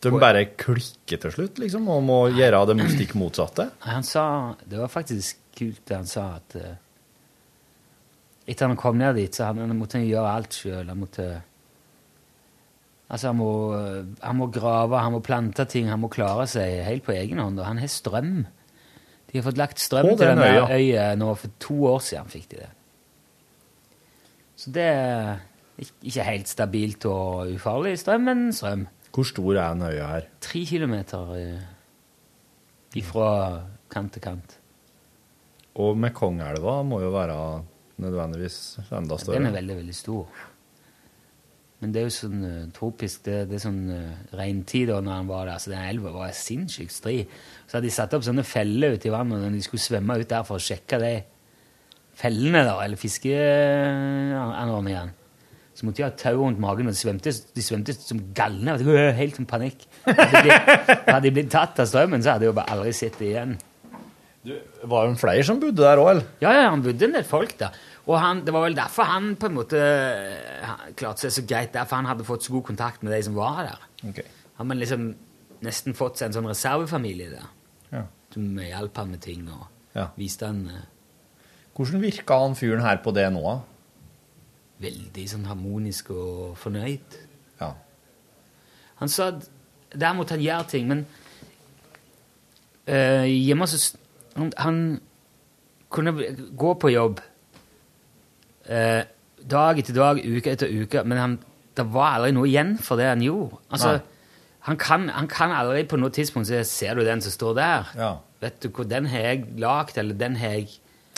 [0.04, 3.70] De bare klikker til slutt, liksom, og må gjøre det stikk motsatte?
[3.86, 6.74] Han sa Det var faktisk kult det han sa, at eh,
[8.46, 10.88] etter han kom ned dit, så han, han måtte han gjøre alt sjøl.
[10.92, 11.28] Han måtte
[13.14, 13.48] Altså, han må,
[14.24, 17.60] han må grave, han må plante ting, han må klare seg helt på egen hånd.
[17.60, 18.46] Og han har strøm.
[19.28, 20.64] De har fått lagt strøm På til den den øya.
[20.72, 22.30] øya nå for to år siden.
[22.32, 22.70] fikk de det.
[24.56, 25.36] Så det er
[26.02, 28.86] ikke helt stabilt og ufarlig strøm, men strøm.
[29.14, 30.26] Hvor stor er den øya her?
[30.40, 31.62] Tre kilometer eh,
[32.98, 33.28] ifra
[33.92, 34.58] kant til kant.
[35.76, 37.38] Og Mekongelva må jo være
[38.02, 38.56] nødvendigvis
[38.90, 39.38] enda større.
[39.38, 40.24] Den er veldig, veldig stor.
[41.82, 45.14] Men det er jo sånn uh, tropisk Det, det er sånn uh, regntid da når
[45.18, 47.18] han var der, så den elva var sinnssykt stri.
[47.66, 50.30] Så hadde de satt opp sånne feller ute i vannet når de skulle svømme ut
[50.30, 51.14] der for å sjekke de
[52.14, 55.12] fellene, da, eller fiskeanordningene.
[55.74, 58.78] Så måtte de ha tau rundt magen, og de svømte, de svømte som galne.
[59.18, 59.82] Helt som panikk.
[60.06, 60.50] Hadde de,
[61.08, 63.56] hadde de blitt tatt av strømmen, så hadde de jo bare aldri sett det igjen.
[64.44, 66.26] Var det flere som bodde der òg, eller?
[66.42, 67.76] Ja, ja, han bodde en del folk der.
[68.04, 71.72] Og han, det var vel derfor han på en måte eh, klarte seg så greit
[71.72, 73.86] derfor han hadde fått så god kontakt med de som var der.
[74.10, 74.26] Okay.
[74.58, 75.06] Han hadde liksom
[75.64, 77.46] nesten fått seg en sånn reservefamilie der,
[77.94, 78.02] Ja.
[78.34, 79.64] som hjalp han med ting og
[79.96, 80.08] Ja.
[80.18, 80.82] viste han eh,
[81.74, 83.56] Hvordan virka han fyren her på det nå, da?
[84.84, 87.16] veldig sånn harmonisk og fornøyd.
[87.60, 87.70] Ja.
[89.00, 89.48] Han sa at
[89.94, 91.06] der måtte han gjøre ting, men
[92.86, 93.78] eh, hjemme så
[94.36, 94.78] han, han
[95.94, 96.12] kunne
[96.58, 97.20] gå på jobb
[98.66, 99.04] eh,
[99.44, 101.36] dag etter dag, uke etter uke, men han,
[101.76, 103.60] det var aldri noe igjen for det han gjorde.
[103.74, 103.98] Altså,
[104.64, 107.90] han kan, han kan aldri på noe tidspunkt si 'Ser du den som står der?'
[107.98, 108.12] Ja.
[108.40, 110.68] Vet du hvor den har jeg lagd, eller den har jeg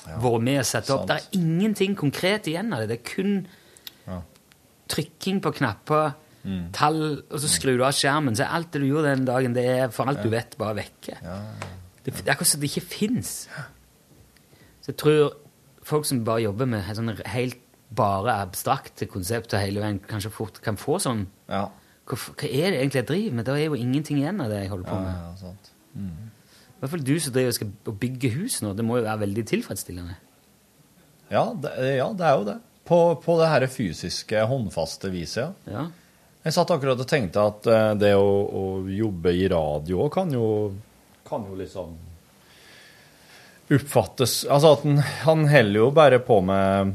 [0.06, 1.08] vært med og satt opp.
[1.08, 1.08] sant.
[1.08, 2.88] Det er ingenting konkret igjen av det.
[2.88, 3.46] Det er kun
[4.06, 4.20] Ja.
[4.88, 6.12] trykking på knapper,
[6.72, 8.36] tall, og så skrur du av skjermen.
[8.36, 11.16] Så alt det du gjorde den dagen, det er for alt du vet, bare vekke.
[12.06, 13.32] Det, det er akkurat som det ikke fins.
[14.84, 15.34] Så jeg tror
[15.86, 17.58] folk som bare jobber med sånne helt
[17.96, 21.68] bare abstrakte konsepter hele veien, kanskje fort kan få sånn Ja.
[22.06, 23.46] hva, hva er det egentlig jeg driver med?
[23.46, 25.12] Det er jo ingenting igjen av det jeg holder på med.
[25.14, 25.70] ja, sant.
[25.96, 27.70] I hvert fall du som driver skal
[28.02, 28.74] bygge hus nå.
[28.76, 30.16] Det må jo være veldig tilfredsstillende.
[31.30, 32.56] Ja, det, ja, det er jo det.
[32.86, 35.72] På, på det her fysiske, håndfaste viset, ja.
[35.72, 35.86] Ja.
[36.46, 40.44] Jeg satt akkurat og tenkte at eh, det å, å jobbe i radio kan jo,
[41.28, 41.94] kan jo liksom
[43.72, 46.94] oppfattes Altså at han, han heller jo bare på med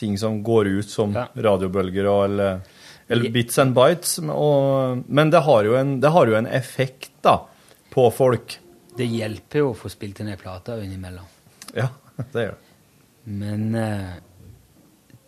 [0.00, 1.26] ting som går ut som Ja.
[1.36, 2.60] radiobølger og eller,
[3.08, 4.14] eller bits and bites.
[4.22, 7.34] Og, men det har, en, det har jo en effekt da,
[7.92, 8.54] på folk.
[8.96, 11.28] Det hjelper jo å få spilt inn ei plate innimellom.
[11.76, 11.90] Ja,
[12.32, 12.66] det gjør det.
[13.30, 14.14] Men eh,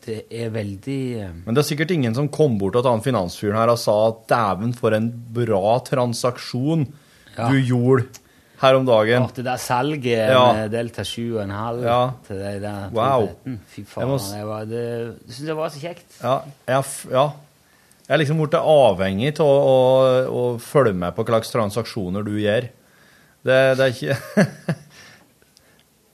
[0.07, 3.61] det er veldig eh, Men det er sikkert ingen som kom bort til han finansfyren
[3.61, 6.89] her og sa at dæven, for en bra transaksjon
[7.37, 7.51] Ja.
[7.53, 8.09] du gjorde
[8.63, 9.23] her om dagen.
[9.27, 10.43] Åh, det der salget Ja.
[10.57, 12.01] med Delta 7,5 Ja.
[12.27, 13.29] til de der Wow.
[13.45, 14.85] Fy Fy Jeg faen, må jeg, det var, det,
[15.27, 16.19] jeg synes det var så kjekt.
[16.23, 16.37] Ja,
[16.69, 17.25] jeg, ja.
[18.07, 19.77] jeg er liksom blitt avhengig av å,
[20.31, 22.69] å følge med på hva slags transaksjoner du gjør.
[23.43, 24.47] Det, det er ikke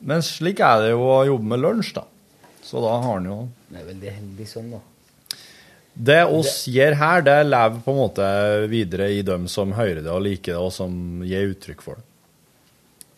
[0.09, 2.05] Men slik er det jo å jobbe med lunsj, da.
[2.65, 3.39] Så da har han jo
[3.69, 4.81] Det er veldig heldig sånn, da.
[5.99, 8.27] Det oss gjør her, det lever på en måte
[8.71, 12.05] videre i dem som hører det og liker det, og som gir uttrykk for det.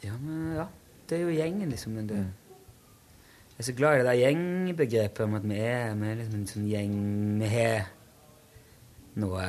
[0.05, 0.67] Ja, men ja.
[1.09, 1.93] Det er jo gjengen, liksom.
[1.99, 2.19] Men det,
[3.57, 6.39] Jeg er så glad i det der gjengbegrepet om at vi er, vi er liksom
[6.39, 7.01] en sånn gjeng
[7.43, 7.89] Vi har
[9.21, 9.49] noe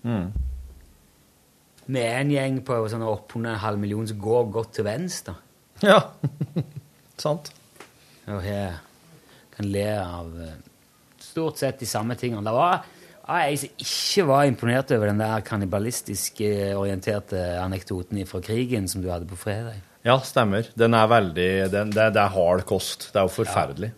[0.00, 0.30] Mm.
[1.90, 5.34] Vi er en gjeng på sånn oppunder en halv million som går godt til venstre.
[5.84, 5.98] Ja,
[7.24, 7.50] sant.
[8.30, 8.78] Og her
[9.52, 10.54] kan le av eh,
[11.20, 12.44] stort sett de samme tingene.
[12.46, 12.86] Det var
[13.30, 19.02] jeg som ikke var imponert over den der kannibalistisk eh, orienterte anekdoten fra krigen som
[19.04, 19.78] du hadde på fredag.
[20.04, 20.66] Ja, stemmer.
[20.80, 23.10] Den er veldig den, det, det er hard kost.
[23.12, 23.92] Det er jo forferdelig.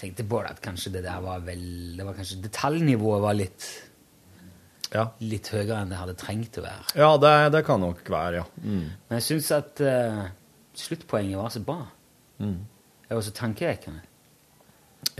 [0.00, 1.60] tenkte på det at kanskje det der var vel
[1.98, 3.66] det var kanskje Detaljnivået var litt
[4.92, 6.82] Ja, litt høyere enn det hadde trengt å være.
[6.98, 8.46] ja det, det kan nok være, ja.
[8.64, 8.88] Mm.
[9.08, 10.24] Men jeg syns at uh,
[10.76, 11.78] sluttpoenget var så bra.
[12.42, 12.58] Mm.
[13.06, 14.02] Det var så tankevekkende.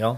[0.00, 0.10] Ja.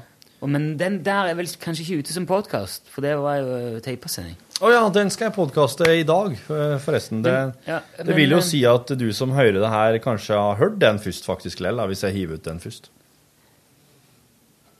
[0.46, 4.34] Men den der er vel kanskje ikke ute som podkast, for det var jo teipasending.
[4.60, 7.22] Å ja, den skal jeg podkaste i dag, eh, forresten.
[7.24, 10.34] Det, Men- ja, det vil jo men- si at du som hører det her, kanskje
[10.36, 12.88] har hørt den først, faktisk, lell, hvis jeg hiver ut den først.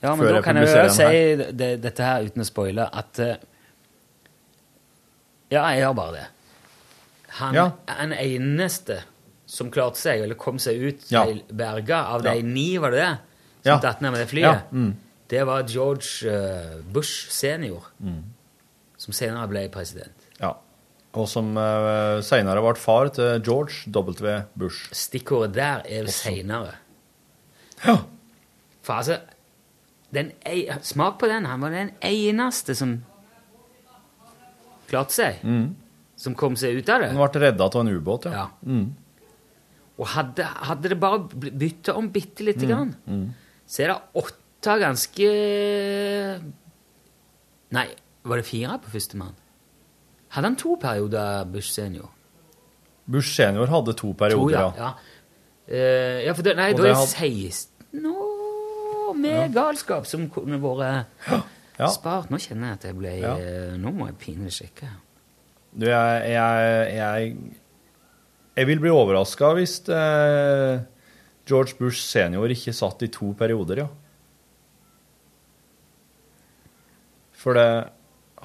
[0.03, 3.19] Ja, men Før da kan jeg jo si det, dette her uten å spoile, at
[3.19, 3.36] eh,
[5.51, 6.27] Ja, jeg gjør bare det.
[7.39, 7.70] Han Ja.
[7.89, 8.99] er den eneste
[9.47, 11.24] som klarte seg, eller kom seg ut Ja.
[11.53, 12.43] berga av de Ja.
[12.43, 13.19] ni, var det det?
[13.65, 13.78] Ja.
[13.78, 14.43] Som datt ned med det flyet.
[14.43, 14.95] Ja, mm.
[15.29, 18.23] Det var George eh, Bush senior, Mm.
[18.97, 20.13] som senere ble president.
[20.41, 20.53] Ja.
[21.15, 24.43] Og som uh, seinere ble far til George W.
[24.59, 24.89] Bush.
[24.93, 26.75] Stikkordet der er seinere.
[27.87, 27.99] Ja.
[28.83, 29.21] For altså
[30.13, 31.47] den ei, Smak på den.
[31.47, 32.97] Han var den eneste som
[34.91, 35.41] klarte seg.
[35.47, 35.75] Mm.
[36.21, 37.11] Som kom seg ut av det.
[37.15, 38.45] Han ble redda av en ubåt, ja.
[38.45, 38.47] Ja.
[38.67, 38.93] Mm.
[39.99, 42.69] Og hadde, hadde det bare bytta om bitte lite Mm.
[42.71, 43.35] grann, Mm.
[43.67, 44.44] så er det åtte
[44.81, 45.31] ganske
[47.74, 47.86] Nei,
[48.24, 49.35] var det fire på førstemann?
[50.35, 52.11] Hadde han to perioder, Bush senior?
[53.11, 54.89] Bush senior hadde to perioder, to, ja.
[54.89, 54.93] ja.
[55.69, 61.07] uh, ja, for det, nei, da er det 16 år med galskap som kunne vært
[61.78, 61.89] Ja.
[61.91, 62.31] spart.
[62.31, 63.35] Nå kjenner jeg at jeg ble Ja.
[63.35, 64.86] eh, Nå må jeg pinlig sjekke.
[65.74, 67.32] Du, jeg, jeg, jeg,
[68.57, 70.85] jeg vil bli overraska hvis eh,
[71.51, 73.89] George Bush senior ikke satt i to perioder, ja.
[77.45, 77.69] For det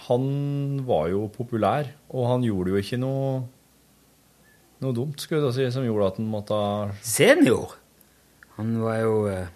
[0.09, 3.47] Han var jo populær, og han gjorde jo ikke noe
[4.79, 6.57] noe dumt, skulle jeg si, som gjorde at han måtte
[7.03, 7.73] Senior?
[8.55, 9.49] Han var jo eh,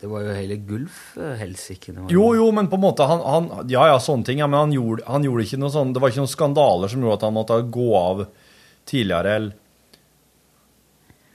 [0.00, 2.04] Det var jo hele Gulf-helsiken.
[2.08, 4.76] Jo, jo, men på en måte han, han, Ja, ja, sånne ting, ja, men han
[4.76, 7.36] gjorde, han gjorde ikke noe sånn Det var ikke noen skandaler som gjorde at han
[7.36, 8.22] måtte gå av
[8.90, 9.34] tidligere.
[9.40, 9.58] eller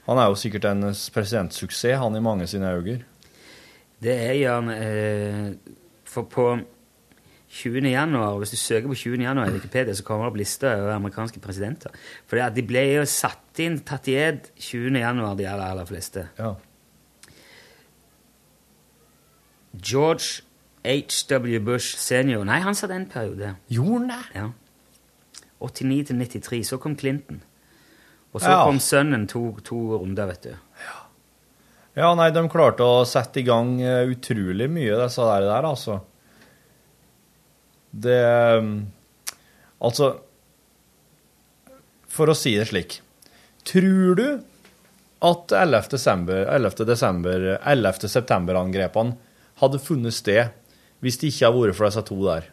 [0.07, 3.03] Han er jo sikkert en presidentsuksess, han i mange sine øyne.
[3.99, 5.75] Det er gjerne eh,
[6.07, 6.47] For på
[7.55, 7.87] 20.
[7.87, 9.21] januar, hvis du søker på 20.
[9.23, 11.93] januar i Wikipedia, så kommer det opp lister over amerikanske presidenter.
[12.27, 14.99] For de ble jo satt inn, tatt i ed 20.
[14.99, 16.25] januar, de aller, aller fleste.
[16.39, 16.53] Ja.
[19.75, 20.41] George
[20.85, 21.59] H.W.
[21.65, 23.55] Bush senior Nei, han satt en periode.
[23.71, 24.21] Gjorde han det?
[24.35, 24.49] Ja.
[25.65, 26.61] 89 til 93.
[26.67, 27.41] Så kom Clinton.
[28.35, 28.63] Og så Ja.
[28.65, 30.55] kom sønnen to, to runder, vet du.
[31.95, 36.01] Ja, nei, de klarte å sette i gang eh, utrolig mye, disse der, der altså.
[37.95, 38.19] Det
[38.59, 38.71] um,
[39.85, 40.09] Altså
[42.11, 42.99] For å si det slik
[43.65, 44.27] Tror du
[45.25, 45.87] at 11.
[45.89, 46.83] desember, 11.
[46.85, 48.09] desember, 11.
[48.11, 49.15] september-angrepene
[49.61, 50.51] hadde funnet sted
[51.01, 52.43] hvis det ikke hadde vært for disse to der?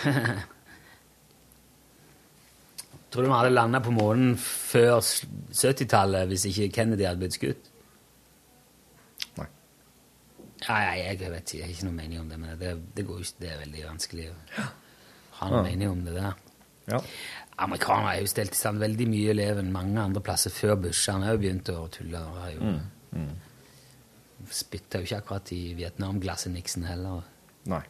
[3.10, 7.70] Tror du vi hadde landa på månen før 70-tallet hvis ikke Kennedy hadde blitt skutt?
[9.38, 9.48] Nei.
[10.70, 11.58] Nei, nei, jeg vet ikke.
[11.58, 13.84] Jeg har ikke noe mening om det, men det, det, går ikke, det er veldig
[13.88, 14.36] vanskelig å
[15.40, 15.66] ha noe Ja.
[15.66, 16.34] mening om det der.
[16.90, 17.00] Ja.
[17.60, 21.10] Amerikanere har jo stelt i stand veldig mye elev enn mange andre plasser før Bush.
[21.12, 22.18] Han har jo begynt å tulle.
[22.22, 22.60] og har jo
[23.10, 23.30] Mm.
[24.50, 27.22] Spytta jo ikke akkurat i Vietnam-glasset Nixon heller.
[27.66, 27.82] Nei.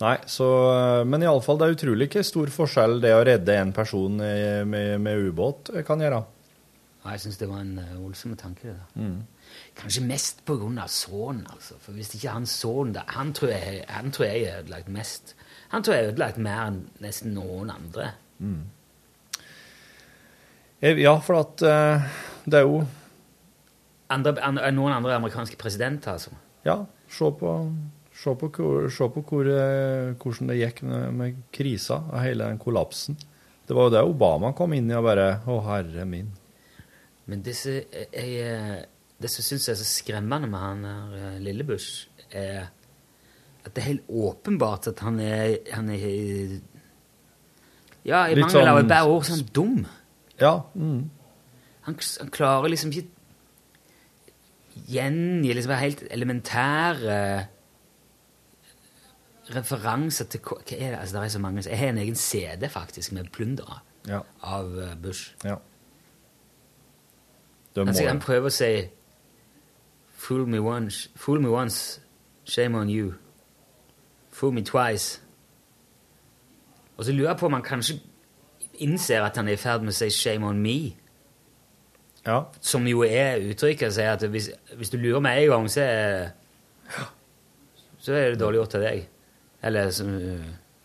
[0.00, 4.16] Nei, så Men iallfall, det er utrolig ikke stor forskjell det å redde en person
[4.16, 6.24] med, med ubåt kan gjøre.
[7.06, 8.66] Og jeg syns det var en uh, voldsom tanke.
[8.66, 9.02] det der.
[9.02, 9.20] Mm.
[9.78, 11.78] Kanskje mest av sønnen, altså.
[11.78, 15.36] For hvis ikke han sønnen der Han tror jeg han tror jeg er ødelagt mest.
[15.70, 18.10] Han tror jeg er ødelagt mer enn nesten noen andre.
[18.38, 18.64] Mm.
[20.82, 22.02] Ja, for at uh,
[22.44, 22.84] det er jo
[24.08, 26.30] Andre, andre, noen andre amerikanske presidenter, altså.
[26.62, 27.54] Ja, se på,
[28.14, 28.50] se på,
[28.86, 33.18] se på hvor, eh, hvordan det gikk med, med krisa og hele den kollapsen.
[33.66, 36.30] Det var jo det Obama kom inn i og bare Å, herre min.
[37.26, 38.84] Men det som jeg, jeg-
[39.30, 42.68] syns er så skremmende med han her Lillebuss, er
[43.64, 46.60] at det er helt åpenbart at han er, han er
[48.06, 49.86] Ja, i Litt mangel av sånn- et bedre ord, sånn dum.
[50.40, 50.60] Ja.
[50.76, 51.10] Mm.
[51.82, 53.08] Han, han klarer liksom ikke
[54.86, 57.48] gjengi liksom helt elementære
[59.54, 60.98] referanser til hva er det?
[61.00, 61.62] Altså, det er så mange.
[61.68, 64.20] Jeg har en egen CD faktisk med plundere Ja.
[64.42, 65.34] av eh, Bush.
[65.44, 65.56] ja.
[67.76, 68.24] Det må Altså, han det.
[68.24, 68.72] prøver å si
[70.16, 72.00] Fool me once, fool me once,
[72.44, 73.12] shame on you.
[74.32, 75.20] Fool me twice.
[76.96, 78.00] Og så lurer jeg på om han kanskje
[78.80, 80.96] innser at han er i ferd med å si shame on me.
[82.26, 82.40] Ja.
[82.60, 86.32] Som jo er uttrykket sier at hvis, hvis du lurer meg en gang, så er,
[88.02, 89.04] så er det dårlig gjort av deg.
[89.62, 90.08] Eller så,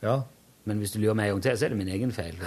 [0.04, 0.20] ja.
[0.66, 2.38] Men hvis du lurer meg en gang til, så er det min egen feil.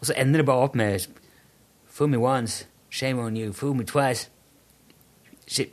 [0.00, 1.08] Og så ender det bare opp med
[1.94, 3.52] Fool me once, shame on you.
[3.52, 4.28] Fool me twice.
[5.46, 5.72] Shit.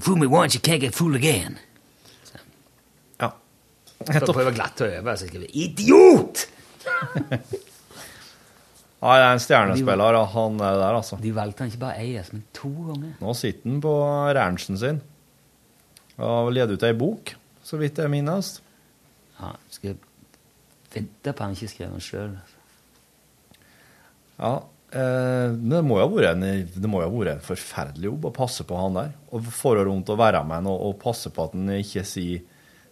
[0.00, 1.58] Fool me once, you can't get fooled again.
[3.20, 3.30] Ja.
[4.08, 5.16] Jeg får prøve glatt å øve.
[5.18, 6.46] Så skriver jeg, Idiot!
[9.04, 11.18] Ja, det er en stjernespiller, han er der, altså.
[11.20, 13.12] De valgte han ikke bare én, men to ganger.
[13.20, 13.92] Nå sitter han på
[14.38, 15.02] ranchen sin
[16.14, 17.32] og leder ut ei bok,
[17.66, 18.52] så vidt jeg minnes.
[19.40, 19.96] Ja, skal
[20.94, 22.36] vente på han ikke skrev den sjøl.
[24.38, 24.52] Ja,
[24.94, 28.28] eh, det må jo ha vært en, det må jo ha vært en forferdelig jobb
[28.30, 29.12] å passe på han der.
[29.34, 32.42] Og få rundt og være med han og, og passe på at han ikke sier,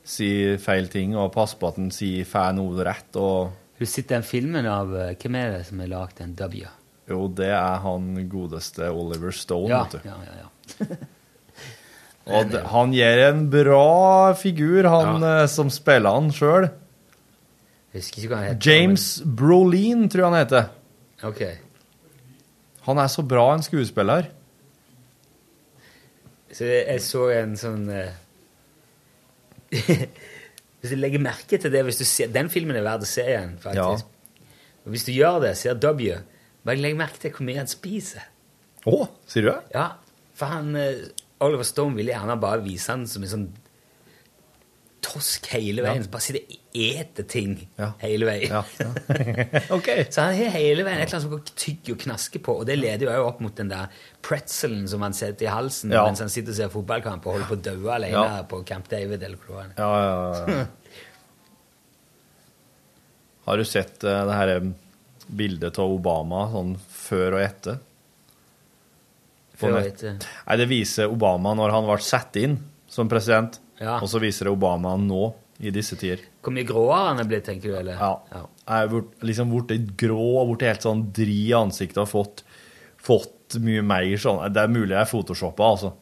[0.02, 3.10] sier feil ting, og passe på at han sier får noe rett.
[3.16, 3.58] og...
[3.78, 6.68] Du sitter den filmen av eh, Hvem er det som har lagd en W?
[7.10, 10.10] Jo, det er han godeste Oliver Stone, Ja, vet du.
[10.10, 11.00] ja, ja, ja.
[12.38, 15.48] Og han gir en bra figur, han ja.
[15.50, 16.68] som spiller han sjøl.
[18.62, 20.70] James Brolin, tror jeg han heter.
[21.26, 21.56] Okay.
[21.58, 21.71] Ok.
[22.86, 24.30] Han er så bra en skuespiller.
[26.52, 28.12] Så jeg, så en sånn eh,
[30.82, 34.10] Hvis du legger merke til det ser, Den filmen er verdt å se igjen, faktisk.
[34.82, 36.18] Og hvis du gjør det, ser W,
[36.66, 38.26] bare legg merke til hvor mye han spiser.
[38.90, 39.58] Å, sier du det?
[39.76, 39.86] Ja,
[40.36, 41.04] for han eh,
[41.42, 43.48] Oliver Stone ville gjerne bare vise han som en sånn
[45.02, 46.04] tosk hele veien.
[46.12, 47.56] Bare sitter og eter ting
[48.00, 48.52] hele veien.
[48.54, 48.62] Ja,
[49.76, 49.88] ok.
[50.08, 52.68] Så han har hele veien et eller annet som går tygg og knasker på, og
[52.68, 53.90] det leder jo opp mot den der
[54.24, 57.58] pretzelen som han setter i halsen mens han sitter og ser fotballkamp og holder på
[57.58, 58.42] å dø alene Ja.
[58.48, 59.74] på Camp David eller hvor det var.
[59.76, 60.66] Ja, ja, ja.
[63.44, 64.66] Har du sett uh, det her eh,
[65.26, 67.80] bildet av Obama sånn før og etter?
[69.58, 70.20] Før og etter.
[70.46, 72.54] Nei, det viser Obama når han ble satt inn
[72.92, 73.96] som president, Ja.
[74.00, 75.32] og så viser det Obama nå,
[75.62, 76.20] i disse tider.
[76.42, 77.76] Hvor mye gråere han er blitt, tenker du?
[77.78, 77.94] eller?
[77.98, 78.42] Ja.
[78.66, 82.42] Jeg er blitt- liksom blitt grå og blitt helt sånn dri i ansiktet og fått,
[82.98, 85.92] fått mye mer sånn Det er mulig jeg er photoshoppa, altså.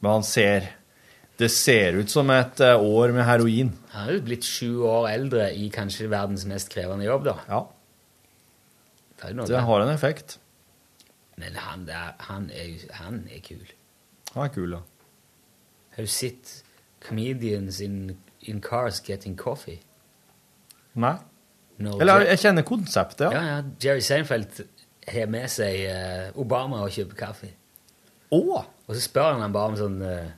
[0.00, 0.68] Men han ser
[1.38, 3.72] Det ser ut som et eh, år med heroin.
[3.92, 7.36] Han er jo blitt sju år eldre i kanskje verdens mest krevende jobb, da.
[7.48, 7.62] Ja.
[9.16, 9.60] Det, er Det der.
[9.66, 10.38] har en effekt.
[11.38, 13.64] Men han, der, han, er, han er kul.
[14.34, 14.82] Han er kul, ja.
[15.96, 16.62] Har du sett
[17.02, 19.80] comedians in, in cars getting coffee?
[20.94, 21.16] Nei.
[21.82, 23.32] No, Eller jeg kjenner konseptet, ja.
[23.32, 23.56] ja.
[23.56, 24.60] ja, Jerry Seinfeld
[25.08, 27.50] har med seg uh, Obama og kjøper kaffe.
[28.32, 28.62] Oh.
[28.86, 30.30] Og så spør han han bare om sånn uh,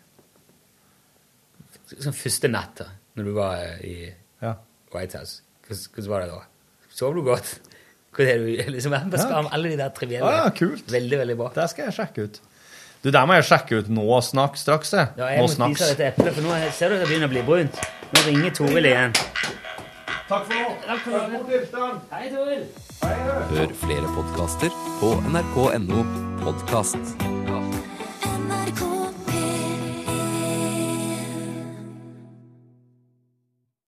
[1.85, 2.87] Sånn første natt da,
[3.19, 3.97] når du var uh, i
[4.43, 4.55] Ja.
[4.95, 5.43] White House.
[5.67, 6.41] Hvordan, hvordan var det da?
[6.95, 7.53] Sov du godt?
[8.15, 10.31] Hva er du, liksom, han bare spør om alle de der trivielle.
[10.31, 10.87] Ah, kult.
[10.91, 11.51] Veldig, veldig bra.
[11.59, 12.41] Det skal jeg sjekke ut.
[13.05, 14.95] Du, det må jeg sjekke ut nå snakk, straks.
[14.97, 15.11] Jeg.
[15.21, 15.83] Ja, jeg nå må snakks.
[15.83, 17.83] spise dette eplet, for nå ser du at det begynner å bli brunt.
[18.15, 19.13] Nå ringer Toril igjen.
[20.25, 20.71] Takk for nå.
[20.87, 21.91] Takk for nå.
[22.15, 22.65] Hei, Toril.
[23.53, 24.73] Hør flere podkaster
[25.03, 26.07] på nrk.no
[26.47, 27.53] podkast.